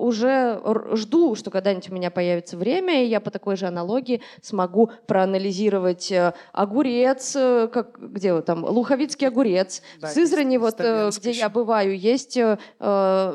уже 0.00 0.60
жду, 0.94 1.34
что 1.34 1.50
когда-нибудь 1.50 1.90
у 1.90 1.94
меня 1.94 2.10
появится 2.10 2.56
время, 2.56 3.04
и 3.04 3.08
я 3.08 3.20
по 3.20 3.30
такой 3.30 3.56
же 3.56 3.66
аналогии 3.66 4.22
смогу 4.40 4.90
проанализировать 5.06 6.10
э, 6.10 6.32
огурец, 6.52 7.36
э, 7.36 7.68
как, 7.70 7.98
где 8.00 8.32
вот 8.32 8.46
там, 8.46 8.64
Луховицкий 8.64 9.28
огурец, 9.28 9.82
да, 10.00 10.08
в 10.08 10.10
Сызрани, 10.12 10.56
вот, 10.56 10.80
где 10.80 11.30
я 11.32 11.50
бываю, 11.50 11.98
есть 11.98 12.38
э, 12.38 12.56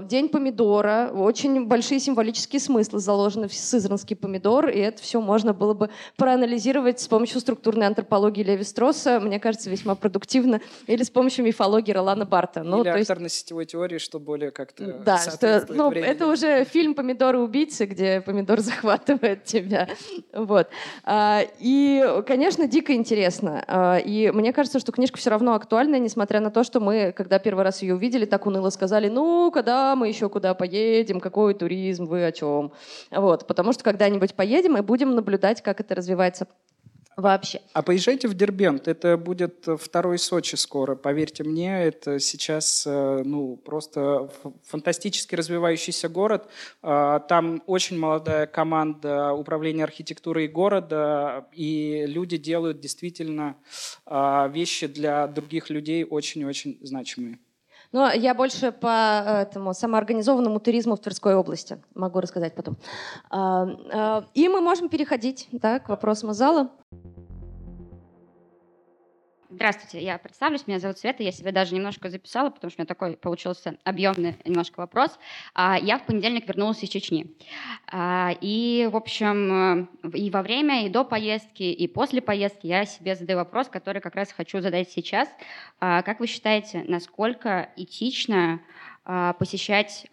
День 0.10 0.30
помидора, 0.30 1.12
очень 1.14 1.68
большие 1.68 2.00
символические 2.00 2.60
смыслы 2.60 3.00
заложены 3.00 3.48
в 3.48 3.54
сызранский 3.54 4.16
помидор, 4.16 4.70
и 4.70 4.80
это 4.80 5.00
все 5.02 5.22
можно 5.22 5.54
было 5.54 5.76
бы 5.76 5.92
проанализировать 6.18 7.00
с 7.00 7.08
помощью 7.08 7.40
структурной 7.40 7.86
антропологии 7.86 8.42
Леви 8.42 8.64
Стросса, 8.64 9.20
мне 9.20 9.40
кажется, 9.40 9.70
весьма 9.70 9.94
продуктивно, 9.94 10.60
или 10.88 11.03
с 11.04 11.10
помощью 11.10 11.46
мифологии 11.46 11.92
Ролана 11.92 12.26
Барта. 12.26 12.64
Ну, 12.64 12.82
или 12.82 12.90
акторно-сетевой 12.90 13.66
теории, 13.66 13.98
что 13.98 14.20
более 14.20 14.52
как-то 14.52 14.94
Да, 15.06 15.18
что, 15.18 15.66
ну, 15.70 15.92
это 15.92 16.28
уже 16.28 16.64
фильм 16.66 16.96
«Помидоры-убийцы», 16.96 17.86
где 17.86 18.22
помидор 18.22 18.60
захватывает 18.62 19.44
тебя. 19.44 19.88
Вот. 20.34 20.70
А, 21.04 21.42
и, 21.60 22.24
конечно, 22.26 22.68
дико 22.68 22.94
интересно. 22.94 23.64
А, 23.68 23.98
и 23.98 24.32
мне 24.32 24.54
кажется, 24.54 24.80
что 24.80 24.92
книжка 24.92 25.18
все 25.18 25.30
равно 25.30 25.54
актуальна, 25.54 25.98
несмотря 26.00 26.40
на 26.40 26.52
то, 26.52 26.64
что 26.64 26.80
мы, 26.80 27.12
когда 27.12 27.40
первый 27.40 27.64
раз 27.64 27.82
ее 27.82 27.96
увидели, 27.96 28.26
так 28.26 28.46
уныло 28.46 28.70
сказали, 28.70 29.10
ну, 29.10 29.52
когда 29.52 29.96
мы 29.96 30.08
еще 30.08 30.30
куда 30.30 30.54
поедем, 30.54 31.20
какой 31.20 31.54
туризм, 31.54 32.06
вы 32.06 32.26
о 32.26 32.32
чем? 32.32 32.72
Вот. 33.12 33.48
Потому 33.48 33.74
что 33.74 33.84
когда-нибудь 33.84 34.34
поедем 34.36 34.78
и 34.78 34.82
будем 34.82 35.16
наблюдать, 35.16 35.62
как 35.62 35.80
это 35.80 35.96
развивается 35.96 36.48
вообще. 37.18 37.62
А 37.74 37.82
поезжайте 37.82 38.28
в 38.28 38.34
Дербент, 38.34 38.88
это 38.88 39.18
будет 39.18 39.68
второй 39.80 40.18
Сочи 40.18 40.56
скоро, 40.56 40.96
поверьте 40.96 41.44
мне, 41.44 41.84
это 41.84 42.20
сейчас 42.20 42.86
э, 42.86 43.24
ну, 43.24 43.58
просто 43.58 44.30
фантастически 44.66 45.36
развивающийся 45.36 46.10
город. 46.10 46.50
А, 46.82 47.20
там 47.20 47.64
очень 47.68 47.98
молодая 47.98 48.48
команда 48.48 49.34
управления 49.34 49.84
архитектурой 49.84 50.48
города, 50.48 51.48
и 51.54 52.06
люди 52.08 52.38
делают 52.38 52.80
действительно 52.80 53.58
а, 54.06 54.48
вещи 54.48 54.88
для 54.88 55.28
других 55.28 55.70
людей 55.70 56.04
очень-очень 56.04 56.78
значимые. 56.82 57.40
Но 57.94 58.12
я 58.12 58.34
больше 58.34 58.72
по 58.72 59.46
этому 59.48 59.74
самоорганизованному 59.74 60.60
туризму 60.60 60.96
в 60.96 61.00
Тверской 61.00 61.36
области 61.36 61.78
могу 61.94 62.20
рассказать 62.20 62.56
потом. 62.56 62.78
А, 63.30 64.26
и 64.34 64.50
мы 64.50 64.62
можем 64.62 64.90
переходить 64.90 65.48
да, 65.52 65.80
к 65.80 65.90
вопросам 65.90 66.32
из 66.32 66.38
зала. 66.38 66.72
Здравствуйте, 69.56 70.04
я 70.04 70.18
представлюсь, 70.18 70.66
меня 70.66 70.80
зовут 70.80 70.98
Света, 70.98 71.22
я 71.22 71.32
себе 71.32 71.52
даже 71.52 71.76
немножко 71.76 72.10
записала, 72.10 72.50
потому 72.50 72.72
что 72.72 72.82
у 72.82 72.82
меня 72.82 72.88
такой 72.88 73.16
получился 73.16 73.78
объемный 73.84 74.36
немножко 74.46 74.80
вопрос. 74.80 75.20
А, 75.54 75.78
я 75.80 76.00
в 76.00 76.08
понедельник 76.08 76.48
вернулась 76.48 76.82
из 76.82 76.90
Чечни. 76.90 77.36
А, 77.88 78.32
и, 78.42 78.90
в 78.92 78.96
общем, 78.96 79.88
э, 80.04 80.18
и 80.18 80.32
во 80.32 80.42
время, 80.42 80.88
и 80.88 80.90
до 80.90 81.04
поездки, 81.06 81.62
и 81.62 81.88
после 81.88 82.20
поездки 82.20 82.66
я 82.66 82.86
себе 82.86 83.16
задаю 83.16 83.38
вопрос, 83.38 83.68
который 83.68 84.02
как 84.02 84.16
раз 84.16 84.32
хочу 84.32 84.60
задать 84.60 84.90
сейчас. 84.90 85.30
А, 85.80 86.02
как 86.02 86.20
вы 86.20 86.26
считаете, 86.26 86.84
насколько 86.88 87.70
этично 87.76 88.60
посещать 89.38 90.08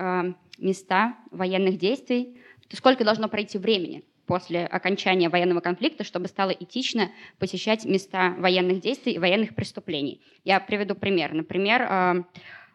места 0.58 1.14
военных 1.30 1.78
действий? 1.78 2.42
Сколько 2.72 3.04
должно 3.04 3.28
пройти 3.28 3.56
времени? 3.56 4.04
После 4.30 4.64
окончания 4.64 5.28
военного 5.28 5.58
конфликта, 5.58 6.04
чтобы 6.04 6.28
стало 6.28 6.50
этично 6.50 7.10
посещать 7.40 7.84
места 7.84 8.36
военных 8.38 8.80
действий 8.80 9.14
и 9.14 9.18
военных 9.18 9.56
преступлений. 9.56 10.20
Я 10.44 10.60
приведу 10.60 10.94
пример. 10.94 11.32
Например, 11.32 11.82
а, 11.82 12.16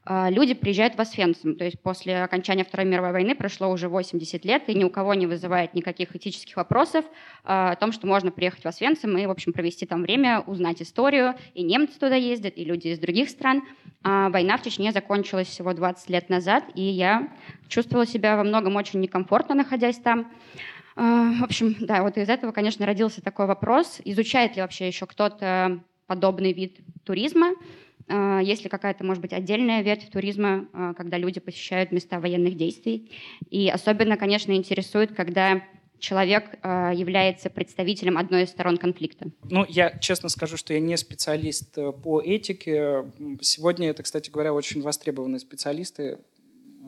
а, 0.03 0.30
люди 0.30 0.53
приезжают 0.53 0.95
в 0.95 0.99
Освенцим, 0.99 1.56
то 1.56 1.64
есть 1.64 1.80
после 1.80 2.24
окончания 2.24 2.66
Второй 2.66 2.86
мировой 2.86 3.14
войны 3.14 3.36
прошло 3.36 3.70
уже 3.70 3.88
80 3.88 4.43
лет, 4.43 4.64
и 4.68 4.74
ни 4.74 4.84
у 4.84 4.89
кого 4.89 5.14
не 5.14 5.28
вызывает 5.28 5.74
никаких 5.74 6.14
этических 6.14 6.58
вопросов 6.58 7.06
а, 7.45 7.72
о 7.72 7.76
том, 7.78 7.93
что 7.93 8.06
можно 8.06 8.32
приехать 8.32 8.66
в 8.66 8.68
Освенцим 8.68 9.18
и, 9.18 9.26
в 9.26 9.32
общем, 9.32 9.53
провести 9.53 9.86
там 9.86 10.01
время, 10.01 10.41
узнать 10.41 10.82
историю, 10.82 11.36
и 11.53 11.64
немцы 11.64 11.97
туда 11.97 12.16
ездят, 12.16 12.58
и 12.58 12.66
люди 12.66 12.89
из 12.89 12.99
других 12.99 13.30
стран. 13.30 13.64
А 14.03 14.30
война 14.30 14.58
в 14.58 14.62
Чечне 14.62 14.91
закончилась 14.91 15.47
всего 15.47 15.74
20 15.74 16.10
лет 16.10 16.28
назад, 16.30 16.66
и 16.76 16.84
я 16.84 17.30
чувствовала 17.70 18.06
себя 18.06 18.36
во 18.36 18.43
многом 18.43 18.76
очень 18.76 18.99
некомфортно, 18.99 19.56
находясь 19.56 19.99
там. 19.99 20.30
А, 20.96 21.34
в 21.34 21.43
общем, 21.43 21.76
да, 21.82 22.04
вот 22.04 22.18
из 22.18 22.30
этого, 22.30 22.52
конечно, 22.52 22.86
родился 22.86 23.22
такой 23.22 23.46
вопрос, 23.48 24.00
изучает 24.06 24.56
ли 24.56 24.62
вообще 24.62 24.88
еще 24.88 25.06
кто-то 25.06 25.84
подобный 26.08 26.54
вид 26.54 26.80
туризма, 27.04 27.54
а, 28.08 28.39
есть 28.39 28.64
ли 28.64 28.70
какая-то, 28.70 29.04
может 29.04 29.22
быть, 29.22 29.34
отдельная 29.34 29.82
ветвь 29.82 30.10
туризма, 30.10 30.68
а, 30.72 30.93
когда 30.93 31.18
люди 31.18 31.39
посещают 31.39 31.91
места 31.91 32.20
военных 32.20 32.56
действий. 32.56 33.12
И 33.50 33.70
особенно, 33.70 34.16
конечно, 34.16 34.54
интересует, 34.54 35.14
когда 35.14 35.62
человек 35.98 36.60
является 36.62 37.50
представителем 37.50 38.18
одной 38.18 38.43
из 38.43 38.50
сторон 38.50 38.78
конфликта? 38.78 39.32
Ну, 39.50 39.66
я 39.68 39.98
честно 39.98 40.30
скажу, 40.30 40.58
что 40.58 40.74
я 40.74 40.80
не 40.80 40.98
специалист 40.98 41.76
э, 41.78 41.93
по 41.93 42.22
этике. 42.22 43.06
Сегодня 43.41 43.89
это, 43.89 44.04
кстати 44.04 44.30
говоря, 44.30 44.54
очень 44.54 44.82
востребованные 44.82 45.39
специалисты. 45.39 46.20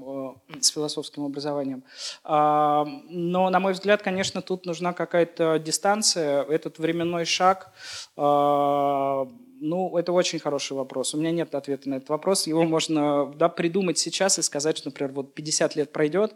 Э, 0.05 0.33
с 0.61 0.69
философским 0.69 1.25
образованием. 1.25 1.83
А, 2.23 2.85
но, 3.09 3.49
на 3.49 3.59
мой 3.59 3.73
взгляд, 3.73 4.01
конечно, 4.01 4.41
тут 4.41 4.65
нужна 4.65 4.93
какая-то 4.93 5.59
дистанция, 5.59 6.43
этот 6.43 6.79
временной 6.79 7.25
шаг. 7.25 7.71
А, 8.15 9.27
ну, 9.59 9.97
это 9.97 10.13
очень 10.13 10.39
хороший 10.39 10.73
вопрос. 10.73 11.13
У 11.13 11.17
меня 11.17 11.31
нет 11.31 11.53
ответа 11.53 11.89
на 11.89 11.95
этот 11.95 12.09
вопрос. 12.09 12.47
Его 12.47 12.63
можно 12.63 13.31
да, 13.35 13.49
придумать 13.49 13.97
сейчас 13.97 14.39
и 14.39 14.41
сказать, 14.41 14.77
что, 14.77 14.89
например, 14.89 15.11
вот 15.13 15.33
50 15.33 15.75
лет 15.75 15.91
пройдет, 15.91 16.33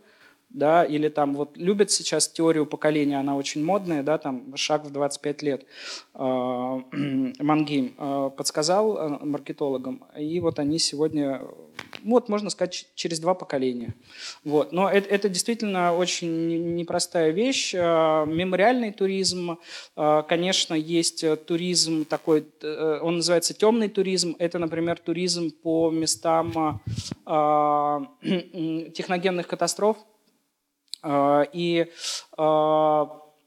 да, 0.50 0.84
или 0.84 1.08
там 1.10 1.34
вот 1.36 1.56
любят 1.58 1.90
сейчас 1.92 2.28
теорию 2.28 2.66
поколения, 2.66 3.20
она 3.20 3.36
очень 3.36 3.64
модная, 3.64 4.04
да, 4.04 4.18
там 4.18 4.56
шаг 4.56 4.86
в 4.86 4.92
25 4.92 5.42
лет. 5.42 5.66
А, 6.14 6.82
Мангейм 7.40 8.32
подсказал 8.32 9.20
маркетологам, 9.22 10.04
и 10.18 10.40
вот 10.40 10.60
они 10.60 10.80
сегодня 10.80 11.42
вот, 12.04 12.30
можно 12.30 12.50
сказать, 12.50 12.88
через 12.96 13.20
два 13.20 13.34
поколения. 13.34 13.94
Вот. 14.44 14.72
Но 14.72 14.90
это, 14.90 15.10
это 15.10 15.30
действительно 15.30 15.96
очень 15.96 16.76
непростая 16.76 17.32
вещь. 17.32 17.74
А, 17.78 18.26
мемориальный 18.26 18.92
туризм, 18.92 19.58
а, 19.96 20.22
конечно, 20.24 20.74
есть 20.74 21.24
туризм 21.46 22.06
такой, 22.06 22.46
э, 22.62 23.00
он 23.02 23.18
называется 23.18 23.54
темный 23.54 23.90
туризм. 23.90 24.36
Это, 24.40 24.60
например, 24.60 25.00
туризм 25.00 25.52
по 25.52 25.90
местам 25.92 26.82
техногенных 28.94 29.48
катастроф. 29.48 29.98
И 31.54 31.88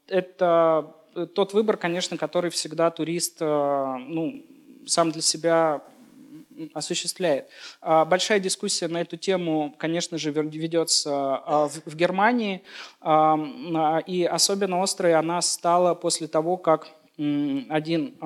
это 0.07 0.95
тот 1.33 1.53
выбор, 1.53 1.77
конечно, 1.77 2.17
который 2.17 2.49
всегда 2.51 2.91
турист 2.91 3.39
ну, 3.39 4.45
сам 4.85 5.11
для 5.11 5.21
себя 5.21 5.81
осуществляет. 6.73 7.49
А, 7.81 8.05
большая 8.05 8.39
дискуссия 8.39 8.87
на 8.87 9.01
эту 9.01 9.17
тему, 9.17 9.75
конечно 9.77 10.17
же, 10.17 10.31
ведется 10.31 11.11
а, 11.13 11.67
в 11.67 11.95
Германии, 11.95 12.63
а, 13.01 13.99
и 14.05 14.23
особенно 14.23 14.81
острой 14.81 15.13
она 15.15 15.41
стала 15.41 15.95
после 15.95 16.27
того, 16.27 16.57
как 16.57 16.87
один 17.17 18.17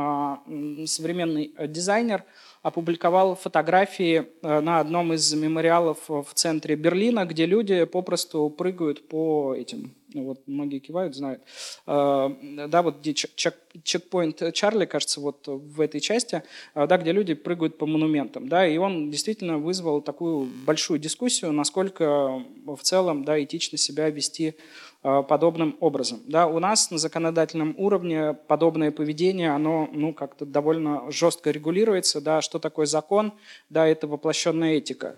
современный 0.87 1.53
дизайнер 1.67 2.23
опубликовал 2.61 3.35
фотографии 3.35 4.27
на 4.41 4.79
одном 4.79 5.13
из 5.13 5.33
мемориалов 5.33 5.97
в 6.07 6.27
центре 6.33 6.75
Берлина, 6.75 7.25
где 7.25 7.45
люди 7.45 7.85
попросту 7.85 8.49
прыгают 8.49 9.07
по 9.07 9.55
этим 9.55 9.93
ну, 10.13 10.23
вот 10.23 10.41
многие 10.47 10.79
кивают, 10.79 11.15
знают. 11.15 11.43
А, 11.85 12.35
да, 12.67 12.81
вот 12.81 12.99
где 12.99 13.13
чек, 13.13 13.55
чекпоинт 13.83 14.41
Чарли, 14.53 14.85
кажется, 14.85 15.21
вот 15.21 15.47
в 15.47 15.79
этой 15.81 16.01
части, 16.01 16.43
да, 16.73 16.97
где 16.97 17.11
люди 17.11 17.35
прыгают 17.35 17.77
по 17.77 17.85
монументам, 17.85 18.49
да, 18.49 18.67
и 18.67 18.77
он 18.77 19.11
действительно 19.11 19.59
вызвал 19.59 20.01
такую 20.01 20.47
большую 20.65 20.99
дискуссию, 20.99 21.51
насколько 21.51 22.43
в 22.65 22.79
целом, 22.81 23.23
да, 23.23 23.41
этично 23.41 23.77
себя 23.77 24.09
вести 24.09 24.55
подобным 25.01 25.77
образом. 25.79 26.19
Да, 26.27 26.47
у 26.47 26.59
нас 26.59 26.91
на 26.91 26.97
законодательном 26.97 27.73
уровне 27.77 28.33
подобное 28.33 28.91
поведение, 28.91 29.51
оно 29.51 29.87
ну, 29.93 30.13
как-то 30.13 30.45
довольно 30.45 31.09
жестко 31.09 31.51
регулируется. 31.51 32.19
Да, 32.19 32.41
что 32.41 32.59
такое 32.59 32.85
закон? 32.85 33.31
Да, 33.69 33.87
это 33.87 34.07
воплощенная 34.07 34.73
этика. 34.73 35.15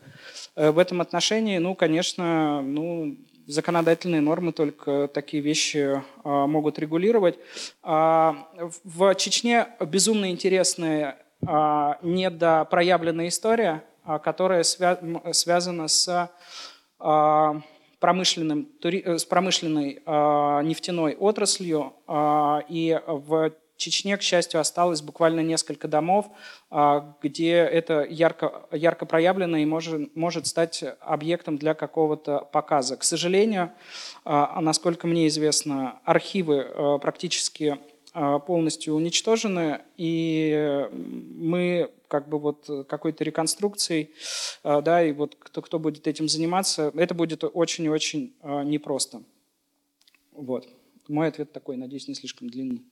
Э, 0.55 0.71
в 0.71 0.77
этом 0.77 1.01
отношении, 1.01 1.57
ну, 1.57 1.73
конечно, 1.73 2.61
ну, 2.61 3.17
законодательные 3.47 4.21
нормы 4.21 4.51
только 4.53 5.09
такие 5.13 5.41
вещи 5.43 6.01
а, 6.23 6.47
могут 6.47 6.79
регулировать. 6.79 7.37
А, 7.83 8.47
в 8.83 9.15
Чечне 9.15 9.67
безумно 9.79 10.31
интересная 10.31 11.17
а, 11.45 11.97
недопроявленная 12.01 13.27
история, 13.27 13.83
которая 14.23 14.63
связана 14.63 15.87
с 15.87 16.29
промышленным, 18.01 18.67
с 18.83 19.23
промышленной 19.23 20.01
нефтяной 20.65 21.15
отраслью. 21.15 21.93
И 22.67 22.99
в 23.07 23.51
Чечне, 23.81 24.15
к 24.15 24.21
счастью, 24.21 24.59
осталось 24.59 25.01
буквально 25.01 25.39
несколько 25.39 25.87
домов, 25.87 26.27
а, 26.69 27.15
где 27.23 27.53
это 27.53 28.03
ярко, 28.07 28.67
ярко 28.71 29.07
проявлено 29.07 29.57
и 29.57 29.65
может, 29.65 30.15
может 30.15 30.45
стать 30.45 30.83
объектом 30.99 31.57
для 31.57 31.73
какого-то 31.73 32.47
показа. 32.51 32.95
К 32.95 33.03
сожалению, 33.03 33.71
а, 34.23 34.61
насколько 34.61 35.07
мне 35.07 35.27
известно, 35.29 35.99
архивы 36.05 36.61
а, 36.61 36.99
практически 36.99 37.79
полностью 38.13 38.95
уничтожены, 38.95 39.81
и 39.97 40.87
мы 40.91 41.91
как 42.07 42.27
бы 42.27 42.39
вот 42.39 42.69
какой-то 42.89 43.23
реконструкцией, 43.23 44.11
да, 44.63 45.03
и 45.03 45.13
вот 45.13 45.35
кто, 45.39 45.61
кто 45.61 45.79
будет 45.79 46.07
этим 46.07 46.27
заниматься, 46.27 46.91
это 46.95 47.13
будет 47.13 47.43
очень 47.43 47.85
и 47.85 47.89
очень 47.89 48.33
непросто. 48.43 49.23
Вот. 50.33 50.67
Мой 51.07 51.27
ответ 51.27 51.51
такой, 51.51 51.77
надеюсь, 51.77 52.07
не 52.07 52.15
слишком 52.15 52.49
длинный. 52.49 52.83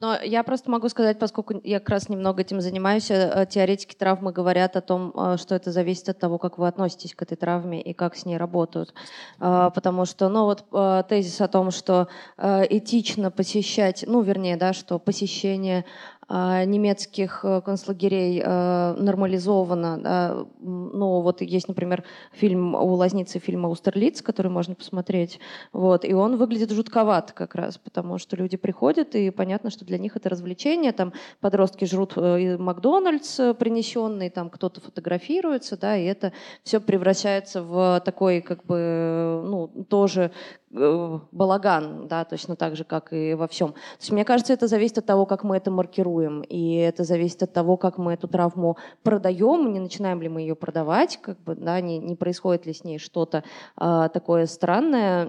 Но 0.00 0.18
я 0.22 0.42
просто 0.42 0.70
могу 0.70 0.88
сказать, 0.88 1.18
поскольку 1.18 1.60
я 1.62 1.78
как 1.80 1.90
раз 1.90 2.08
немного 2.08 2.42
этим 2.42 2.60
занимаюсь, 2.60 3.10
э, 3.10 3.46
теоретики 3.48 3.94
травмы 3.94 4.32
говорят 4.32 4.76
о 4.76 4.80
том, 4.80 5.12
э, 5.14 5.36
что 5.38 5.54
это 5.54 5.70
зависит 5.70 6.08
от 6.08 6.18
того, 6.18 6.38
как 6.38 6.58
вы 6.58 6.66
относитесь 6.66 7.14
к 7.14 7.22
этой 7.22 7.36
травме 7.36 7.80
и 7.80 7.92
как 7.92 8.16
с 8.16 8.24
ней 8.24 8.36
работают. 8.36 8.94
Э, 9.40 9.70
потому 9.74 10.04
что, 10.04 10.28
ну 10.28 10.44
вот 10.44 10.64
тезис 11.08 11.40
о 11.40 11.48
том, 11.48 11.70
что 11.70 12.08
этично 12.38 13.30
посещать, 13.30 14.04
ну 14.06 14.22
вернее, 14.22 14.56
да, 14.56 14.72
что 14.72 14.98
посещение 14.98 15.84
а, 15.84 16.15
немецких 16.28 17.44
э, 17.44 17.60
концлагерей 17.60 18.42
э, 18.44 18.94
нормализовано. 18.98 20.46
Ну, 20.60 21.20
вот 21.20 21.40
есть, 21.40 21.68
например, 21.68 22.02
фильм 22.32 22.74
у 22.74 22.94
Лазницы, 22.94 23.38
фильм 23.38 23.66
«Аустерлиц», 23.66 24.22
который 24.22 24.50
можно 24.50 24.74
посмотреть. 24.74 25.38
Вот, 25.72 26.04
и 26.04 26.14
он 26.14 26.36
выглядит 26.36 26.72
жутковато 26.72 27.32
как 27.32 27.54
раз, 27.54 27.78
потому 27.78 28.18
что 28.18 28.34
люди 28.34 28.56
приходят, 28.56 29.14
и 29.14 29.30
понятно, 29.30 29.70
что 29.70 29.84
для 29.84 29.98
них 29.98 30.16
это 30.16 30.28
развлечение. 30.28 30.92
Там 30.92 31.12
подростки 31.40 31.84
жрут 31.84 32.14
э, 32.16 32.56
Макдональдс 32.58 33.36
принесенный, 33.58 34.28
там 34.28 34.50
кто-то 34.50 34.80
фотографируется, 34.80 35.76
да, 35.76 35.96
и 35.96 36.04
это 36.06 36.32
все 36.64 36.80
превращается 36.80 37.62
в 37.62 38.02
такой, 38.04 38.40
как 38.40 38.64
бы, 38.64 39.42
ну, 39.44 39.68
тоже 39.88 40.32
балаган, 40.70 42.08
да, 42.08 42.24
точно 42.24 42.56
так 42.56 42.76
же, 42.76 42.84
как 42.84 43.12
и 43.12 43.34
во 43.34 43.46
всем. 43.48 43.72
То 43.72 43.78
есть, 44.00 44.12
мне 44.12 44.24
кажется, 44.24 44.52
это 44.52 44.66
зависит 44.66 44.98
от 44.98 45.06
того, 45.06 45.24
как 45.24 45.44
мы 45.44 45.56
это 45.56 45.70
маркируем, 45.70 46.15
и 46.20 46.74
это 46.76 47.04
зависит 47.04 47.42
от 47.42 47.52
того, 47.52 47.76
как 47.76 47.98
мы 47.98 48.14
эту 48.14 48.28
травму 48.28 48.76
продаем, 49.02 49.72
не 49.72 49.80
начинаем 49.80 50.22
ли 50.22 50.28
мы 50.28 50.40
ее 50.40 50.54
продавать, 50.54 51.18
как 51.22 51.38
бы, 51.42 51.54
да, 51.54 51.80
не, 51.80 51.98
не 51.98 52.16
происходит 52.16 52.66
ли 52.66 52.72
с 52.72 52.84
ней 52.84 52.98
что-то 52.98 53.44
э, 53.80 54.08
такое 54.12 54.46
странное, 54.46 55.26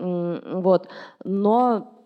вот. 0.61 0.89
Но 1.23 1.96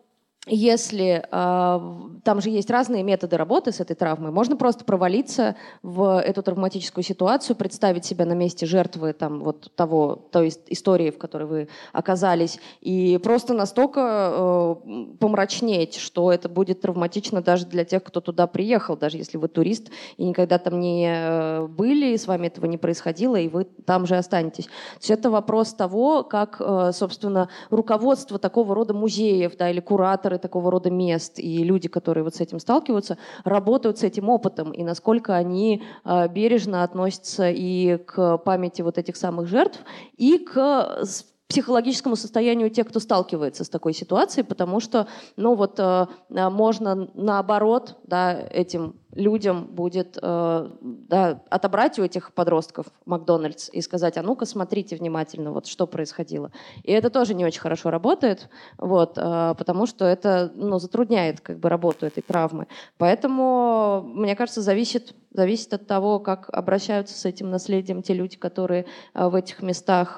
если 0.48 1.24
э, 1.24 1.80
там 2.24 2.42
же 2.42 2.50
есть 2.50 2.72
разные 2.72 3.04
методы 3.04 3.38
работы 3.38 3.72
с 3.72 3.80
этой 3.80 3.96
травмой, 3.96 4.32
можно 4.32 4.56
просто 4.56 4.84
провалиться 4.84 5.56
в 5.84 6.20
эту 6.20 6.42
травматическую 6.42 7.04
ситуацию, 7.04 7.56
представить 7.56 8.06
себя 8.06 8.26
на 8.26 8.34
месте 8.34 8.66
жертвы 8.66 9.14
там, 9.14 9.42
вот 9.42 9.72
того, 9.76 10.16
той 10.32 10.52
истории, 10.70 11.12
в 11.12 11.20
которой 11.20 11.44
вы 11.48 11.68
оказались, 11.94 12.60
и 12.82 13.20
просто 13.20 13.54
настолько 13.54 14.02
э, 14.34 14.76
помрачнеть, 15.20 15.98
что 15.98 16.32
это 16.32 16.50
будет 16.50 16.82
травматично 16.82 17.44
даже 17.44 17.68
для 17.68 17.86
тех, 17.86 18.04
кто 18.04 18.20
туда 18.20 18.48
приехал, 18.48 18.98
даже 18.98 19.18
если 19.18 19.38
вы 19.38 19.48
турист 19.48 19.92
и 20.18 20.26
никогда 20.26 20.58
там 20.58 20.80
не 20.80 21.68
были, 21.68 22.14
и 22.14 22.18
с 22.18 22.26
вами 22.26 22.48
этого 22.48 22.66
не 22.66 22.80
происходило, 22.80 23.36
и 23.36 23.48
вы 23.48 23.66
там 23.66 24.08
же 24.08 24.18
останетесь. 24.18 24.66
То 24.66 24.72
есть 25.02 25.12
это 25.12 25.30
вопрос 25.30 25.76
того, 25.76 26.24
как, 26.24 26.58
э, 26.60 26.94
собственно, 26.96 27.50
руководство 27.70 28.39
такого 28.39 28.74
рода 28.74 28.96
музеев 28.96 29.56
да, 29.56 29.70
или 29.70 29.82
кураторов 29.82 30.31
организаторы 30.32 30.38
такого 30.38 30.72
рода 30.72 30.90
мест 30.90 31.40
и 31.40 31.64
люди, 31.64 31.88
которые 31.88 32.24
вот 32.24 32.36
с 32.36 32.42
этим 32.42 32.60
сталкиваются, 32.60 33.18
работают 33.44 33.98
с 33.98 34.04
этим 34.04 34.30
опытом 34.30 34.72
и 34.72 34.84
насколько 34.84 35.36
они 35.36 35.84
э, 36.06 36.28
бережно 36.30 36.84
относятся 36.84 37.50
и 37.50 37.98
к 37.98 38.38
памяти 38.38 38.84
вот 38.84 38.98
этих 38.98 39.16
самых 39.16 39.48
жертв, 39.48 39.80
и 40.20 40.38
к 40.38 41.04
психологическому 41.48 42.16
состоянию 42.16 42.70
тех, 42.70 42.88
кто 42.88 43.00
сталкивается 43.00 43.64
с 43.64 43.70
такой 43.70 43.94
ситуацией, 43.94 44.46
потому 44.46 44.80
что, 44.80 45.08
ну 45.38 45.56
вот, 45.56 45.80
э, 45.80 46.08
э, 46.30 46.50
можно 46.50 47.10
наоборот, 47.14 47.98
да, 48.08 48.40
этим 48.54 49.01
людям 49.14 49.66
будет 49.66 50.18
э, 50.22 50.70
да, 50.82 51.41
отобрать 51.49 51.99
у 51.99 52.03
этих 52.03 52.34
подростков 52.34 52.88
Макдональдс 53.05 53.70
и 53.72 53.82
сказать, 53.82 54.18
а 54.18 54.22
ну-ка 54.22 54.45
смотрите 54.45 54.95
внимательно, 54.95 55.51
вот 55.51 55.68
что 55.68 55.88
происходило. 55.88 56.51
И 56.84 56.91
это 56.91 57.09
тоже 57.09 57.34
не 57.34 57.45
очень 57.45 57.62
хорошо 57.62 57.89
работает, 57.89 58.49
вот, 58.78 59.18
э, 59.18 59.55
потому 59.57 59.86
что 59.86 60.05
это 60.05 60.51
ну, 60.55 60.80
затрудняет 60.80 61.41
как 61.41 61.59
бы, 61.59 61.70
работу 61.70 62.05
этой 62.05 62.22
травмы. 62.22 62.68
Поэтому, 62.97 64.01
мне 64.03 64.36
кажется, 64.36 64.62
зависит, 64.62 65.14
зависит 65.32 65.74
от 65.74 65.88
того, 65.88 66.20
как 66.20 66.49
обращаются 66.49 67.18
с 67.18 67.26
этим 67.26 67.49
наследием 67.49 68.01
те 68.01 68.14
люди, 68.14 68.38
которые 68.38 68.86
э, 69.14 69.28
в 69.28 69.36
этих 69.36 69.62
местах 69.62 70.18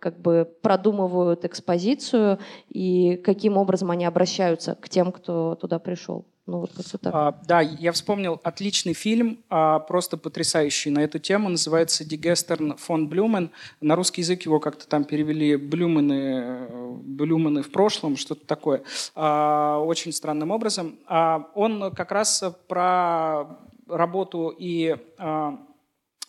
как 0.00 0.20
бы 0.20 0.50
продумывают 0.62 1.44
экспозицию 1.44 2.38
и 2.68 3.16
каким 3.16 3.56
образом 3.56 3.90
они 3.90 4.04
обращаются 4.04 4.74
к 4.74 4.88
тем, 4.88 5.12
кто 5.12 5.54
туда 5.56 5.78
пришел. 5.78 6.24
Ну, 6.46 6.60
вот 6.60 6.72
так. 6.74 7.14
А, 7.14 7.40
да, 7.46 7.60
я 7.60 7.92
вспомнил 7.92 8.40
отличный 8.42 8.94
фильм, 8.94 9.38
а, 9.48 9.78
просто 9.78 10.16
потрясающий 10.16 10.90
на 10.90 11.00
эту 11.00 11.18
тему. 11.18 11.48
Называется 11.48 12.04
«Дигестерн 12.04 12.76
фон 12.76 13.08
Блюмен». 13.08 13.50
На 13.80 13.94
русский 13.94 14.22
язык 14.22 14.42
его 14.42 14.58
как-то 14.58 14.88
там 14.88 15.04
перевели 15.04 15.56
«Блюмены, 15.56 16.66
Блюмены 17.04 17.62
в 17.62 17.70
прошлом», 17.70 18.16
что-то 18.16 18.46
такое. 18.46 18.82
А, 19.14 19.78
очень 19.78 20.12
странным 20.12 20.50
образом. 20.50 20.98
А, 21.06 21.50
он 21.54 21.92
как 21.94 22.10
раз 22.10 22.42
про 22.66 23.58
работу 23.86 24.54
и 24.56 24.96
а, 25.18 25.58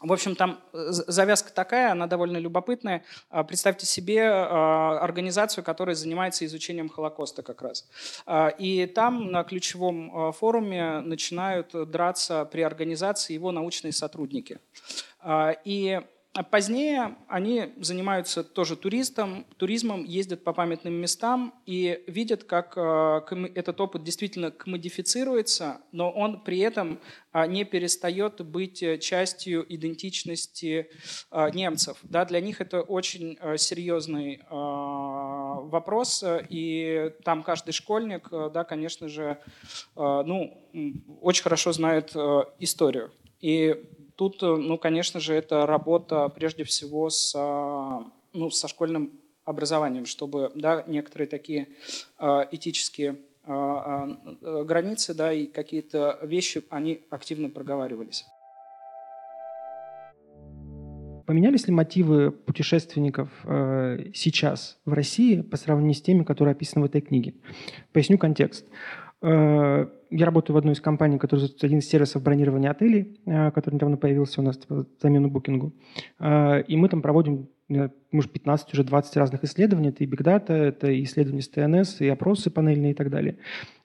в 0.02 0.12
общем, 0.12 0.36
там 0.36 0.60
э, 0.74 0.88
завязка 0.90 1.54
такая, 1.54 1.92
она 1.92 2.08
довольно 2.08 2.38
любопытная. 2.38 3.04
А, 3.30 3.44
представьте 3.44 3.86
себе 3.86 4.24
а, 4.24 5.00
организацию, 5.00 5.64
которая 5.64 5.96
занимается 5.96 6.46
изучением 6.46 6.90
Холокоста 6.90 7.44
как 7.44 7.62
раз. 7.62 7.88
А, 8.26 8.50
и 8.50 8.88
там 8.88 9.32
на 9.32 9.44
ключевом 9.44 10.34
форуме 10.34 11.02
начинают 11.02 11.72
драться 11.90 12.46
при 12.46 12.62
организации 12.62 13.34
его 13.34 13.52
научные 13.52 13.94
сотрудники. 13.94 14.60
И 15.66 16.02
а 16.34 16.44
позднее 16.44 17.18
они 17.28 17.74
занимаются 17.82 18.46
тоже 18.46 18.78
туристом, 18.78 19.46
туризмом, 19.58 20.06
ездят 20.06 20.46
по 20.46 20.54
памятным 20.54 20.94
местам 20.94 21.54
и 21.66 22.06
видят, 22.08 22.46
как 22.46 22.78
э, 22.78 23.22
этот 23.54 23.82
опыт 23.82 24.04
действительно 24.04 24.50
комодифицируется, 24.50 25.82
но 25.92 26.10
он 26.10 26.42
при 26.42 26.60
этом 26.60 27.02
а, 27.34 27.48
не 27.48 27.66
перестает 27.66 28.40
быть 28.46 28.82
э, 28.82 28.98
частью 28.98 29.66
идентичности 29.68 30.90
а, 31.32 31.50
немцев. 31.50 31.98
Да, 32.04 32.24
для 32.24 32.40
них 32.40 32.62
это 32.62 32.80
очень 32.82 33.38
э, 33.42 33.58
серьезный 33.58 34.42
вопрос, 34.50 36.24
и 36.50 37.12
там 37.24 37.44
каждый 37.44 37.72
школьник, 37.72 38.30
да, 38.30 38.64
конечно 38.64 39.08
же, 39.08 39.38
ну, 39.96 40.70
очень 41.22 41.44
хорошо 41.44 41.72
знает 41.72 42.16
историю. 42.60 43.12
И 43.40 43.86
Тут, 44.22 44.44
э, 44.44 44.46
ну, 44.46 44.78
конечно 44.78 45.20
же, 45.20 45.34
это 45.34 45.66
работа 45.66 46.30
прежде 46.30 46.64
всего 46.64 47.10
с, 47.10 47.34
а, 47.36 48.04
ну, 48.34 48.52
со 48.52 48.68
школьным 48.68 49.20
образованием, 49.46 50.06
чтобы 50.06 50.52
да, 50.54 50.84
некоторые 50.86 51.28
такие 51.28 51.70
э, 52.20 52.46
этические 52.52 53.18
границы, 53.44 55.16
да, 55.16 55.34
и 55.34 55.48
какие-то 55.48 56.20
вещи, 56.22 56.64
они 56.70 57.02
активно 57.10 57.50
проговаривались. 57.50 58.24
Поменялись 61.26 61.66
ли 61.66 61.74
мотивы 61.74 62.30
путешественников 62.30 63.30
э, 63.46 64.12
сейчас 64.14 64.78
в 64.86 64.94
России 64.94 65.42
по 65.42 65.58
сравнению 65.58 65.96
с 65.96 66.02
теми, 66.04 66.24
которые 66.24 66.52
описаны 66.52 66.84
в 66.84 66.90
этой 66.90 67.02
книге? 67.02 67.34
Поясню 67.92 68.20
контекст. 68.20 68.68
Э, 69.24 69.88
я 70.12 70.26
работаю 70.26 70.56
в 70.56 70.58
одной 70.58 70.74
из 70.74 70.82
компаний, 70.82 71.18
которая 71.18 71.50
один 71.62 71.80
из 71.80 71.90
сервисов 71.90 72.22
бронирования 72.22 72.70
отелей, 72.70 73.20
э, 73.26 73.52
который 73.52 73.76
недавно 73.76 73.98
появился 73.98 74.42
у 74.42 74.44
нас 74.44 74.58
типа, 74.58 74.86
замену 75.02 75.30
букингу. 75.30 75.74
Э, 76.20 76.62
и 76.62 76.76
мы 76.76 76.90
там 76.90 77.02
проводим 77.02 77.48
может, 78.12 78.32
15, 78.32 78.74
уже 78.74 78.84
20 78.84 79.18
разных 79.18 79.44
исследований. 79.44 79.90
Это 79.90 80.04
и 80.04 80.08
Big 80.08 80.22
Data, 80.24 80.54
это 80.54 80.90
и 80.92 81.04
исследования 81.04 81.42
с 81.42 81.50
ТНС, 81.50 82.02
и 82.02 82.08
опросы 82.08 82.50
панельные 82.50 82.92
и 82.92 82.94
так 82.94 83.10
далее. 83.10 83.38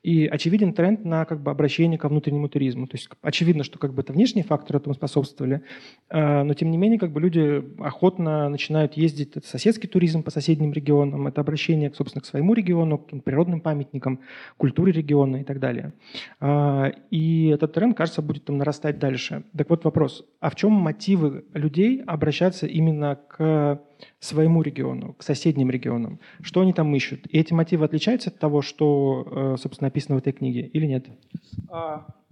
И 0.03 0.27
очевиден 0.27 0.73
тренд 0.73 1.05
на 1.05 1.25
как 1.25 1.43
бы, 1.43 1.51
обращение 1.51 1.99
ко 1.99 2.09
внутреннему 2.09 2.49
туризму. 2.49 2.87
То 2.87 2.97
есть 2.97 3.09
очевидно, 3.23 3.65
что 3.65 3.79
как 3.79 3.93
бы, 3.93 4.03
это 4.03 4.13
внешние 4.13 4.45
факторы 4.45 4.79
этому 4.79 4.95
способствовали, 4.95 5.63
а, 6.09 6.45
но 6.45 6.55
тем 6.55 6.71
не 6.71 6.79
менее 6.79 6.99
как 6.99 7.13
бы, 7.13 7.21
люди 7.21 7.65
охотно 7.81 8.49
начинают 8.49 8.95
ездить. 8.95 9.37
Это 9.37 9.47
соседский 9.47 9.89
туризм 9.89 10.23
по 10.23 10.31
соседним 10.31 10.73
регионам, 10.73 11.27
это 11.27 11.41
обращение, 11.41 11.93
собственно, 11.93 12.23
к 12.23 12.27
своему 12.27 12.55
региону, 12.55 12.99
к 12.99 13.23
природным 13.25 13.61
памятникам, 13.61 14.21
культуре 14.57 14.93
региона 14.93 15.39
и 15.39 15.45
так 15.45 15.59
далее. 15.59 15.93
А, 16.41 16.93
и 17.11 17.49
этот 17.49 17.73
тренд, 17.73 17.97
кажется, 17.97 18.23
будет 18.23 18.45
там 18.45 18.59
нарастать 18.59 18.99
дальше. 18.99 19.45
Так 19.57 19.71
вот 19.71 19.85
вопрос, 19.85 20.25
а 20.41 20.51
в 20.51 20.55
чем 20.55 20.73
мотивы 20.73 21.45
людей 21.53 22.03
обращаться 22.07 22.67
именно 22.67 23.17
к 23.17 23.76
своему 24.21 24.63
региону, 24.63 25.15
к 25.15 25.23
соседним 25.23 25.71
регионам? 25.71 26.21
Что 26.41 26.61
они 26.61 26.73
там 26.73 26.95
ищут? 26.95 27.27
И 27.27 27.39
эти 27.39 27.53
мотивы 27.53 27.85
отличаются 27.85 28.31
от 28.31 28.39
того, 28.39 28.63
что, 28.63 29.27
э, 29.31 29.57
собственно, 29.59 29.87
написано 29.87 30.17
в 30.17 30.19
этой 30.19 30.33
книге 30.33 30.63
или 30.63 30.87
нет? 30.87 31.07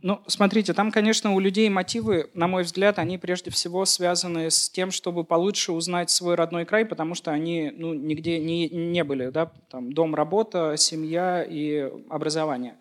Ну, 0.06 0.20
смотрите, 0.26 0.74
там, 0.74 0.92
конечно, 0.92 1.34
у 1.34 1.40
людей 1.40 1.66
мотивы, 1.70 2.28
на 2.34 2.46
мой 2.46 2.64
взгляд, 2.64 2.98
они 2.98 3.16
прежде 3.16 3.50
всего 3.50 3.86
связаны 3.86 4.50
с 4.50 4.68
тем, 4.68 4.90
чтобы 4.90 5.24
получше 5.24 5.72
узнать 5.72 6.10
свой 6.10 6.34
родной 6.34 6.66
край, 6.66 6.84
потому 6.84 7.14
что 7.14 7.30
они 7.30 7.72
ну, 7.74 7.94
нигде 7.94 8.38
не, 8.38 8.68
не 8.68 9.02
были, 9.02 9.30
да, 9.30 9.50
там 9.70 9.94
дом, 9.94 10.14
работа, 10.14 10.74
семья 10.76 11.42
и 11.42 11.90
образование. 12.10 12.74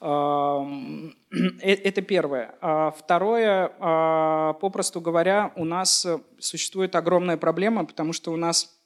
Э, 0.00 0.64
это 1.60 2.00
первое. 2.00 2.54
А 2.60 2.92
второе, 2.92 3.72
а, 3.80 4.52
попросту 4.52 5.00
говоря, 5.00 5.50
у 5.56 5.64
нас 5.64 6.06
существует 6.38 6.94
огромная 6.94 7.38
проблема, 7.38 7.86
потому 7.86 8.12
что 8.12 8.30
у 8.30 8.36
нас 8.36 8.77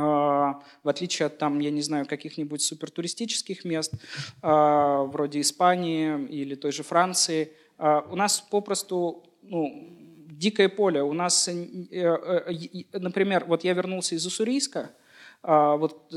в 0.00 0.88
отличие 0.88 1.26
от 1.26 1.38
там, 1.38 1.58
я 1.60 1.70
не 1.70 1.82
знаю, 1.82 2.06
каких-нибудь 2.06 2.62
супертуристических 2.62 3.64
мест, 3.64 3.94
а, 4.42 5.02
вроде 5.04 5.40
Испании 5.40 6.26
или 6.26 6.54
той 6.54 6.72
же 6.72 6.82
Франции, 6.82 7.52
а, 7.78 8.00
у 8.10 8.16
нас 8.16 8.40
попросту 8.40 9.24
ну, 9.42 9.96
дикое 10.40 10.68
поле. 10.68 11.02
У 11.02 11.12
нас, 11.12 11.48
э, 11.48 11.66
э, 11.90 12.98
например, 12.98 13.44
вот 13.46 13.64
я 13.64 13.74
вернулся 13.74 14.14
из 14.14 14.26
Уссурийска, 14.26 14.90
вот 15.42 16.12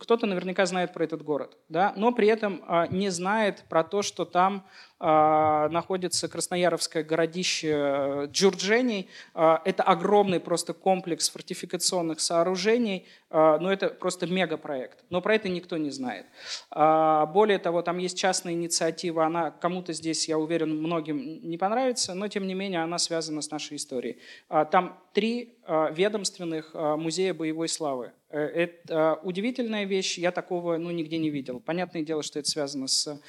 кто-то 0.00 0.26
наверняка 0.26 0.64
знает 0.64 0.94
про 0.94 1.04
этот 1.04 1.22
город, 1.22 1.58
да, 1.68 1.92
но 1.96 2.12
при 2.12 2.28
этом 2.28 2.62
не 2.90 3.10
знает 3.10 3.64
про 3.68 3.84
то, 3.84 4.00
что 4.02 4.24
там 4.24 4.64
а, 5.04 5.68
находится 5.70 6.28
Краснояровское 6.28 7.02
городище 7.02 7.72
э, 7.74 8.26
Джурджений. 8.30 9.08
А, 9.34 9.60
это 9.64 9.82
огромный 9.82 10.38
просто 10.38 10.74
комплекс 10.74 11.28
фортификационных 11.28 12.20
сооружений, 12.20 13.08
а, 13.28 13.58
но 13.58 13.72
это 13.72 13.88
просто 13.88 14.28
мегапроект. 14.28 15.02
Но 15.10 15.20
про 15.20 15.34
это 15.34 15.48
никто 15.48 15.76
не 15.76 15.90
знает. 15.90 16.26
Более 16.70 17.58
того, 17.58 17.82
там 17.82 17.98
есть 17.98 18.16
частная 18.16 18.52
инициатива, 18.52 19.26
она 19.26 19.50
кому-то 19.50 19.92
здесь, 19.92 20.28
я 20.28 20.38
уверен, 20.38 20.78
многим 20.80 21.40
не 21.42 21.58
понравится, 21.58 22.14
но 22.14 22.28
тем 22.28 22.46
не 22.46 22.54
менее 22.54 22.84
она 22.84 22.98
связана 22.98 23.42
с 23.42 23.50
нашей 23.50 23.78
историей. 23.78 24.18
Там 24.70 25.01
три 25.12 25.58
ведомственных 25.64 26.74
музея 26.74 27.34
боевой 27.34 27.68
славы. 27.68 28.12
Э, 28.32 28.40
это 28.40 29.20
удивительная 29.22 29.84
вещь, 29.84 30.18
я 30.18 30.32
такого 30.32 30.78
ну, 30.78 30.90
нигде 30.90 31.18
не 31.18 31.30
видел. 31.30 31.60
Понятное 31.60 32.02
дело, 32.02 32.22
что 32.22 32.38
это 32.38 32.48
связано 32.48 32.88
с 32.88 33.20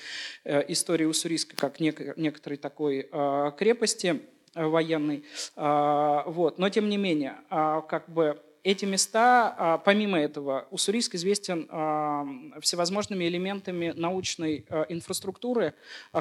э, 0.46 0.64
историей 0.72 1.08
уссурийской 1.08 1.58
как 1.58 1.80
нек- 1.80 2.14
некоторой 2.16 2.58
такой 2.58 3.10
крепости 3.58 4.22
э, 4.56 4.66
военной. 4.66 5.24
Вот. 5.56 6.58
Но 6.58 6.70
тем 6.70 6.88
не 6.90 6.98
менее, 6.98 7.36
как 7.50 8.08
бы 8.08 8.42
эти 8.64 8.86
места, 8.86 9.54
а, 9.58 9.78
помимо 9.78 10.18
этого, 10.18 10.68
Уссурийск 10.72 11.16
известен 11.16 11.68
а, 11.70 12.26
всевозможными 12.62 13.26
элементами 13.26 13.92
научной 13.96 14.66
а, 14.70 14.86
инфраструктуры, 14.88 15.74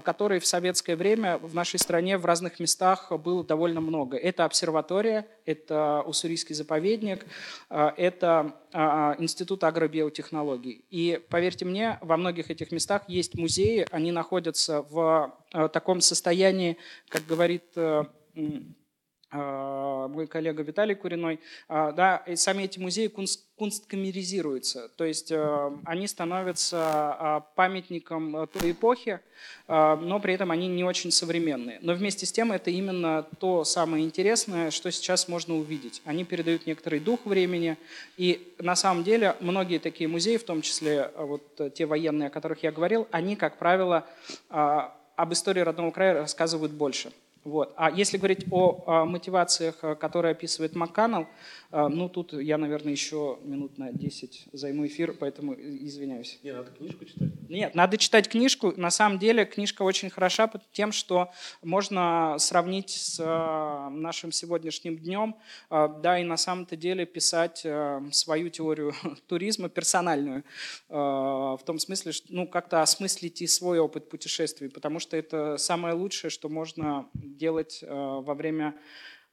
которой 0.03 0.40
в 0.40 0.47
советское 0.47 0.97
время 0.97 1.38
в 1.38 1.55
нашей 1.55 1.78
стране 1.78 2.18
в 2.18 2.26
разных 2.26 2.59
местах 2.59 3.12
было 3.12 3.45
довольно 3.45 3.80
много. 3.80 4.16
Это 4.16 4.45
обсерватория, 4.45 5.26
это 5.45 6.03
Уссурийский 6.05 6.55
заповедник, 6.55 7.26
это 7.68 8.55
Институт 9.18 9.64
агробиотехнологий. 9.64 10.84
И 10.90 11.20
поверьте 11.28 11.64
мне, 11.64 11.99
во 12.01 12.16
многих 12.16 12.51
этих 12.51 12.72
местах 12.72 13.03
есть 13.07 13.34
музеи, 13.34 13.86
они 13.90 14.12
находятся 14.12 14.82
в 14.82 15.32
таком 15.72 16.01
состоянии, 16.01 16.78
как 17.09 17.26
говорит 17.26 17.64
э, 17.76 18.05
мой 19.33 20.26
коллега 20.26 20.62
Виталий 20.62 20.95
Куриной, 20.95 21.41
а, 21.68 21.93
да, 21.93 22.22
и 22.26 22.37
сами 22.37 22.64
эти 22.64 22.78
музеи 22.78 23.07
кунст, 23.07 23.47
кунсткамеризируются, 23.57 24.91
то 24.97 25.05
есть 25.05 25.33
а, 25.33 25.78
они 25.85 26.07
становятся 26.07 27.45
памятником 27.55 28.47
той 28.49 28.72
эпохи, 28.72 29.20
но 29.68 30.20
при 30.20 30.35
этом 30.35 30.51
они 30.51 30.68
не 30.68 30.85
очень 30.85 31.11
современные. 31.11 31.78
Но 31.83 31.95
вместе 31.95 32.26
с 32.26 32.33
тем 32.33 32.53
это 32.53 32.70
именно 32.70 33.26
то 33.39 33.64
самое 33.64 34.05
интересное, 34.05 34.70
что 34.70 34.91
сейчас 34.91 35.28
можно 35.28 35.57
увидеть. 35.57 36.03
Они 36.05 36.24
передают 36.24 36.66
некоторый 36.66 37.01
дух 37.01 37.20
времени, 37.24 37.76
и 38.16 38.55
на 38.59 38.76
самом 38.76 39.05
деле 39.05 39.37
многие 39.41 39.78
такие 39.78 40.09
музеи, 40.09 40.37
в 40.37 40.45
том 40.45 40.62
числе 40.62 41.11
вот 41.16 41.74
те 41.74 41.87
военные, 41.87 42.28
о 42.28 42.30
которых 42.30 42.62
я 42.62 42.72
говорил, 42.72 43.09
они, 43.11 43.37
как 43.37 43.59
правило, 43.59 44.07
об 44.49 45.33
истории 45.33 45.61
родного 45.61 45.91
края 45.91 46.14
рассказывают 46.14 46.72
больше. 46.72 47.12
Вот. 47.45 47.74
А 47.76 47.90
если 47.90 48.18
говорить 48.18 48.47
о, 48.53 48.84
о 48.86 49.05
мотивациях, 49.05 49.78
э, 49.82 49.97
которые 49.97 50.32
описывает 50.32 50.76
МакКаннелл, 50.76 51.26
э, 51.72 51.88
ну 51.88 52.09
тут 52.09 52.32
я, 52.34 52.57
наверное, 52.57 52.93
еще 52.93 53.38
минут 53.43 53.78
на 53.78 53.93
10 53.93 54.49
займу 54.53 54.86
эфир, 54.86 55.12
поэтому 55.12 55.55
извиняюсь. 55.55 56.38
Не, 56.45 56.53
надо 56.53 56.70
книжку 56.70 57.05
читать. 57.05 57.28
Нет, 57.49 57.74
надо 57.74 57.99
читать 57.99 58.28
книжку. 58.28 58.72
На 58.76 58.90
самом 58.90 59.18
деле 59.18 59.45
книжка 59.45 59.82
очень 59.82 60.09
хороша 60.09 60.51
тем, 60.72 60.93
что 60.93 61.32
можно 61.62 62.36
сравнить 62.38 62.90
с 62.90 63.18
э, 63.18 63.88
нашим 63.90 64.30
сегодняшним 64.30 64.99
днем, 64.99 65.34
да, 65.70 66.18
и 66.18 66.24
на 66.24 66.36
самом-то 66.36 66.76
деле 66.76 67.07
писать 67.07 67.66
свою 68.12 68.49
теорию 68.51 68.93
туризма 69.26 69.68
персональную, 69.68 70.45
в 70.88 71.61
том 71.64 71.78
смысле, 71.78 72.12
что 72.12 72.26
ну, 72.30 72.47
как-то 72.47 72.82
осмыслить 72.82 73.43
и 73.43 73.47
свой 73.47 73.78
опыт 73.78 74.09
путешествий, 74.09 74.68
потому 74.68 74.99
что 74.99 75.16
это 75.16 75.57
самое 75.57 75.95
лучшее, 75.95 76.30
что 76.30 76.49
можно 76.49 77.09
делать 77.37 77.83
э, 77.83 77.87
во 77.89 78.35
время 78.35 78.74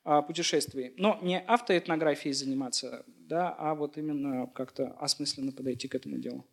э, 0.06 0.22
путешествий. 0.26 0.94
Но 0.98 1.20
не 1.22 1.40
автоэтнографией 1.40 2.34
заниматься, 2.34 3.06
да, 3.08 3.56
а 3.58 3.76
вот 3.76 3.98
именно 3.98 4.48
как-то 4.48 4.96
осмысленно 5.00 5.52
подойти 5.52 5.88
к 5.88 5.96
этому 5.96 6.18
делу. 6.18 6.46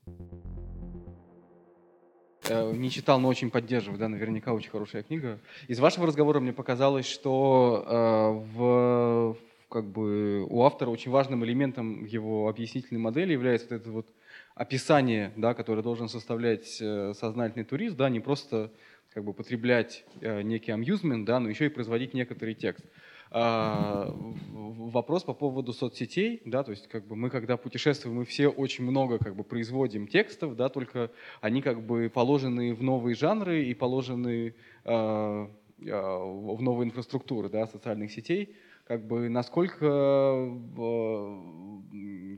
Э, 2.49 2.73
не 2.73 2.91
читал, 2.91 3.21
но 3.21 3.29
очень 3.29 3.51
поддерживаю, 3.51 3.99
да, 3.99 4.09
наверняка 4.09 4.53
очень 4.53 4.71
хорошая 4.71 5.03
книга. 5.03 5.39
Из 5.69 5.79
вашего 5.81 6.07
разговора 6.07 6.41
мне 6.41 6.53
показалось, 6.53 7.07
что 7.07 7.85
э, 7.87 8.57
в, 8.57 9.37
как 9.69 9.87
бы 9.87 10.45
у 10.49 10.63
автора 10.63 10.91
очень 10.91 11.11
важным 11.11 11.45
элементом 11.45 12.05
его 12.05 12.49
объяснительной 12.49 13.01
модели 13.01 13.33
является 13.33 13.69
вот 13.71 13.81
это 13.81 13.91
вот 13.91 14.07
описание, 14.55 15.33
да, 15.37 15.55
которое 15.55 15.83
должен 15.83 16.09
составлять 16.09 16.67
сознательный 16.67 17.65
турист, 17.65 17.97
да, 17.97 18.09
не 18.09 18.21
просто 18.21 18.73
как 19.17 19.25
бы 19.25 19.33
потреблять 19.33 20.05
э, 20.21 20.43
некий 20.43 20.73
амьюзмент, 20.73 21.25
да, 21.25 21.41
но 21.41 21.49
еще 21.49 21.65
и 21.65 21.69
производить 21.71 22.13
некоторый 22.13 22.53
текст. 22.55 22.85
А, 23.31 24.15
вопрос 24.53 25.23
по 25.25 25.33
поводу 25.33 25.73
соцсетей, 25.73 26.43
да, 26.45 26.63
то 26.63 26.73
есть 26.73 26.87
как 26.87 27.07
бы 27.07 27.17
мы 27.17 27.31
когда 27.31 27.57
путешествуем, 27.57 28.19
мы 28.19 28.27
все 28.27 28.49
очень 28.49 28.85
много 28.85 29.17
как 29.17 29.35
бы 29.35 29.43
производим 29.43 30.07
текстов, 30.07 30.55
да, 30.55 30.69
только 30.69 31.11
они 31.41 31.63
как 31.63 31.81
бы 31.81 32.11
положены 32.13 32.75
в 32.75 32.83
новые 32.83 33.17
жанры 33.17 33.65
и 33.65 33.73
положены 33.73 34.55
э, 34.85 34.93
э, 34.93 35.47
в 35.79 36.61
новые 36.61 36.89
инфраструктуры, 36.89 37.49
да, 37.49 37.67
социальных 37.67 38.13
сетей, 38.13 38.55
как 38.87 39.07
бы 39.07 39.31
насколько 39.31 39.87
э, 39.87 40.57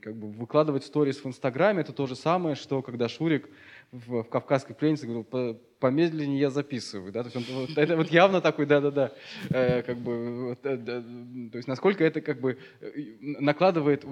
как 0.00 0.16
бы 0.16 0.30
выкладывать 0.30 0.84
сторис 0.84 1.24
в 1.24 1.26
Инстаграме, 1.26 1.80
это 1.80 1.92
то 1.92 2.06
же 2.06 2.14
самое, 2.14 2.54
что 2.54 2.82
когда 2.82 3.08
Шурик 3.08 3.50
в, 3.92 4.22
в 4.22 4.28
«Кавказской 4.28 4.74
пленнице» 4.74 5.06
говорил, 5.06 5.58
помедленнее 5.80 6.40
я 6.40 6.50
записываю, 6.50 7.12
да, 7.12 7.22
то 7.22 7.30
есть 7.30 7.50
он, 7.50 7.68
это 7.76 7.96
вот 7.96 8.08
явно 8.10 8.40
такой, 8.40 8.66
да-да-да, 8.66 9.12
э, 9.50 9.82
как 9.82 9.98
бы, 9.98 10.48
вот, 10.48 10.66
э, 10.66 10.76
да, 10.76 11.00
то 11.00 11.56
есть 11.56 11.68
насколько 11.68 12.04
это 12.04 12.20
как 12.20 12.40
бы 12.40 12.58
э, 12.80 12.90
накладывает 13.20 14.04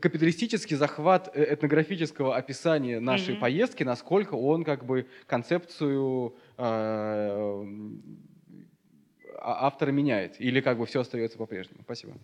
капиталистический 0.00 0.76
захват 0.76 1.30
э, 1.34 1.54
этнографического 1.54 2.36
описания 2.36 3.00
нашей 3.00 3.32
Мгм. 3.32 3.40
поездки, 3.40 3.82
насколько 3.82 4.34
он 4.34 4.64
как 4.64 4.84
бы 4.84 5.06
концепцию 5.26 6.36
э, 6.56 6.62
а- 9.38 9.66
автора 9.66 9.90
меняет, 9.90 10.40
или 10.40 10.60
как 10.60 10.78
бы 10.78 10.86
все 10.86 11.00
остается 11.00 11.36
по-прежнему. 11.36 11.82
Спасибо. 11.82 12.14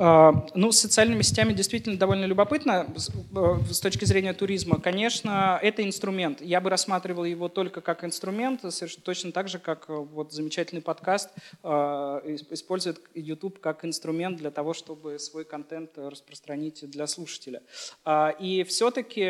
А, 0.00 0.46
Ну, 0.54 0.72
с 0.72 0.78
социальными 0.78 1.22
сетями 1.22 1.52
действительно 1.52 1.98
довольно 1.98 2.24
любопытно 2.24 2.86
с 2.96 3.10
э, 3.10 3.56
с 3.70 3.80
точки 3.80 4.04
зрения 4.06 4.32
туризма. 4.32 4.80
Конечно, 4.80 5.58
это 5.62 5.84
инструмент. 5.84 6.40
Я 6.40 6.60
бы 6.60 6.70
рассматривал 6.70 7.24
его 7.24 7.48
только 7.48 7.80
как 7.82 8.02
инструмент, 8.04 8.62
точно 9.04 9.32
так 9.32 9.48
же, 9.48 9.58
как 9.58 9.84
э, 9.88 9.92
вот 9.94 10.32
замечательный 10.32 10.80
подкаст 10.80 11.30
э, 11.62 11.68
ис- 11.68 12.46
использует 12.50 13.00
YouTube 13.14 13.60
как 13.60 13.84
инструмент 13.84 14.38
для 14.38 14.50
того, 14.50 14.72
чтобы 14.72 15.18
свой 15.18 15.44
контент 15.44 15.90
распространить 15.96 16.88
для 16.90 17.06
слушателя. 17.06 17.60
А, 18.04 18.30
И 18.40 18.64
все-таки 18.64 19.20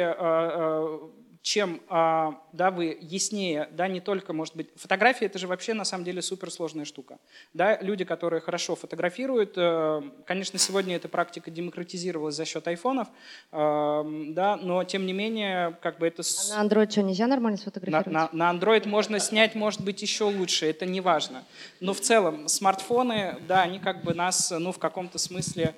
чем 1.43 1.81
а, 1.89 2.41
да, 2.53 2.71
вы 2.71 2.97
яснее, 3.01 3.69
да, 3.73 3.89
не 3.89 4.01
только, 4.01 4.33
может 4.33 4.55
быть, 4.55 4.69
фотография 4.77 5.27
это 5.27 5.41
же 5.41 5.49
вообще 5.49 5.75
на 5.75 5.85
самом 5.85 6.05
деле 6.05 6.23
суперсложная 6.23 6.85
штука. 6.85 7.19
Да, 7.53 7.79
люди, 7.81 8.05
которые 8.05 8.41
хорошо 8.41 8.77
фотографируют, 8.77 9.55
э, 9.57 10.03
конечно, 10.25 10.59
сегодня 10.61 10.95
эта 10.95 11.09
практика 11.09 11.51
демократизировалась 11.51 12.37
за 12.37 12.45
счет 12.45 12.67
айфонов, 12.69 13.09
э, 13.51 14.25
да, 14.29 14.57
но 14.57 14.85
тем 14.85 15.05
не 15.05 15.13
менее, 15.13 15.77
как 15.83 15.99
бы 15.99 16.07
это... 16.07 16.23
А 16.53 16.63
на 16.63 16.69
Android 16.69 16.91
что, 16.91 17.03
нельзя 17.03 17.27
нормально 17.27 17.57
на, 17.57 17.63
сфотографировать? 17.63 18.07
на- 18.07 18.29
на 18.33 18.57
Android 18.57 18.87
можно 18.87 19.19
снять, 19.19 19.57
может 19.57 19.81
быть, 19.81 20.01
еще 20.01 20.25
лучше, 20.25 20.67
это 20.67 20.87
не 20.87 21.01
важно. 21.01 21.43
Но 21.81 21.93
в 21.93 22.01
целом 22.01 22.47
смартфоны, 22.47 23.37
да, 23.49 23.63
они 23.63 23.81
как 23.81 24.05
бы 24.05 24.15
нас, 24.15 24.53
ну, 24.57 24.71
в 24.71 24.79
каком-то 24.79 25.19
смысле 25.19 25.75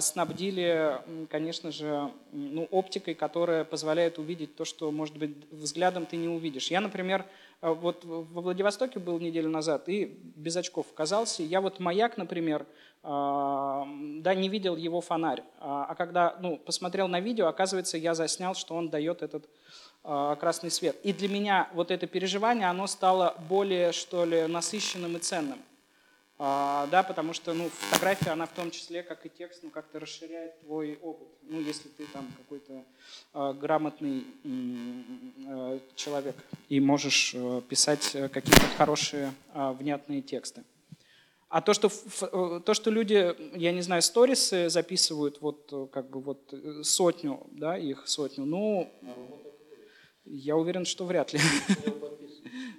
снабдили, 0.00 0.98
м, 1.06 1.28
конечно 1.28 1.70
же, 1.70 2.10
ну, 2.32 2.66
оптикой, 2.72 3.14
которая 3.14 3.64
позволяет 3.64 4.18
увидеть 4.18 4.56
то, 4.56 4.64
что, 4.64 4.90
может 4.90 5.16
быть, 5.16 5.30
взглядом 5.52 6.06
ты 6.06 6.16
не 6.16 6.28
увидишь. 6.28 6.72
Я, 6.72 6.80
например, 6.80 7.24
э, 7.62 7.70
вот 7.70 8.04
во 8.04 8.40
Владивостоке 8.42 8.98
был 8.98 9.20
неделю 9.20 9.48
назад 9.48 9.88
и 9.88 10.06
без 10.34 10.56
очков 10.56 10.86
оказался. 10.92 11.44
Я 11.44 11.60
вот 11.60 11.78
маяк, 11.78 12.16
например, 12.16 12.66
а, 13.04 13.86
да, 14.18 14.34
не 14.34 14.48
видел 14.48 14.74
его 14.74 15.00
фонарь. 15.00 15.44
А 15.60 15.86
а 15.88 15.94
когда 15.94 16.36
ну, 16.40 16.56
посмотрел 16.56 17.06
на 17.06 17.20
видео, 17.20 17.46
оказывается, 17.46 17.96
я 17.96 18.14
заснял, 18.14 18.56
что 18.56 18.74
он 18.74 18.88
дает 18.88 19.22
этот 19.22 19.48
красный 20.02 20.70
свет. 20.70 20.96
И 21.02 21.12
для 21.12 21.28
меня 21.28 21.68
вот 21.74 21.90
это 21.90 22.06
переживание, 22.06 22.68
оно 22.68 22.86
стало 22.86 23.34
более, 23.48 23.90
что 23.90 24.24
ли, 24.24 24.46
насыщенным 24.46 25.16
и 25.16 25.18
ценным. 25.18 25.58
А, 26.38 26.86
да, 26.88 27.02
потому 27.02 27.32
что 27.32 27.54
ну, 27.54 27.70
фотография, 27.70 28.30
она 28.30 28.44
в 28.44 28.52
том 28.52 28.70
числе, 28.70 29.02
как 29.02 29.24
и 29.24 29.30
текст, 29.30 29.62
ну, 29.62 29.70
как-то 29.70 29.98
расширяет 29.98 30.60
твой 30.60 30.98
опыт. 31.02 31.28
Ну, 31.42 31.60
если 31.60 31.88
ты 31.88 32.04
там 32.12 32.30
какой-то 32.36 32.84
а, 33.32 33.54
грамотный 33.54 34.24
э, 34.44 35.78
человек 35.94 36.36
и 36.68 36.78
можешь 36.78 37.32
э, 37.34 37.62
писать 37.66 38.14
э, 38.14 38.28
какие-то 38.28 38.66
хорошие, 38.76 39.32
а, 39.54 39.72
внятные 39.72 40.20
тексты. 40.20 40.62
А 41.48 41.62
то, 41.62 41.72
что, 41.72 41.88
э, 41.88 42.60
то, 42.64 42.74
что 42.74 42.90
люди, 42.90 43.34
я 43.56 43.72
не 43.72 43.80
знаю, 43.80 44.02
сторисы 44.02 44.68
записывают 44.68 45.40
вот 45.40 45.68
э, 45.72 45.86
как 45.90 46.10
бы 46.10 46.20
вот 46.20 46.52
э, 46.52 46.82
сотню, 46.82 47.46
да, 47.52 47.78
их 47.78 48.06
сотню, 48.08 48.44
ну, 48.44 48.92
я 50.24 50.56
уверен, 50.56 50.84
что 50.84 51.06
вряд 51.06 51.32
ли. 51.32 51.40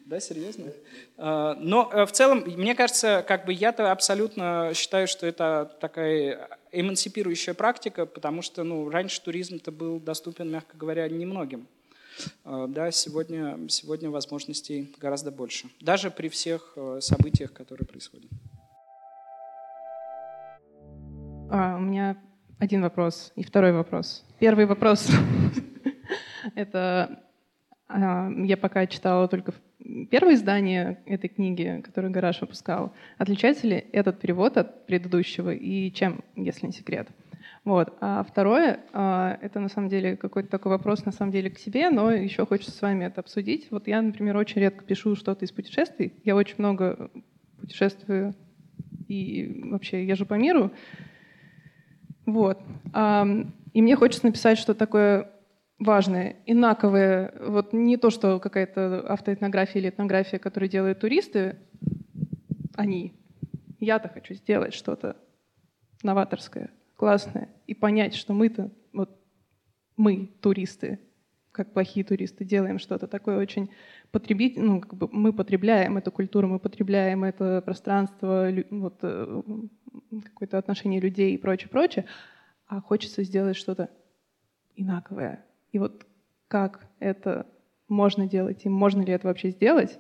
Да, 0.06 0.20
серьезно? 0.20 0.72
А, 1.18 1.56
Но 1.60 1.90
э, 1.92 2.06
в 2.06 2.12
целом, 2.12 2.44
мне 2.46 2.76
кажется, 2.76 3.24
как 3.28 3.46
бы 3.46 3.54
я-то 3.54 3.92
абсолютно 3.92 4.72
считаю, 4.74 5.08
что 5.08 5.28
это 5.28 5.76
такая 5.82 6.50
эмансипирующая 6.72 7.54
практика, 7.54 8.06
потому 8.06 8.42
что 8.42 8.64
ну, 8.64 8.90
раньше 8.90 9.22
туризм-то 9.22 9.72
был 9.72 10.00
доступен, 10.00 10.50
мягко 10.50 10.78
говоря, 10.78 11.08
немногим. 11.10 11.68
А, 12.44 12.68
Да, 12.68 12.92
сегодня, 12.92 13.58
сегодня 13.70 14.10
возможностей 14.10 14.94
гораздо 15.00 15.32
больше. 15.32 15.70
Даже 15.82 16.12
при 16.12 16.30
всех 16.30 16.74
э, 16.76 17.00
событиях, 17.02 17.54
которые 17.54 17.86
происходят. 17.86 18.32
А, 21.50 21.78
у 21.78 21.82
меня 21.82 22.18
один 22.60 22.82
вопрос 22.82 23.32
и 23.36 23.44
второй 23.44 23.72
вопрос. 23.72 24.24
Первый 24.40 24.66
вопрос— 24.66 25.08
это 26.56 27.24
а, 27.88 28.30
я 28.30 28.58
пока 28.58 28.86
читала 28.88 29.28
только 29.28 29.54
первое 30.06 30.36
издание 30.36 31.00
этой 31.06 31.28
книги, 31.28 31.82
которую 31.84 32.12
Гараж 32.12 32.42
выпускал. 32.42 32.94
Отличается 33.18 33.68
ли 33.68 33.86
этот 33.92 34.20
перевод 34.20 34.58
от 34.58 34.86
предыдущего 34.86 35.54
и 35.54 35.92
чем, 35.92 36.22
если 36.36 36.68
не 36.68 36.74
секрет? 36.74 37.08
Вот. 37.64 37.98
А 38.00 38.24
второе, 38.24 38.80
а, 38.94 39.38
это 39.42 39.60
на 39.60 39.68
самом 39.68 39.90
деле 39.90 40.16
какой-то 40.16 40.50
такой 40.50 40.72
вопрос 40.72 41.06
на 41.06 41.12
самом 41.12 41.32
деле 41.32 41.50
к 41.50 41.60
себе, 41.60 41.90
но 41.90 42.12
еще 42.12 42.46
хочется 42.46 42.72
с 42.72 42.82
вами 42.82 43.06
это 43.06 43.20
обсудить. 43.20 43.68
Вот 43.72 43.88
я, 43.88 44.02
например, 44.02 44.38
очень 44.38 44.62
редко 44.62 44.86
пишу 44.86 45.16
что-то 45.16 45.44
из 45.44 45.52
путешествий. 45.52 46.14
Я 46.24 46.36
очень 46.36 46.56
много 46.60 47.12
путешествую 47.60 48.36
и 49.08 49.62
вообще 49.66 50.06
езжу 50.06 50.26
по 50.26 50.36
миру. 50.36 50.72
Вот. 52.26 52.62
И 53.74 53.82
мне 53.82 53.96
хочется 53.96 54.26
написать 54.26 54.58
что 54.58 54.74
такое 54.74 55.30
важное, 55.80 56.38
инаковое. 56.46 57.34
Вот 57.40 57.74
не 57.74 57.98
то, 57.98 58.10
что 58.10 58.40
какая-то 58.40 59.06
автоэтнография 59.08 59.82
или 59.82 59.90
этнография, 59.90 60.40
которую 60.40 60.70
делают 60.70 61.00
туристы, 61.00 61.58
они. 62.76 63.14
Я-то 63.80 64.10
хочу 64.10 64.34
сделать 64.34 64.74
что-то 64.74 65.18
новаторское, 66.04 66.72
классное. 66.96 67.50
И 67.68 67.74
понять, 67.74 68.16
что 68.16 68.34
мы-то, 68.34 68.72
вот 68.94 69.20
мы, 69.98 70.30
туристы, 70.42 71.00
как 71.52 71.74
плохие 71.74 72.06
туристы, 72.06 72.46
делаем 72.46 72.80
что-то 72.80 73.08
такое 73.08 73.38
очень 73.38 73.72
потребить, 74.12 74.58
ну, 74.58 74.80
как 74.80 74.94
бы 74.94 75.10
мы 75.12 75.34
потребляем 75.34 75.98
эту 75.98 76.12
культуру, 76.12 76.48
мы 76.48 76.60
потребляем 76.60 77.24
это 77.24 77.62
пространство, 77.62 78.48
вот, 78.70 79.00
э, 79.02 79.42
какое-то 80.24 80.58
отношение 80.58 81.02
людей 81.02 81.34
и 81.34 81.38
прочее, 81.38 81.70
прочее, 81.70 82.06
а 82.68 82.80
хочется 82.82 83.24
сделать 83.24 83.58
что-то 83.58 83.90
инаковое. 84.76 85.44
И 85.72 85.80
вот 85.80 86.06
как 86.48 86.88
это 87.00 87.46
можно 87.88 88.28
делать, 88.28 88.66
и 88.66 88.70
можно 88.70 89.02
ли 89.02 89.14
это 89.14 89.28
вообще 89.28 89.52
сделать? 89.52 90.00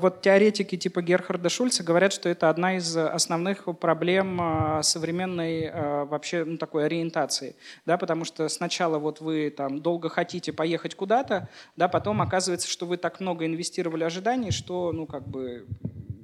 Вот 0.00 0.22
теоретики 0.22 0.78
типа 0.78 1.02
Герхарда 1.02 1.50
Шульца 1.50 1.82
говорят, 1.82 2.14
что 2.14 2.30
это 2.30 2.48
одна 2.48 2.78
из 2.78 2.96
основных 2.96 3.64
проблем 3.78 4.38
а, 4.40 4.82
современной 4.82 5.68
а, 5.68 6.06
вообще 6.06 6.44
ну, 6.44 6.56
такой 6.56 6.86
ориентации, 6.86 7.54
да, 7.84 7.98
потому 7.98 8.24
что 8.24 8.48
сначала 8.48 8.98
вот 8.98 9.20
вы 9.20 9.50
там 9.54 9.82
долго 9.82 10.08
хотите 10.08 10.54
поехать 10.54 10.94
куда-то, 10.94 11.50
да, 11.76 11.88
потом 11.88 12.22
оказывается, 12.22 12.66
что 12.66 12.86
вы 12.86 12.96
так 12.96 13.20
много 13.20 13.44
инвестировали 13.44 14.04
ожиданий, 14.04 14.52
что 14.52 14.90
ну 14.92 15.06
как 15.06 15.28
бы 15.28 15.66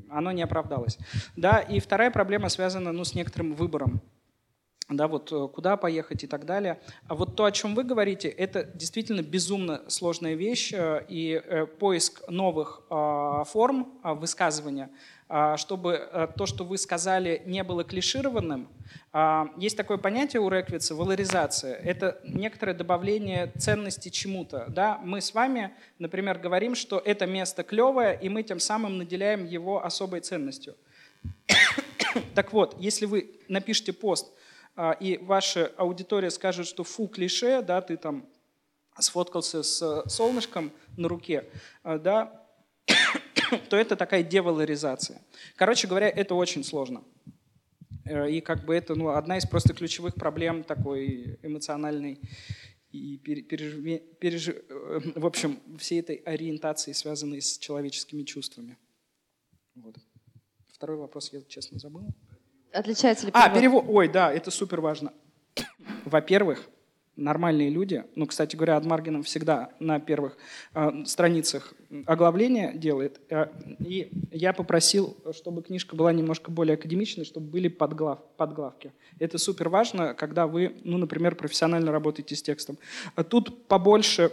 оно 0.08 0.32
не 0.32 0.42
оправдалось, 0.42 0.96
да, 1.36 1.58
и 1.58 1.78
вторая 1.78 2.10
проблема 2.10 2.48
связана 2.48 2.92
ну 2.92 3.04
с 3.04 3.14
некоторым 3.14 3.52
выбором, 3.52 4.00
да, 4.88 5.08
вот 5.08 5.32
э, 5.32 5.48
куда 5.48 5.76
поехать 5.76 6.22
и 6.22 6.26
так 6.28 6.46
далее. 6.46 6.80
А 7.08 7.16
вот 7.16 7.34
то, 7.34 7.44
о 7.44 7.50
чем 7.50 7.74
вы 7.74 7.82
говорите, 7.82 8.28
это 8.28 8.62
действительно 8.62 9.20
безумно 9.20 9.82
сложная 9.88 10.34
вещь, 10.34 10.72
э, 10.72 11.04
и 11.08 11.42
э, 11.44 11.66
поиск 11.66 12.22
новых 12.28 12.82
а, 12.88 13.42
форм 13.44 13.98
а, 14.02 14.14
высказывания, 14.14 14.90
а, 15.28 15.56
чтобы 15.56 16.30
то, 16.36 16.46
что 16.46 16.64
вы 16.64 16.78
сказали, 16.78 17.42
не 17.46 17.64
было 17.64 17.82
клишированным. 17.82 18.68
Есть 19.56 19.76
такое 19.76 19.96
понятие 19.96 20.40
у 20.40 20.48
Реквица– 20.48 20.94
валоризация. 20.96 21.74
Это 21.74 22.20
некоторое 22.22 22.74
добавление 22.74 23.50
ценности 23.58 24.08
чему-то. 24.08 24.66
Да? 24.68 25.00
Мы 25.02 25.20
с 25.20 25.34
вами, 25.34 25.72
например, 25.98 26.38
говорим, 26.38 26.74
что 26.74 26.98
это 26.98 27.26
место 27.26 27.62
клевое, 27.62 28.18
и 28.20 28.28
мы 28.28 28.42
тем 28.42 28.60
самым 28.60 28.98
наделяем 28.98 29.46
его 29.46 29.84
особой 29.84 30.20
ценностью. 30.20 30.76
Так 32.34 32.52
вот, 32.52 32.76
если 32.78 33.04
вы 33.04 33.30
напишите 33.48 33.92
пост, 33.92 34.32
и 35.00 35.16
ваша 35.18 35.72
аудитория 35.76 36.30
скажет, 36.30 36.66
что 36.66 36.84
фу, 36.84 37.08
клише, 37.08 37.62
да, 37.62 37.80
ты 37.80 37.96
там 37.96 38.28
сфоткался 38.98 39.62
с 39.62 39.82
э, 39.82 40.08
солнышком 40.08 40.70
на 40.96 41.08
руке, 41.08 41.44
а, 41.82 41.98
да, 41.98 42.46
то 43.68 43.76
это 43.76 43.96
такая 43.96 44.22
девалоризация. 44.22 45.20
Короче 45.56 45.86
говоря, 45.86 46.08
это 46.08 46.34
очень 46.34 46.64
сложно. 46.64 47.04
Э, 48.04 48.30
И 48.30 48.40
как 48.40 48.64
бы 48.64 48.74
это 48.74 48.94
ну, 48.94 49.08
одна 49.08 49.38
из 49.38 49.46
просто 49.46 49.74
ключевых 49.74 50.14
проблем 50.14 50.62
такой 50.64 51.38
эмоциональной 51.42 52.20
и 52.90 53.18
пере- 53.18 53.42
переживе- 53.42 54.02
пережи- 54.18 54.64
э, 54.68 55.00
в 55.14 55.26
общем, 55.26 55.60
всей 55.78 56.00
этой 56.00 56.16
ориентации, 56.16 56.92
связанной 56.92 57.40
с 57.42 57.58
человеческими 57.58 58.22
чувствами. 58.22 58.78
Вот. 59.74 59.96
Второй 60.72 60.96
вопрос 60.96 61.32
я, 61.32 61.42
честно, 61.42 61.78
забыл. 61.78 62.14
Отличается 62.72 63.26
ли 63.26 63.32
А, 63.34 63.48
перевод? 63.48 63.82
перевод. 63.82 63.84
Ой, 63.88 64.08
да, 64.08 64.32
это 64.32 64.50
супер 64.50 64.80
важно. 64.80 65.12
Во-первых, 66.04 66.68
нормальные 67.16 67.70
люди. 67.70 68.04
Ну, 68.14 68.26
кстати 68.26 68.56
говоря, 68.56 68.76
Адмаргином 68.76 69.22
всегда 69.22 69.70
на 69.80 69.98
первых 69.98 70.36
э, 70.74 71.04
страницах 71.06 71.72
оглавления 72.04 72.72
делает. 72.74 73.20
Э, 73.30 73.46
и 73.80 74.10
я 74.30 74.52
попросил, 74.52 75.16
чтобы 75.32 75.62
книжка 75.62 75.96
была 75.96 76.12
немножко 76.12 76.50
более 76.50 76.74
академичной, 76.74 77.24
чтобы 77.24 77.48
были 77.48 77.68
подглав, 77.68 78.18
подглавки. 78.36 78.92
Это 79.18 79.38
супер 79.38 79.68
важно, 79.70 80.14
когда 80.14 80.46
вы, 80.46 80.76
ну, 80.84 80.98
например, 80.98 81.34
профессионально 81.34 81.90
работаете 81.90 82.36
с 82.36 82.42
текстом. 82.42 82.78
А 83.14 83.24
тут 83.24 83.66
побольше 83.66 84.30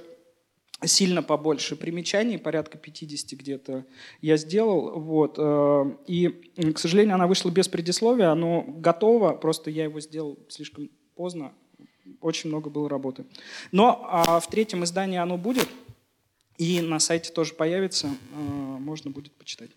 сильно 0.85 1.23
побольше 1.23 1.75
примечаний, 1.75 2.37
порядка 2.37 2.77
50 2.77 3.39
где-то 3.39 3.85
я 4.21 4.37
сделал. 4.37 4.99
Вот. 4.99 5.35
Э, 5.37 5.91
и, 6.07 6.29
к 6.73 6.77
сожалению, 6.77 7.15
она 7.15 7.27
вышла 7.27 7.49
без 7.49 7.67
предисловия, 7.67 8.31
оно 8.31 8.63
готово, 8.67 9.33
просто 9.33 9.69
я 9.69 9.83
его 9.83 9.99
сделал 9.99 10.37
слишком 10.49 10.89
поздно, 11.15 11.53
очень 12.21 12.49
много 12.49 12.69
было 12.69 12.89
работы. 12.89 13.25
Но 13.71 14.07
а 14.09 14.39
в 14.39 14.47
третьем 14.47 14.83
издании 14.83 15.17
оно 15.17 15.37
будет, 15.37 15.67
и 16.57 16.81
на 16.81 16.99
сайте 16.99 17.31
тоже 17.31 17.53
появится, 17.53 18.07
э, 18.07 18.37
можно 18.79 19.11
будет 19.11 19.33
почитать. 19.33 19.71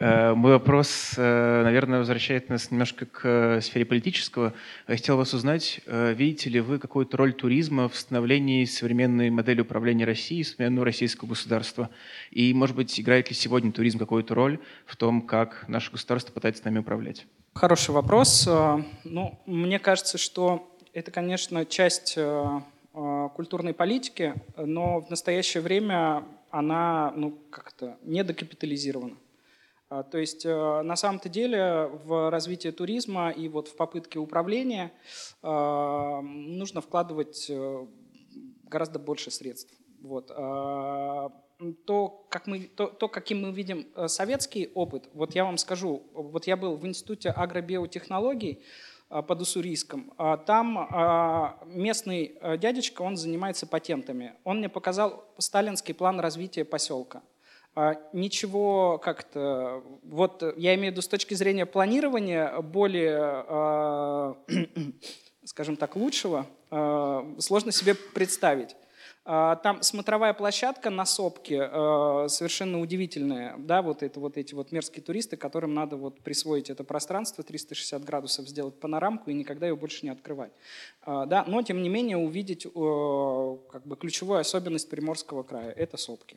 Э, 0.00 0.34
мой 0.34 0.52
вопрос, 0.52 1.14
э, 1.16 1.62
наверное, 1.62 1.98
возвращает 1.98 2.48
нас 2.48 2.70
немножко 2.70 3.06
к 3.06 3.60
сфере 3.60 3.84
политического. 3.84 4.52
Я 4.88 4.96
хотел 4.96 5.16
вас 5.16 5.34
узнать, 5.34 5.80
видите 5.86 6.50
ли 6.50 6.60
вы 6.60 6.78
какую-то 6.78 7.16
роль 7.16 7.32
туризма 7.32 7.88
в 7.88 7.96
становлении 7.96 8.64
современной 8.64 9.30
модели 9.30 9.60
управления 9.60 10.04
Россией, 10.04 10.44
современного 10.44 10.86
российского 10.86 11.28
государства? 11.28 11.90
И, 12.30 12.52
может 12.54 12.76
быть, 12.76 12.98
играет 13.00 13.30
ли 13.30 13.36
сегодня 13.36 13.72
туризм 13.72 13.98
какую-то 13.98 14.34
роль 14.34 14.58
в 14.86 14.96
том, 14.96 15.22
как 15.22 15.64
наше 15.68 15.90
государство 15.92 16.32
пытается 16.32 16.64
нами 16.64 16.78
управлять? 16.78 17.26
Хороший 17.54 17.92
вопрос. 17.92 18.46
Э, 18.48 18.82
ну, 19.04 19.38
мне 19.46 19.78
кажется, 19.78 20.18
что 20.18 20.68
это, 20.92 21.12
конечно, 21.12 21.64
часть 21.64 22.14
э, 22.16 22.60
э, 22.94 23.28
культурной 23.34 23.72
политики, 23.74 24.34
но 24.56 25.00
в 25.00 25.08
настоящее 25.08 25.62
время 25.62 26.24
она 26.50 27.12
ну, 27.16 27.38
как-то 27.50 27.96
недокапитализирована. 28.02 29.14
То 30.10 30.18
есть 30.18 30.44
на 30.44 30.96
самом-то 30.96 31.28
деле 31.28 31.90
в 32.04 32.30
развитие 32.30 32.72
туризма 32.72 33.30
и 33.30 33.48
вот 33.48 33.68
в 33.68 33.76
попытке 33.76 34.18
управления 34.18 34.92
нужно 35.42 36.80
вкладывать 36.80 37.50
гораздо 38.64 38.98
больше 38.98 39.30
средств. 39.30 39.74
Вот 40.00 40.30
то, 41.86 42.26
как 42.30 42.46
мы, 42.46 42.60
то, 42.60 42.86
то, 42.86 43.08
каким 43.08 43.42
мы 43.42 43.52
видим 43.52 43.86
э, 43.94 44.08
советский 44.08 44.70
опыт, 44.74 45.08
вот 45.14 45.34
я 45.34 45.44
вам 45.44 45.58
скажу, 45.58 46.02
вот 46.12 46.46
я 46.46 46.56
был 46.56 46.76
в 46.76 46.86
Институте 46.86 47.30
агробиотехнологий 47.30 48.62
э, 49.10 49.22
под 49.22 49.40
Уссурийском, 49.40 50.12
а 50.18 50.36
там 50.36 50.78
а, 50.78 51.58
местный 51.66 52.36
э, 52.40 52.58
дядечка, 52.58 53.02
он 53.02 53.16
занимается 53.16 53.66
патентами. 53.66 54.34
Он 54.44 54.58
мне 54.58 54.68
показал 54.68 55.24
сталинский 55.38 55.94
план 55.94 56.20
развития 56.20 56.64
поселка. 56.64 57.22
А, 57.74 57.96
ничего 58.12 58.98
как-то, 58.98 59.82
вот 60.02 60.42
я 60.56 60.74
имею 60.74 60.92
в 60.92 60.92
виду 60.92 61.02
с 61.02 61.08
точки 61.08 61.34
зрения 61.34 61.66
планирования 61.66 62.60
более, 62.60 64.36
скажем 65.44 65.76
так, 65.76 65.96
лучшего, 65.96 66.46
сложно 67.38 67.72
себе 67.72 67.94
представить. 67.94 68.76
А, 69.26 69.56
там 69.56 69.82
смотровая 69.82 70.34
площадка 70.34 70.90
на 70.90 71.06
сопке 71.06 71.62
а, 71.62 72.26
совершенно 72.28 72.80
удивительная. 72.80 73.56
Да, 73.56 73.80
вот, 73.80 74.02
это, 74.02 74.20
вот 74.20 74.36
эти 74.36 74.52
вот 74.52 74.70
мерзкие 74.70 75.02
туристы, 75.02 75.38
которым 75.38 75.72
надо 75.72 75.96
вот 75.96 76.20
присвоить 76.20 76.68
это 76.68 76.84
пространство, 76.84 77.42
360 77.42 78.04
градусов 78.04 78.46
сделать 78.46 78.78
панорамку 78.78 79.30
и 79.30 79.34
никогда 79.34 79.66
ее 79.66 79.76
больше 79.76 80.00
не 80.02 80.10
открывать. 80.10 80.52
А, 81.02 81.24
да, 81.24 81.44
но, 81.46 81.62
тем 81.62 81.82
не 81.82 81.88
менее, 81.88 82.18
увидеть 82.18 82.64
как 82.64 83.86
бы, 83.86 83.96
ключевую 83.96 84.40
особенность 84.40 84.90
Приморского 84.90 85.42
края– 85.42 85.70
это 85.76 85.96
сопки. 85.96 86.36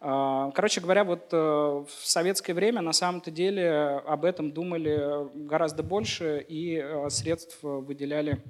Короче 0.00 0.80
говоря, 0.80 1.02
вот 1.02 1.28
э, 1.32 1.36
в 1.36 1.88
советское 2.04 2.54
время 2.54 2.82
на 2.82 2.92
самом-то 2.92 3.32
деле 3.32 3.68
об 4.06 4.24
этом 4.24 4.52
думали 4.52 5.28
гораздо 5.34 5.82
больше 5.82 6.44
и 6.48 6.76
э, 6.76 7.10
средств 7.10 7.58
выделяли, 7.62 8.40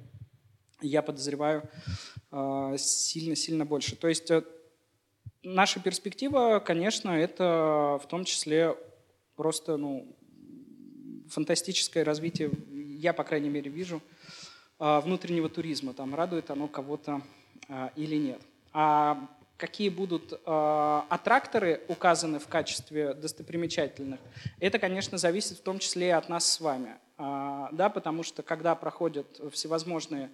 я 0.81 1.01
подозреваю, 1.01 1.67
а, 2.31 2.77
сильно-сильно 2.77 3.65
больше. 3.65 3.95
То 3.95 4.07
есть 4.07 4.29
э, 4.29 4.43
наша 5.41 5.79
перспектива, 5.79 6.61
конечно, 6.63 7.09
это 7.09 7.99
в 8.03 8.07
том 8.07 8.25
числе 8.25 8.77
просто 9.35 9.77
ну, 9.77 10.15
фантастическое 11.29 12.03
развитие, 12.03 12.51
я, 12.71 13.13
по 13.13 13.23
крайней 13.23 13.49
мере, 13.49 13.71
вижу, 13.71 14.01
а, 14.77 15.01
внутреннего 15.01 15.49
туризма. 15.49 15.93
Там 15.93 16.13
радует 16.13 16.51
оно 16.51 16.67
кого-то 16.67 17.21
а, 17.67 17.91
или 17.95 18.15
нет. 18.15 18.41
А 18.73 19.27
какие 19.59 19.89
будут 19.89 20.33
аттракторы 20.45 21.81
указаны 21.87 22.39
в 22.39 22.47
качестве 22.47 23.13
достопримечательных, 23.13 24.19
это, 24.59 24.79
конечно, 24.79 25.19
зависит 25.19 25.59
в 25.59 25.61
том 25.61 25.77
числе 25.77 26.07
и 26.07 26.11
от 26.11 26.29
нас 26.29 26.49
с 26.51 26.59
вами. 26.59 26.95
Да, 27.19 27.91
потому 27.93 28.23
что 28.23 28.43
когда 28.43 28.75
проходят 28.75 29.41
всевозможные 29.51 30.29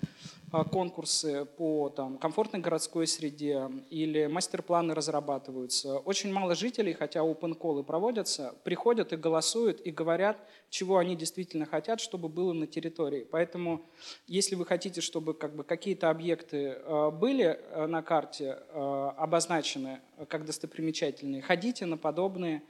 а, 0.51 0.63
конкурсы 0.63 1.45
по 1.57 1.89
там, 1.89 2.17
комфортной 2.17 2.61
городской 2.61 3.07
среде 3.07 3.69
или 3.89 4.27
мастер-планы 4.27 4.93
разрабатываются. 4.93 5.97
Очень 5.97 6.31
мало 6.31 6.55
жителей, 6.55 6.93
хотя 6.93 7.21
open 7.21 7.57
call 7.57 7.83
проводятся, 7.83 8.55
приходят 8.63 9.11
и 9.11 9.17
голосуют 9.17 9.81
и 9.81 9.91
говорят, 9.91 10.37
чего 10.69 10.97
они 10.97 11.17
действительно 11.17 11.65
хотят, 11.65 11.99
чтобы 11.99 12.29
было 12.29 12.53
на 12.53 12.67
территории. 12.67 13.27
Поэтому, 13.29 13.81
если 14.27 14.55
вы 14.55 14.65
хотите, 14.65 15.01
чтобы 15.01 15.33
как 15.33 15.55
бы, 15.55 15.65
какие-то 15.65 16.09
объекты 16.09 16.77
а, 16.85 17.11
были 17.11 17.59
а, 17.71 17.87
на 17.87 18.01
карте 18.01 18.53
обозначены 18.53 19.99
как 20.29 20.45
достопримечательные, 20.45 21.41
ходите 21.41 21.85
на 21.85 21.97
подобные 21.97 22.61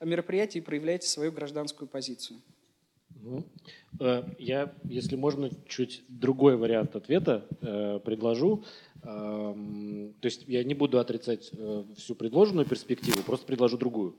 мероприятия 0.00 0.58
и 0.58 0.62
проявляйте 0.62 1.08
свою 1.08 1.32
гражданскую 1.32 1.88
позицию. 1.88 2.40
Э, 3.98 4.22
я, 4.38 4.72
если 4.84 5.16
можно, 5.16 5.50
чуть 5.66 6.02
другой 6.08 6.56
вариант 6.56 6.96
ответа 6.96 7.46
э, 7.60 8.00
предложу. 8.04 8.64
Эм, 9.02 10.14
то 10.20 10.26
есть 10.26 10.44
я 10.46 10.62
не 10.64 10.74
буду 10.74 10.98
отрицать 10.98 11.50
э, 11.52 11.84
всю 11.96 12.14
предложенную 12.14 12.66
перспективу, 12.66 13.22
просто 13.22 13.46
предложу 13.46 13.78
другую. 13.78 14.16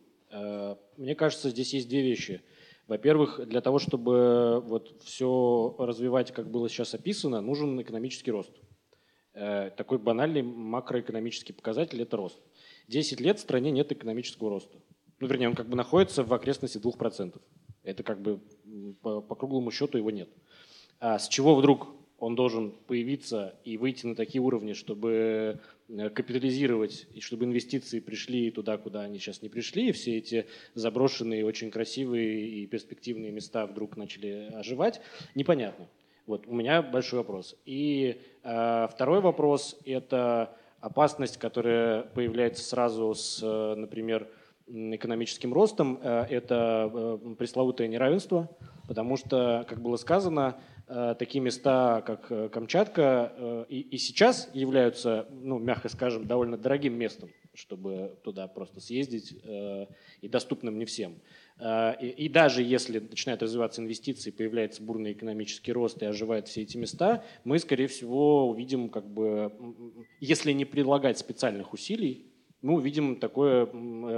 Мне 0.95 1.14
кажется, 1.16 1.49
здесь 1.49 1.74
есть 1.74 1.89
две 1.89 2.02
вещи. 2.02 2.41
Во-первых, 2.88 3.45
для 3.45 3.60
того, 3.60 3.80
чтобы 3.80 4.62
вот 4.66 5.02
все 5.04 5.76
развивать, 5.78 6.32
как 6.32 6.49
было 6.49 6.70
сейчас 6.70 6.93
описано, 6.93 7.41
нужен 7.41 7.82
экономический 7.82 8.32
рост. 8.32 8.54
Такой 9.34 9.97
банальный 9.97 10.41
макроэкономический 10.41 11.54
показатель– 11.54 12.02
это 12.04 12.16
рост. 12.16 12.39
10 12.88 13.20
лет 13.20 13.39
в 13.39 13.41
стране 13.41 13.72
нет 13.72 13.91
экономического 13.91 14.49
роста. 14.49 14.78
Ну, 15.20 15.28
вернее, 15.28 15.49
он 15.49 15.56
как 15.56 15.68
бы 15.68 15.76
находится 15.76 16.24
в 16.24 16.34
окрестности 16.34 16.78
2%. 16.78 17.39
Это 17.84 18.04
как 18.04 18.22
бы 18.22 18.40
по, 19.02 19.22
по 19.22 19.36
круглому 19.36 19.72
счету 19.72 19.98
его 19.98 20.12
нет. 20.12 20.30
А 21.00 21.18
с 21.18 21.28
чего 21.28 21.56
вдруг 21.56 21.88
он 22.22 22.36
должен 22.36 22.72
появиться 22.86 23.56
и 23.66 23.78
выйти 23.78 24.06
на 24.06 24.16
такие 24.16 24.42
уровни, 24.42 24.74
чтобы 24.74 25.60
э, 25.90 26.10
капитализировать, 26.12 27.08
и 27.16 27.20
чтобы 27.20 27.46
инвестиции 27.46 28.00
пришли 28.00 28.52
туда, 28.52 28.78
куда 28.78 29.02
они 29.02 29.18
сейчас 29.18 29.42
не 29.42 29.50
пришли, 29.50 29.90
и 29.90 29.92
все 29.92 30.18
эти 30.18 30.46
заброшенные, 30.76 31.44
очень 31.44 31.72
красивые 31.72 32.48
и 32.48 32.68
перспективные 32.68 33.32
места 33.32 33.66
вдруг 33.66 33.98
начали 33.98 34.52
оживать, 34.54 35.02
непонятно. 35.34 35.88
Вот, 36.28 36.46
у 36.46 36.54
меня 36.54 36.84
большой 36.84 37.20
вопрос. 37.20 37.56
И 37.66 38.22
э, 38.44 38.88
второй 38.92 39.22
вопрос– 39.22 39.80
это 39.86 40.56
опасность, 40.80 41.38
которая 41.38 42.04
появляется 42.04 42.64
сразу 42.64 43.16
с, 43.16 43.42
э, 43.42 43.76
например, 43.76 44.28
экономическим 44.68 45.53
ростом, 45.53 45.99
э, 46.01 46.26
это 46.30 46.89
э, 46.93 47.36
пресловутое 47.38 47.88
неравенство, 47.88 48.49
потому 48.88 49.18
что, 49.18 49.66
как 49.68 49.82
было 49.82 49.97
сказано, 49.97 50.59
э, 50.88 51.16
такие 51.18 51.41
места, 51.41 52.01
как 52.05 52.51
Камчатка, 52.51 53.66
и, 53.70 53.80
и 53.80 53.97
сейчас 53.97 54.49
являются, 54.53 55.28
ну, 55.32 55.59
мягко 55.59 55.89
скажем, 55.89 56.26
довольно 56.26 56.57
дорогим 56.57 56.97
местом, 56.97 57.30
чтобы 57.53 58.18
туда 58.24 58.47
просто 58.47 58.80
съездить, 58.80 59.34
и 60.22 60.28
доступным 60.28 60.78
не 60.78 60.86
всем. 60.86 61.20
И, 62.01 62.14
и 62.18 62.30
даже 62.30 62.64
если 62.64 62.99
начинают 62.99 63.43
развиваться 63.43 63.82
инвестиции, 63.82 64.32
появляется 64.32 64.82
бурный 64.82 65.12
экономический 65.12 65.74
рост 65.74 66.01
и 66.01 66.05
оживают 66.05 66.47
все 66.47 66.62
эти 66.62 66.78
места, 66.78 67.24
мы, 67.43 67.59
скорее 67.59 67.88
всего, 67.88 68.49
увидим, 68.49 68.89
как 68.89 69.05
бы, 69.05 69.51
если 70.20 70.53
не 70.53 70.66
прилагать 70.66 71.20
специальных 71.20 71.74
усилий, 71.74 72.31
мы 72.62 72.76
увидим 72.76 73.16
такое 73.16 73.68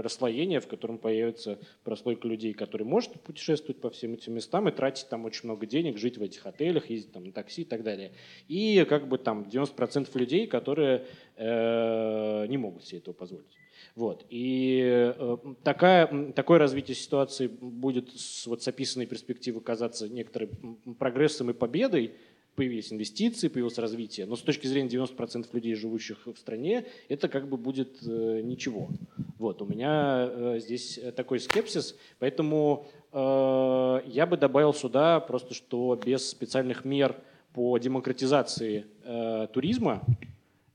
расслоение, 0.01 0.59
в 0.59 0.67
котором 0.67 0.97
появится 0.97 1.59
прослойка 1.83 2.27
людей, 2.27 2.53
которые 2.53 2.87
может 2.87 3.13
путешествовать 3.21 3.79
по 3.79 3.89
всем 3.89 4.13
этим 4.13 4.33
местам 4.33 4.67
и 4.67 4.71
тратить 4.71 5.07
там 5.09 5.25
очень 5.25 5.45
много 5.45 5.65
денег, 5.65 5.97
жить 5.97 6.17
в 6.17 6.21
этих 6.21 6.45
отелях, 6.45 6.89
ездить 6.89 7.13
там 7.13 7.23
на 7.23 7.31
такси 7.31 7.61
и 7.61 7.65
так 7.65 7.83
далее. 7.83 8.11
И 8.47 8.85
как 8.87 9.07
бы 9.07 9.17
там 9.17 9.43
90% 9.43 10.09
людей, 10.17 10.47
которые 10.47 11.05
э, 11.37 12.47
не 12.47 12.57
могут 12.57 12.85
себе 12.85 12.99
этого 12.99 13.13
позволить. 13.13 13.57
Вот. 13.95 14.25
И 14.29 14.81
э, 14.83 15.37
такая, 15.63 16.31
такое 16.33 16.57
развитие 16.57 16.95
ситуации 16.95 17.47
будет 17.47 18.09
с, 18.11 18.47
вот, 18.47 18.63
с 18.63 18.67
описанной 18.67 19.05
перспективы 19.05 19.61
казаться 19.61 20.09
некоторым 20.09 20.49
прогрессом 20.97 21.51
и 21.51 21.53
победой, 21.53 22.15
появились 22.55 22.93
инвестиции, 22.93 23.47
появилось 23.47 23.77
развитие. 23.77 24.25
Но 24.25 24.35
с 24.35 24.41
точки 24.41 24.67
зрения 24.67 24.89
90% 24.89 25.47
людей, 25.53 25.75
живущих 25.75 26.27
в 26.27 26.37
стране, 26.37 26.85
это 27.09 27.27
как 27.27 27.47
бы 27.47 27.57
будет 27.57 27.97
э, 28.05 28.41
ничего. 28.43 28.89
Вот, 29.37 29.61
у 29.61 29.65
меня 29.65 30.29
э, 30.29 30.59
здесь 30.59 30.99
такой 31.15 31.39
скепсис, 31.39 31.97
поэтому 32.19 32.87
э, 33.11 34.01
я 34.05 34.25
бы 34.25 34.37
добавил 34.37 34.73
сюда 34.73 35.19
просто, 35.19 35.53
что 35.53 35.99
без 36.03 36.29
специальных 36.29 36.85
мер 36.85 37.15
по 37.53 37.77
демократизации 37.77 38.85
э, 39.03 39.47
туризма, 39.53 40.01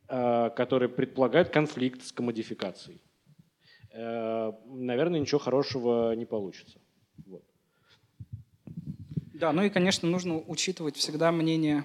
э, 0.09 0.51
которые 0.51 0.89
предполагают 0.89 1.49
конфликт 1.51 2.03
с 2.03 2.13
комодификацией, 2.13 3.01
э, 3.93 4.53
наверное, 4.67 5.21
ничего 5.21 5.39
хорошего 5.39 6.13
не 6.15 6.25
получится. 6.25 6.79
Вот. 7.27 7.43
Да, 9.39 9.53
ну 9.53 9.63
и, 9.63 9.71
конечно, 9.71 10.09
нужно 10.09 10.43
учитывать 10.47 10.97
всегда 10.97 11.31
мнение 11.31 11.85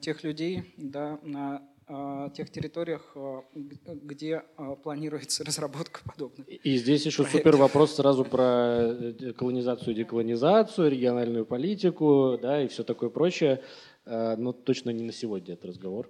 тех 0.00 0.22
людей 0.22 0.72
да, 0.76 1.18
на 1.24 1.60
э, 1.88 2.28
тех 2.32 2.48
территориях, 2.48 3.02
э, 3.16 3.40
где 3.54 4.44
э, 4.56 4.76
планируется 4.80 5.44
разработка 5.44 6.00
подобных. 6.04 6.46
И 6.48 6.76
здесь 6.76 7.04
еще 7.04 7.24
проектов. 7.24 7.40
супер 7.40 7.56
вопрос 7.56 7.96
сразу 7.96 8.24
про 8.24 8.94
колонизацию, 9.36 9.94
деколонизацию, 9.94 10.90
региональную 10.90 11.44
политику, 11.44 12.38
да, 12.40 12.62
и 12.62 12.68
все 12.68 12.84
такое 12.84 13.10
прочее. 13.10 13.62
Но 14.04 14.52
точно 14.52 14.90
не 14.90 15.04
на 15.04 15.12
сегодня 15.12 15.54
этот 15.54 15.66
разговор. 15.66 16.08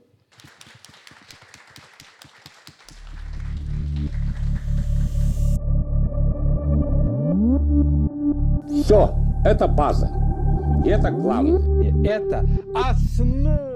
Все, 8.84 9.14
это 9.44 9.68
база. 9.68 10.31
Это 10.84 11.10
главное. 11.10 11.60
Это 12.04 12.44
основа 12.74 13.71